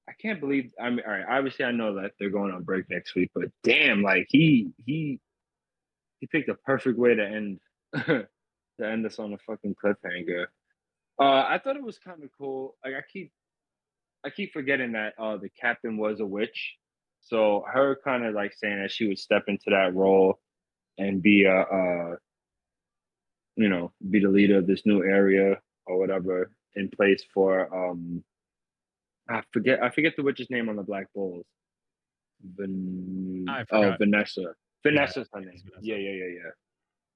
[0.08, 0.72] I can't believe.
[0.80, 1.24] I mean, all right.
[1.28, 5.20] Obviously, I know that they're going on break next week, but damn, like he he
[6.20, 7.60] he picked a perfect way to end
[7.94, 8.26] to
[8.80, 10.46] end us on a fucking cliffhanger.
[11.20, 12.76] Uh, I thought it was kind of cool.
[12.84, 13.32] Like I keep
[14.24, 16.76] I keep forgetting that uh the captain was a witch,
[17.20, 20.38] so her kind of like saying that she would step into that role
[20.96, 22.16] and be a uh
[23.56, 28.22] you know be the leader of this new area or whatever in place for um
[29.28, 31.44] I forget I forget the witch's name on the Black Bulls.
[32.56, 33.94] Van- oh.
[33.98, 34.54] Vanessa.
[34.84, 35.50] Vanessa's her name.
[35.64, 35.80] Vanessa.
[35.82, 36.50] Yeah, yeah, yeah, yeah.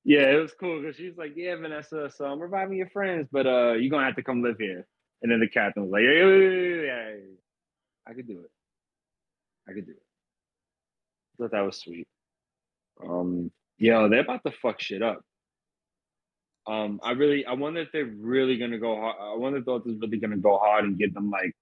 [0.05, 3.47] Yeah, it was cool because she's like, "Yeah, Vanessa, so I'm reviving your friends, but
[3.47, 4.85] uh, you're gonna have to come live here."
[5.23, 7.37] And then the captain was like, "Yeah, yeah, yeah, yeah, yeah, yeah.
[8.09, 8.51] I could do it.
[9.69, 12.09] I could do it." I thought that was sweet.
[13.07, 15.23] Um, yo, they're about to fuck shit up.
[16.67, 19.17] Um, I really, I wonder if they're really gonna go hard.
[19.21, 21.55] I wonder if they're really gonna go hard and get them like,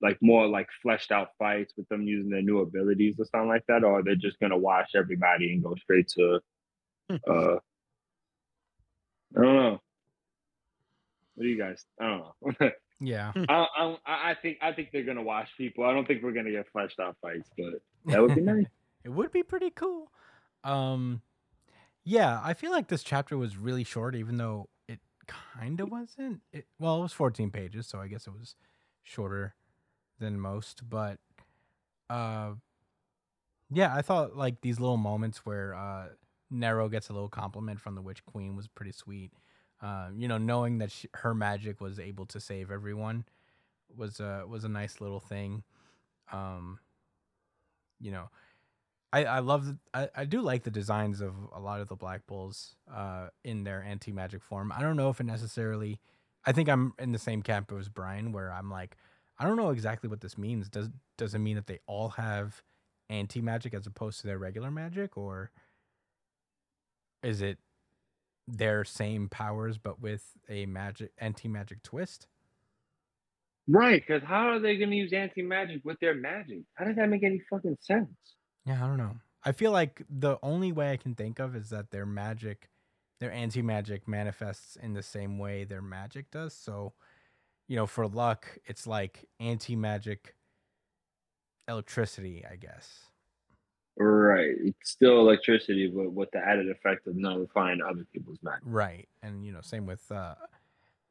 [0.00, 3.66] like more like fleshed out fights with them using their new abilities or something like
[3.68, 6.40] that, or they're just gonna wash everybody and go straight to,
[7.10, 7.56] uh,
[9.36, 9.80] I don't know.
[11.34, 11.84] What do you guys?
[12.00, 12.70] I don't know.
[13.00, 13.32] Yeah.
[13.48, 15.84] I, I, I think I think they're gonna wash people.
[15.84, 18.66] I don't think we're gonna get fleshed out fights, but that would be nice.
[19.04, 20.10] it would be pretty cool.
[20.64, 21.22] Um,
[22.04, 24.98] yeah, I feel like this chapter was really short, even though it
[25.28, 26.40] kind of wasn't.
[26.52, 28.56] It, well, it was 14 pages, so I guess it was
[29.04, 29.54] shorter
[30.18, 30.88] than most.
[30.88, 31.18] But
[32.10, 32.52] uh,
[33.70, 36.08] yeah, I thought like these little moments where uh,
[36.50, 39.32] Nero gets a little compliment from the Witch Queen was pretty sweet.
[39.80, 43.24] Uh, you know, knowing that she, her magic was able to save everyone
[43.96, 45.62] was a was a nice little thing.
[46.32, 46.78] Um,
[48.00, 48.28] you know,
[49.12, 51.96] I I love the, I I do like the designs of a lot of the
[51.96, 54.72] Black Bulls uh in their anti magic form.
[54.74, 56.00] I don't know if it necessarily.
[56.46, 58.96] I think I'm in the same camp as Brian, where I'm like,
[59.38, 60.68] I don't know exactly what this means.
[60.68, 62.62] Does does it mean that they all have
[63.08, 65.50] anti magic as opposed to their regular magic, or
[67.22, 67.58] is it
[68.46, 72.26] their same powers but with a magic anti magic twist?
[73.68, 76.60] Right, because how are they gonna use anti magic with their magic?
[76.74, 78.08] How does that make any fucking sense?
[78.66, 79.16] Yeah, I don't know.
[79.44, 82.70] I feel like the only way I can think of is that their magic,
[83.20, 86.54] their anti magic manifests in the same way their magic does.
[86.54, 86.94] So,
[87.68, 90.34] you know, for luck, it's like anti magic
[91.68, 93.04] electricity, I guess.
[94.00, 98.62] Right, it's still electricity, but with the added effect of nullifying other people's magic.
[98.64, 99.08] Right.
[99.22, 100.36] And, you know, same with, uh,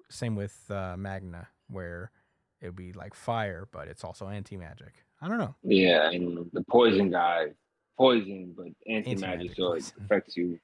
[0.09, 2.11] same with uh, Magna, where
[2.61, 4.93] it would be like fire, but it's also anti magic.
[5.21, 5.55] I don't know.
[5.63, 7.47] Yeah, and the poison guy,
[7.97, 10.57] poison, but anti magic, so it affects you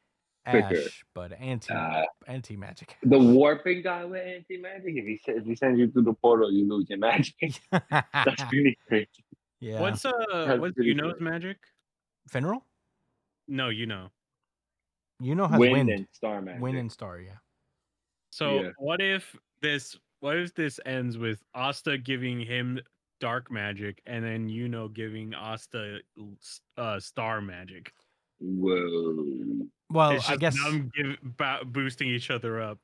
[0.47, 0.75] quicker.
[0.75, 2.95] Ash, but anti Uh, anti magic.
[3.03, 6.13] The warping guy with anti magic, if he sa- if he sends you through the
[6.13, 7.35] portal, you lose your magic.
[7.71, 9.07] That's pretty crazy.
[9.59, 9.79] yeah.
[9.81, 11.57] What's uh That's what's Yuno's magic?
[12.29, 12.61] Finral?
[13.47, 14.09] No, Yuno.
[15.19, 15.89] You know has Wind, wind.
[15.89, 16.61] and star magic.
[16.61, 17.37] Wind and star, yeah.
[18.31, 18.69] So Yeah.
[18.77, 22.79] what if this what if this ends with Asta giving him
[23.19, 25.99] dark magic and then you know giving Asta
[26.77, 27.93] uh star magic?
[28.39, 29.67] Whoa.
[29.93, 32.79] Well, I guess them give, ba- boosting each other up.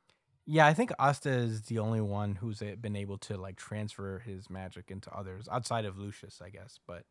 [0.46, 4.20] yeah, I think Asta is the only one who's eh, been able to like transfer
[4.20, 6.80] his magic into others outside of Lucius, I guess.
[6.88, 7.04] But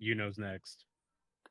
[0.00, 0.84] Yuno's next.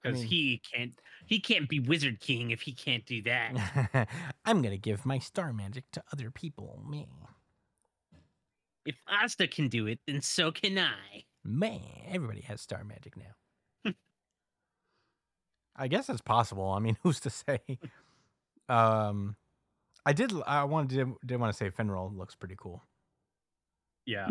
[0.04, 4.08] I Because mean- he can't he can't be Wizard King if he can't do that.
[4.46, 6.82] I'm gonna give my star magic to other people.
[6.90, 7.08] Me,
[8.86, 11.26] if Asta can do it, then so can I.
[11.44, 13.36] man, everybody has star magic now.
[15.76, 16.70] I guess it's possible.
[16.70, 17.60] I mean, who's to say?
[18.70, 19.36] Um,
[20.06, 20.32] I did.
[20.48, 22.82] I wanted to did want to say Finral looks pretty cool,
[24.06, 24.28] Yeah.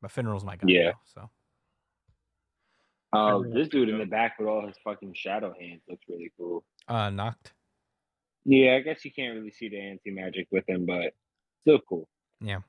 [0.00, 0.64] but Finral's my guy.
[0.68, 0.84] Yeah.
[0.90, 1.30] now, so
[3.12, 6.32] Oh, Everyone's this dude in the back with all his fucking shadow hands looks really
[6.36, 6.64] cool.
[6.88, 7.52] uh, knocked.
[8.44, 11.14] Yeah, I guess you can't really see the anti magic with him, but
[11.62, 12.08] still cool.
[12.40, 12.60] Yeah.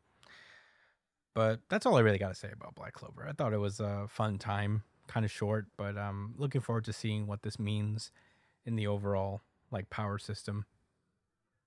[1.35, 3.27] But that's all I really got to say about Black Clover.
[3.27, 6.93] I thought it was a fun time, kind of short, but I'm looking forward to
[6.93, 8.11] seeing what this means
[8.65, 10.65] in the overall like power system.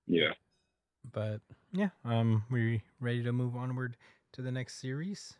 [0.07, 0.33] Yeah.
[1.13, 1.41] But
[1.73, 3.97] yeah, um we ready to move onward
[4.33, 5.35] to the next series?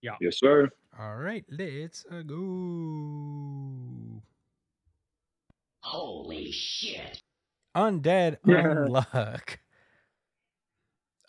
[0.00, 0.16] Yeah.
[0.20, 0.68] Yes, sir.
[0.98, 4.22] All right, let's uh, go.
[5.80, 7.22] Holy shit.
[7.74, 8.62] Undead Yeah.
[8.64, 9.56] Unluck.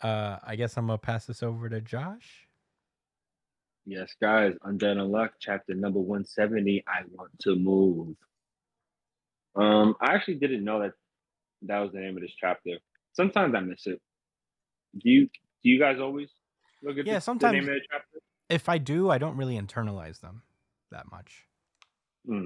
[0.00, 2.43] Uh, I guess I'm gonna pass this over to Josh.
[3.86, 4.54] Yes, guys.
[4.64, 6.84] Undead Unluck, chapter number 170.
[6.88, 8.16] I want to move.
[9.56, 10.92] Um, I actually didn't know that
[11.62, 12.78] that was the name of this chapter.
[13.12, 14.00] Sometimes I miss it.
[14.98, 16.28] Do you do you guys always
[16.82, 18.18] look at Yeah, the, sometimes- the name of the chapter?
[18.50, 20.42] If I do, I don't really internalize them
[20.90, 21.44] that much.
[22.26, 22.44] Hmm.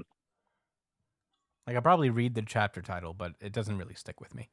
[1.67, 4.49] Like I probably read the chapter title, but it doesn't really stick with me.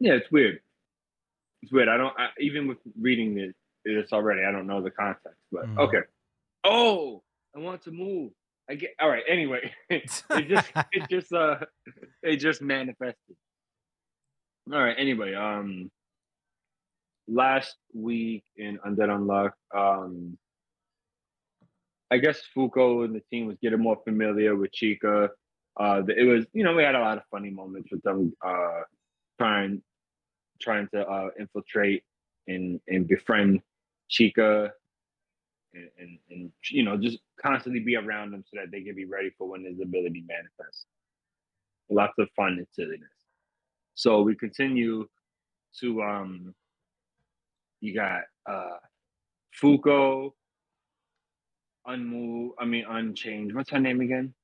[0.00, 0.60] Yeah, it's weird.
[1.62, 1.88] It's weird.
[1.88, 3.54] I don't I, even with reading this,
[3.94, 4.42] this already.
[4.44, 5.78] I don't know the context, but Mhm.
[5.78, 6.00] okay.
[6.64, 7.22] Oh,
[7.54, 8.32] I want to move.
[8.68, 9.22] I get all right.
[9.28, 10.10] Anyway, it
[10.48, 11.60] just it just uh
[12.22, 13.36] it just manifested.
[14.72, 14.96] All right.
[14.98, 15.90] Anyway, um,
[17.28, 20.36] last week in Undead Unluck, um,
[22.10, 25.30] I guess Fuko and the team was getting more familiar with Chica.
[25.78, 28.80] Uh, it was you know we had a lot of funny moments with them uh
[29.38, 29.82] trying
[30.60, 32.02] trying to uh infiltrate
[32.48, 33.60] and and befriend
[34.08, 34.70] Chica
[35.74, 39.04] and, and, and you know just constantly be around them so that they can be
[39.04, 40.86] ready for when his ability manifests.
[41.90, 43.08] Lots of fun and silliness.
[43.94, 45.06] So we continue
[45.80, 46.54] to um
[47.80, 48.78] you got uh
[49.62, 50.32] Fuko,
[51.86, 53.54] Unmove, I mean Unchanged.
[53.54, 54.34] What's her name again?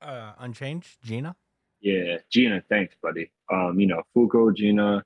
[0.00, 1.36] Uh, Unchanged, Gina.
[1.80, 3.30] Yeah, Gina, thanks, buddy.
[3.52, 5.04] Um, you know, Fuko, Gina,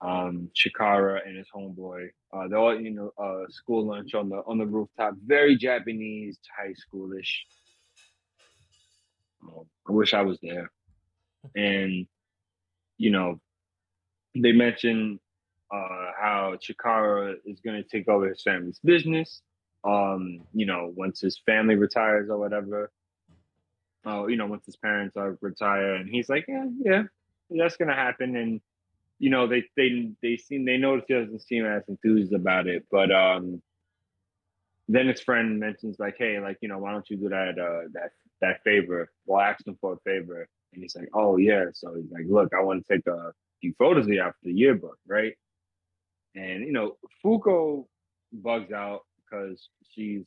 [0.00, 2.08] um, Chikara and his homeboy.
[2.32, 5.14] Uh, they're all, you know, uh, school lunch on the on the rooftop.
[5.24, 7.30] Very Japanese, high schoolish.
[9.88, 10.70] I wish I was there.
[11.56, 12.06] And
[12.98, 13.40] you know,
[14.34, 15.20] they mentioned
[15.72, 19.42] uh, how Chikara is going to take over his family's business.
[19.84, 22.90] Um, you know, once his family retires or whatever.
[24.04, 27.02] Oh, you know, once his parents are retire, and he's like, yeah, yeah,
[27.50, 28.36] that's gonna happen.
[28.36, 28.60] And
[29.18, 32.86] you know, they they they seem they notice he doesn't seem as enthused about it,
[32.90, 33.60] but um,
[34.88, 37.88] then his friend mentions like, hey, like you know, why don't you do that uh
[37.94, 39.10] that that favor?
[39.26, 41.66] Well, ask him for a favor, and he's like, oh yeah.
[41.72, 44.52] So he's like, look, I want to take a few photos of you after the
[44.52, 45.34] yearbook, right?
[46.34, 47.86] And you know, Fuko
[48.32, 50.26] bugs out because she's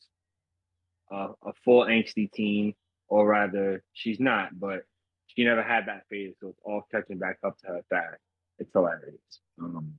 [1.11, 2.73] a, a full angsty teen,
[3.07, 4.81] or rather, she's not, but
[5.27, 8.19] she never had that phase, so it's all catching back up to her back.
[8.61, 9.41] It's hilarious.
[9.59, 9.95] Um,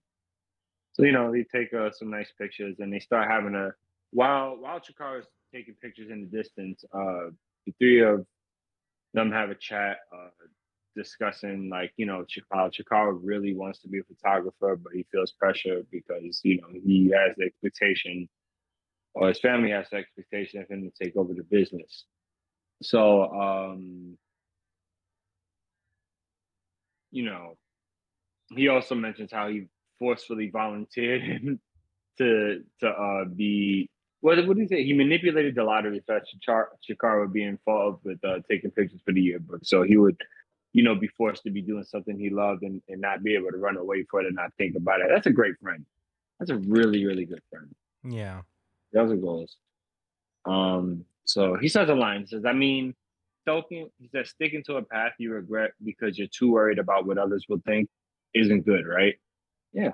[0.93, 3.73] so you know, they take uh, some nice pictures, and they start having a
[4.13, 6.85] while while Chikara's taking pictures in the distance.
[6.95, 7.31] Uh,
[7.67, 8.25] the three of
[9.15, 10.29] them have a chat, uh,
[10.95, 12.71] discussing like you know Chikara.
[12.73, 17.11] Chikara really wants to be a photographer, but he feels pressure because you know he
[17.11, 18.29] has the expectation,
[19.15, 22.05] or his family has the expectation of him to take over the business.
[22.81, 24.17] So, um,
[27.11, 27.57] you know,
[28.57, 29.67] he also mentions how he
[29.99, 31.61] forcefully volunteered him
[32.19, 33.89] to to uh, be
[34.21, 34.85] what what did he say?
[34.85, 39.01] He manipulated the lottery so that Chikara, Chikara would be involved with uh, taking pictures
[39.05, 39.61] for the yearbook.
[39.65, 40.17] So he would,
[40.73, 43.51] you know, be forced to be doing something he loved and, and not be able
[43.51, 45.09] to run away for it and not think about it.
[45.11, 45.85] That's a great friend.
[46.39, 47.75] That's a really, really good friend.
[48.05, 48.43] Yeah.
[48.93, 49.57] Those are goals.
[50.45, 52.21] Um, so he says a line.
[52.21, 52.95] He says, I mean,
[53.43, 57.19] sticking, he says, sticking to a path you regret because you're too worried about what
[57.19, 57.89] others will think
[58.35, 59.17] isn't good, right?
[59.73, 59.93] Yeah,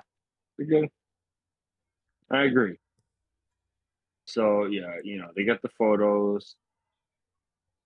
[0.57, 0.89] pretty good.
[2.31, 2.77] I agree.
[4.27, 6.57] So yeah, you know, they get the photos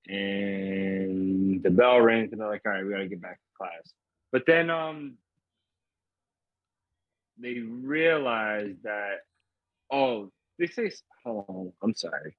[0.09, 3.93] and the bell rings and they're like, all right, we gotta get back to class.
[4.33, 5.15] But then um
[7.39, 9.21] they realize that
[9.91, 10.91] oh, they say
[11.25, 12.37] on, I'm sorry.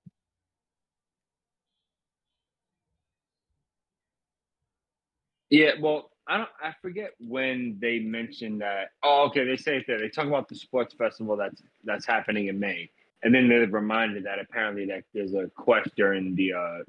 [5.49, 6.49] Yeah, well, I don't.
[6.61, 8.91] I forget when they mentioned that.
[9.03, 9.45] Oh, okay.
[9.45, 9.99] They say it there.
[9.99, 12.89] They talk about the sports festival that's that's happening in May,
[13.23, 16.83] and then they're reminded that apparently that there's a quest during the uh,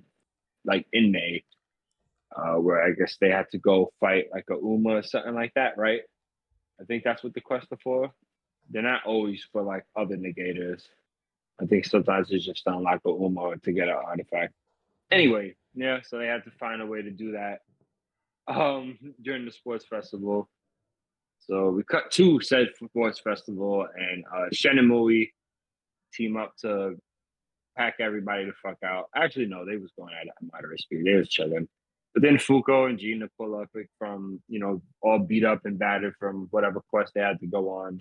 [0.65, 1.43] like in May,
[2.36, 5.52] uh, where I guess they had to go fight like a Uma or something like
[5.55, 6.02] that, right?
[6.81, 8.12] I think that's what the quest are for.
[8.70, 10.82] They're not always for like other negators.
[11.61, 14.55] I think sometimes it's just to unlock a Uma to get an artifact.
[15.11, 15.98] Anyway, yeah.
[16.05, 17.61] So they had to find a way to do that
[18.49, 20.49] um during the sports festival.
[21.41, 25.31] So we cut to said sports festival and uh Shenmue
[26.12, 26.97] team up to
[27.77, 29.07] pack everybody the fuck out.
[29.16, 31.05] Actually, no, they was going at a moderate speed.
[31.05, 31.69] They was chilling.
[32.12, 33.69] But then Fuko and Gina pull up
[33.99, 37.71] from, you know, all beat up and battered from whatever quest they had to go
[37.71, 38.01] on.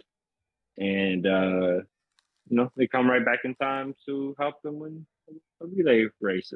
[0.78, 1.82] And uh
[2.50, 5.06] you know, they come right back in time to help them win
[5.62, 6.54] a relay race.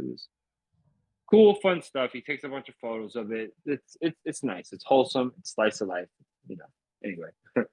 [1.30, 2.12] Cool, fun stuff.
[2.14, 3.52] He takes a bunch of photos of it.
[3.66, 4.72] It's it's it's nice.
[4.72, 5.34] It's wholesome.
[5.40, 6.08] It's slice of life.
[6.48, 6.66] You know.
[7.04, 7.30] Anyway,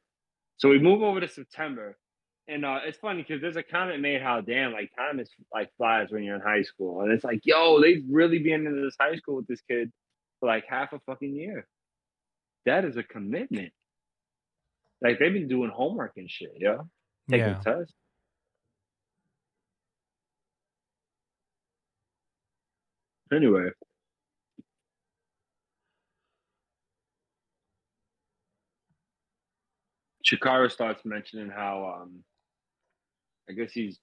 [0.57, 1.97] so we move over to September,
[2.49, 5.71] and uh, it's funny because there's a comment made how damn like time is like
[5.77, 8.97] flies when you're in high school, and it's like yo, they've really been into this
[9.01, 9.93] high school with this kid
[10.41, 11.67] for like half a fucking year.
[12.67, 13.73] That is a commitment.
[15.01, 16.89] Like they've been doing homework and shit, yo.
[17.31, 17.61] Taking Yeah.
[17.61, 17.95] tests.
[23.35, 23.69] Anyway.
[30.25, 32.25] Chikara starts mentioning how um
[33.49, 33.99] I guess he's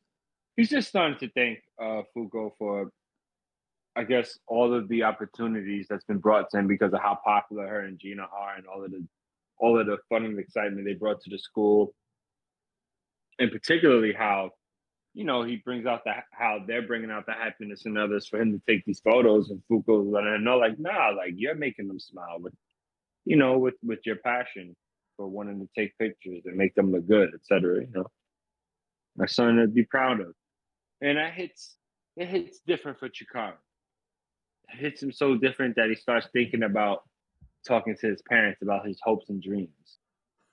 [0.56, 2.92] he's just starting to thank uh Fuko for
[3.96, 7.68] I guess all of the opportunities that's been brought to him because of how popular
[7.68, 9.06] her and Gina are and all of the
[9.58, 11.94] all of the fun and excitement they brought to the school.
[13.40, 14.52] And particularly how
[15.14, 18.40] you know, he brings out the how they're bringing out the happiness in others for
[18.40, 21.88] him to take these photos, and Fuko's letting him know, like, nah, like you're making
[21.88, 22.54] them smile with,
[23.26, 24.76] you know, with with your passion
[25.18, 27.82] for wanting to take pictures and make them look good, etc.
[27.82, 28.08] You know,
[29.18, 30.34] my son to be proud of,
[31.02, 31.76] and that hits
[32.16, 33.54] it hits different for Chikara.
[34.74, 37.04] It hits him so different that he starts thinking about
[37.68, 39.98] talking to his parents about his hopes and dreams.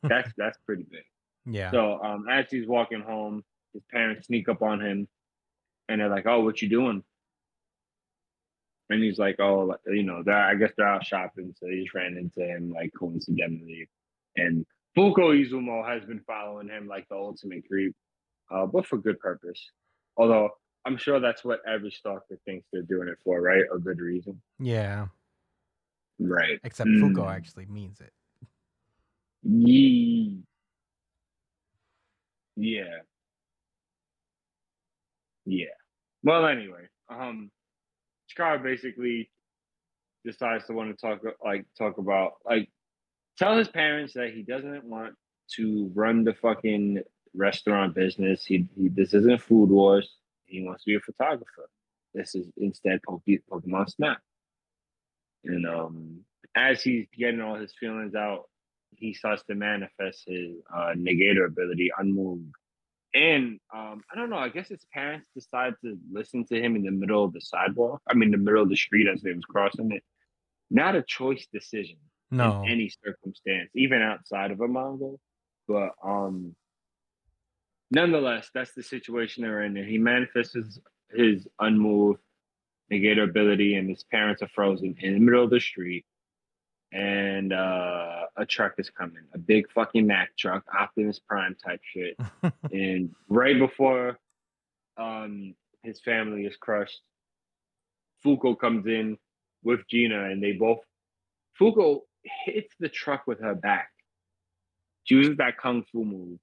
[0.02, 1.02] That's that's pretty big.
[1.50, 1.70] Yeah.
[1.70, 5.08] So um, as he's walking home, his parents sneak up on him,
[5.88, 7.02] and they're like, "Oh, what you doing?"
[8.90, 11.94] And he's like, "Oh, you know, they're, I guess they're out shopping." So he just
[11.94, 13.88] ran into him like coincidentally,
[14.36, 14.64] and
[14.96, 17.94] Fuko Izumo has been following him like the ultimate creep,
[18.50, 19.62] uh, but for good purpose.
[20.16, 20.50] Although
[20.84, 23.64] I'm sure that's what every stalker thinks they're doing it for, right?
[23.72, 25.08] A good reason, yeah.
[26.18, 26.58] right?
[26.64, 27.30] Except Fuko Mm.
[27.36, 28.12] actually means it.
[29.42, 30.42] Yee.
[32.56, 33.00] Yeah.
[35.48, 35.66] Yeah.
[36.22, 37.50] Well, anyway, um,
[38.28, 39.30] Scar basically
[40.24, 42.68] decides to want to talk, like, talk about, like,
[43.38, 45.14] tell his parents that he doesn't want
[45.56, 47.02] to run the fucking
[47.34, 48.44] restaurant business.
[48.44, 50.16] He, he this isn't Food Wars.
[50.44, 51.70] He wants to be a photographer.
[52.12, 54.18] This is instead Poke, Pokemon Snap.
[55.44, 56.20] And um,
[56.54, 58.50] as he's getting all his feelings out,
[58.90, 62.54] he starts to manifest his uh, negator ability, unmoved.
[63.18, 64.36] And um, I don't know.
[64.38, 68.00] I guess his parents decide to listen to him in the middle of the sidewalk.
[68.08, 70.04] I mean, the middle of the street as they was crossing it.
[70.70, 71.96] Not a choice decision
[72.30, 72.62] No.
[72.62, 75.14] in any circumstance, even outside of a manga.
[75.66, 76.54] But um,
[77.90, 79.76] nonetheless, that's the situation they're in.
[79.76, 80.78] And he manifests his,
[81.10, 82.20] his unmoved
[82.92, 86.04] negator ability, and his parents are frozen in the middle of the street.
[86.92, 92.16] And uh, a truck is coming, a big fucking Mack truck, Optimus Prime type shit.
[92.72, 94.18] and right before
[94.96, 97.02] um, his family is crushed,
[98.24, 99.18] Fuko comes in
[99.62, 100.78] with Gina, and they both
[101.60, 103.90] Fuko hits the truck with her back.
[105.04, 106.38] She uses that kung fu move,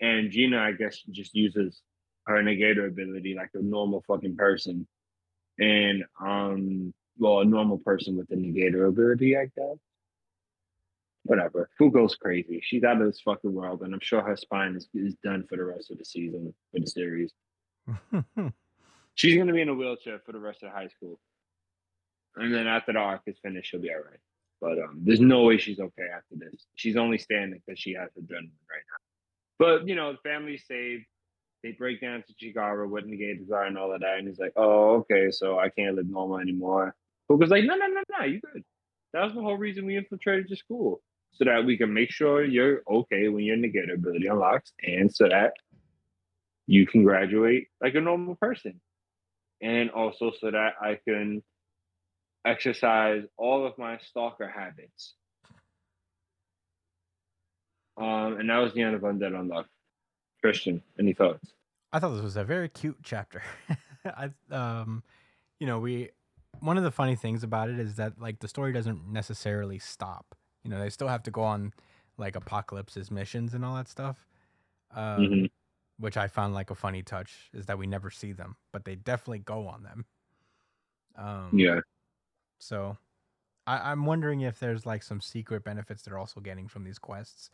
[0.00, 1.82] and Gina, I guess, just uses
[2.26, 4.86] her negator ability like a normal fucking person,
[5.58, 9.78] and um, well, a normal person with the negator ability, I guess.
[11.26, 11.68] Whatever.
[11.80, 12.60] Fuko's crazy.
[12.62, 15.56] She's out of this fucking world, and I'm sure her spine is, is done for
[15.56, 17.32] the rest of the season for the series.
[19.14, 21.18] She's gonna be in a wheelchair for the rest of high school,
[22.36, 24.20] and then after the arc is finished, she'll be all right.
[24.60, 26.66] But um, there's no way she's okay after this.
[26.74, 28.98] She's only standing because she has adrenaline right now.
[29.58, 31.04] But you know, the family's saved.
[31.62, 34.52] They break down to Chikara what negators are and all of that, and he's like,
[34.56, 36.94] "Oh, okay, so I can't live normal anymore."
[37.28, 38.62] Fuko's like, "No, no, no, no, you good.
[39.12, 41.00] That was the whole reason we infiltrated your school,
[41.36, 45.28] so that we can make sure you're okay when your negator ability unlocks, and so
[45.28, 45.52] that
[46.66, 48.80] you can graduate like a normal person,
[49.60, 51.42] and also so that I can."
[52.46, 55.14] exercise all of my stalker habits.
[57.98, 59.64] Um, and that was the end of Undead Unluck.
[60.42, 61.54] Christian, any thoughts?
[61.92, 63.42] I thought this was a very cute chapter.
[64.04, 65.02] I um,
[65.58, 66.10] you know, we
[66.60, 70.36] one of the funny things about it is that like the story doesn't necessarily stop.
[70.66, 71.72] You know, they still have to go on
[72.18, 74.26] like Apocalypse's missions and all that stuff.
[74.90, 75.50] Um, Mhm.
[75.98, 78.96] which I found like a funny touch is that we never see them, but they
[78.96, 80.06] definitely go on them.
[81.14, 81.80] Um, Yeah.
[82.58, 82.98] So
[83.66, 87.50] I, I'm wondering if there's like some secret benefits they're also getting from these quests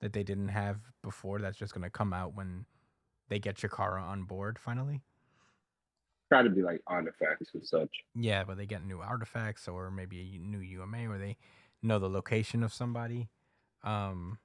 [0.00, 2.66] that they didn't have before that's just gonna come out when
[3.28, 5.02] they get Chikara on board finally.
[6.28, 8.04] Try to be like artifacts and such.
[8.14, 11.36] Yeah, but they get new artifacts or maybe a new UMA or they
[11.82, 13.28] know the location of somebody.
[13.84, 14.38] Um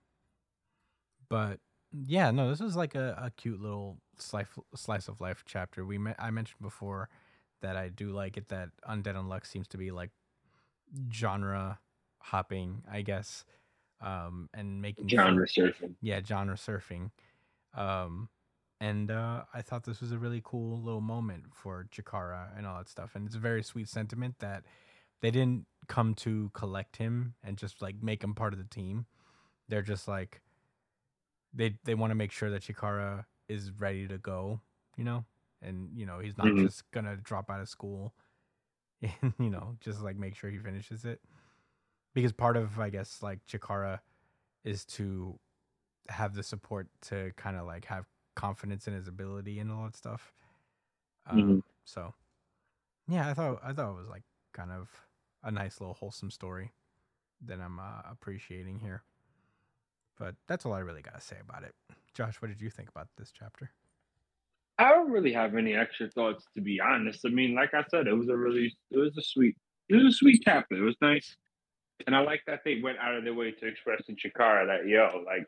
[1.30, 1.60] but
[2.06, 5.86] yeah, no, this was like a, a cute little slice slice of life chapter.
[5.86, 7.10] We me- I mentioned before
[7.62, 10.12] that I do like it that Undead Unluck seems to be like
[11.12, 11.80] genre
[12.20, 13.46] hopping, I guess,
[14.02, 15.96] um, and making Genre surfing.
[16.02, 17.12] yeah, genre surfing.
[17.76, 18.30] Um,
[18.82, 22.78] and uh, I thought this was a really cool little moment for Chikara and all
[22.78, 23.12] that stuff.
[23.16, 24.64] And it's a very sweet sentiment that
[25.24, 29.08] they didn't come to collect him and just like make him part of the team.
[29.70, 30.42] They're just like
[31.54, 34.62] they they want to make sure that Chikara is ready to go,
[34.98, 35.26] you know,
[35.62, 36.58] and you know he's not Mhm.
[36.58, 38.14] just gonna drop out of school,
[39.02, 41.22] and you know just like make sure he finishes it,
[42.14, 44.00] because part of I guess like Chikara
[44.66, 45.40] is to
[46.10, 48.06] have the support to kind of like have
[48.36, 50.34] confidence in his ability and all that stuff.
[51.28, 51.64] Um, Mhm.
[51.86, 52.14] So,
[53.08, 54.24] yeah, I thought I thought it was like
[54.54, 54.90] kind of
[55.44, 56.72] a nice little wholesome story
[57.46, 59.04] that I'm uh, appreciating here.
[60.18, 61.74] But that's all I really got to say about it.
[62.14, 63.72] Josh, what did you think about this chapter?
[64.78, 67.22] I don't really have any extra thoughts to be honest.
[67.26, 69.56] I mean, like I said, it was a really it was a sweet
[69.90, 70.76] it was a sweet chapter.
[70.76, 71.36] It was nice.
[72.08, 74.88] And I like that they went out of their way to express in Chikara that
[74.88, 75.46] yo, like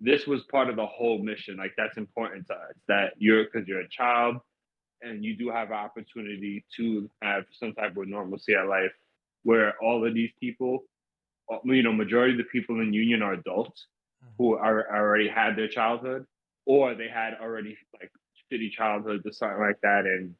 [0.00, 1.56] this was part of the whole mission.
[1.56, 2.74] Like that's important to us.
[2.88, 4.36] That you're because you're a child
[5.02, 8.92] and you do have an opportunity to have some type of normalcy at life
[9.42, 10.84] where all of these people,
[11.50, 13.86] uh, you know, majority of the people in Union are adults
[14.36, 16.26] who are already had their childhood
[16.66, 18.10] or they had already like
[18.52, 20.34] shitty childhoods or something like that and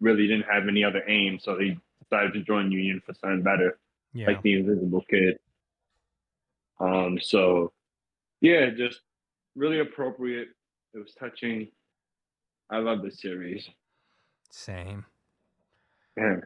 [0.00, 1.38] really didn't have any other aim.
[1.40, 3.78] So they decided to join Union for something better,
[4.12, 4.28] Yeah.
[4.28, 5.38] like the Invisible Kid.
[6.78, 7.72] Um, so
[8.40, 9.00] yeah, just
[9.56, 10.48] really appropriate.
[10.94, 11.68] It was touching.
[12.72, 13.68] I love this series.
[14.50, 15.04] Same.
[16.16, 16.36] Yeah.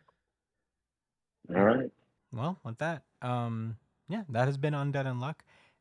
[1.55, 1.91] All right.
[2.33, 3.77] Well, with that, um,
[4.09, 5.37] yeah, that has been Undead Unluck,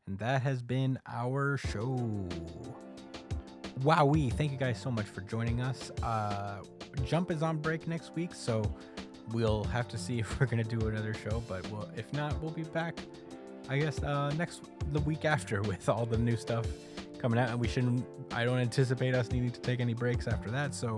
[0.06, 1.98] and that has been our show.
[3.80, 4.32] Wowee!
[4.32, 5.90] Thank you guys so much for joining us.
[6.00, 6.62] Uh,
[7.04, 8.62] Jump is on break next week, so
[9.32, 11.42] we'll have to see if we're gonna do another show.
[11.48, 12.96] But we'll, if not, we'll be back.
[13.68, 14.62] I guess uh, next
[14.92, 16.66] the week after with all the new stuff
[17.18, 18.04] coming out, and we shouldn't.
[18.32, 20.74] I don't anticipate us needing to take any breaks after that.
[20.74, 20.96] So,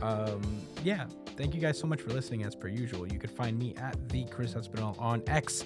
[0.00, 0.42] um,
[0.82, 1.06] yeah,
[1.36, 2.44] thank you guys so much for listening.
[2.44, 5.64] As per usual, you can find me at the Chris Espinal on X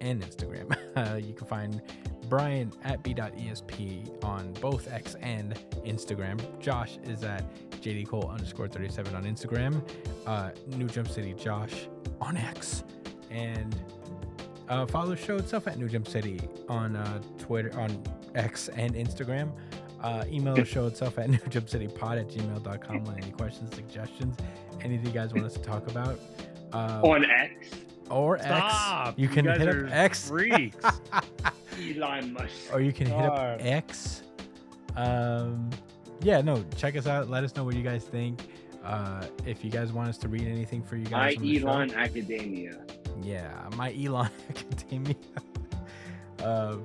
[0.00, 0.76] and Instagram.
[0.96, 1.82] Uh, you can find
[2.28, 6.40] Brian at b.esp on both X and Instagram.
[6.60, 7.44] Josh is at
[7.80, 9.82] JD Cole underscore 37 on Instagram.
[10.26, 11.88] Uh, New Jump City Josh
[12.20, 12.84] on X.
[13.30, 13.76] And
[14.68, 18.02] uh, follow the show itself at New Jump City on uh, Twitter, on
[18.34, 19.50] X and Instagram.
[20.02, 24.36] Uh, email the show itself at newjumpcitypod at gmail.com with any questions, suggestions,
[24.82, 26.18] anything you guys want us to talk about.
[26.72, 27.70] Uh, On X,
[28.10, 29.08] or Stop.
[29.08, 29.18] X.
[29.18, 30.28] You can guys hit up X.
[30.28, 30.84] Freaks.
[31.96, 32.72] Elon Musk.
[32.72, 34.22] or you can hit up X.
[34.96, 35.70] Um,
[36.20, 37.28] yeah, no, check us out.
[37.30, 38.40] Let us know what you guys think.
[38.84, 41.68] Uh, if you guys want us to read anything for you guys, on the show.
[41.68, 42.84] Elon Academia.
[43.22, 45.14] yeah, my Elon Academia.
[46.42, 46.76] uh,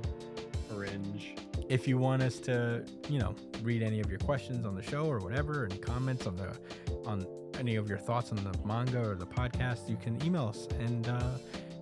[0.74, 1.36] Cringe.
[1.70, 5.06] If you want us to, you know, read any of your questions on the show
[5.06, 6.58] or whatever, any comments on the
[7.06, 7.26] on
[7.60, 11.08] any of your thoughts on the manga or the podcast, you can email us and
[11.08, 11.22] uh,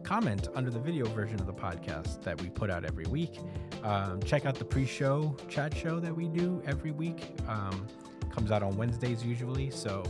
[0.04, 3.40] comment under the video version of the podcast that we put out every week.
[3.84, 7.32] Um, check out the pre-show chat show that we do every week.
[7.48, 7.88] Um,
[8.32, 10.04] comes out on Wednesdays usually, so.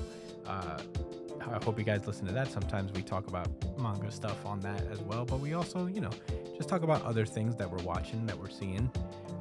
[0.46, 0.82] Uh,
[1.40, 2.52] I hope you guys listen to that.
[2.52, 3.48] Sometimes we talk about
[3.80, 6.10] manga stuff on that as well, but we also, you know,
[6.58, 8.92] just talk about other things that we're watching, that we're seeing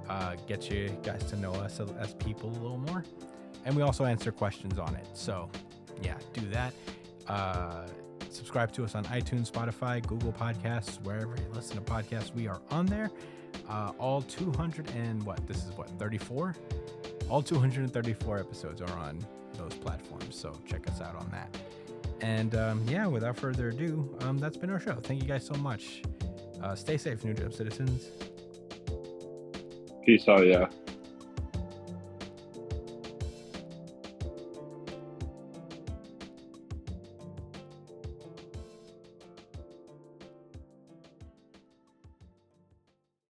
[0.08, 3.04] uh, get you guys to know us as, people a little more.
[3.64, 5.06] And we also answer questions on it.
[5.14, 5.50] So,
[6.02, 6.72] yeah, do that.
[7.26, 7.86] Uh,
[8.30, 12.34] subscribe to us on iTunes, Spotify, Google Podcasts, wherever you listen to podcasts.
[12.34, 13.10] We are on there.
[13.68, 15.44] Uh, all 200 and what?
[15.46, 16.54] This is what, 34?
[17.28, 19.24] All 234 episodes are on
[19.58, 20.38] those platforms.
[20.38, 21.56] So, check us out on that.
[22.20, 24.94] And um, yeah, without further ado, um, that's been our show.
[24.94, 26.02] Thank you guys so much.
[26.62, 28.10] Uh, stay safe, New Jump citizens.
[30.06, 30.85] Peace out, oh, yeah.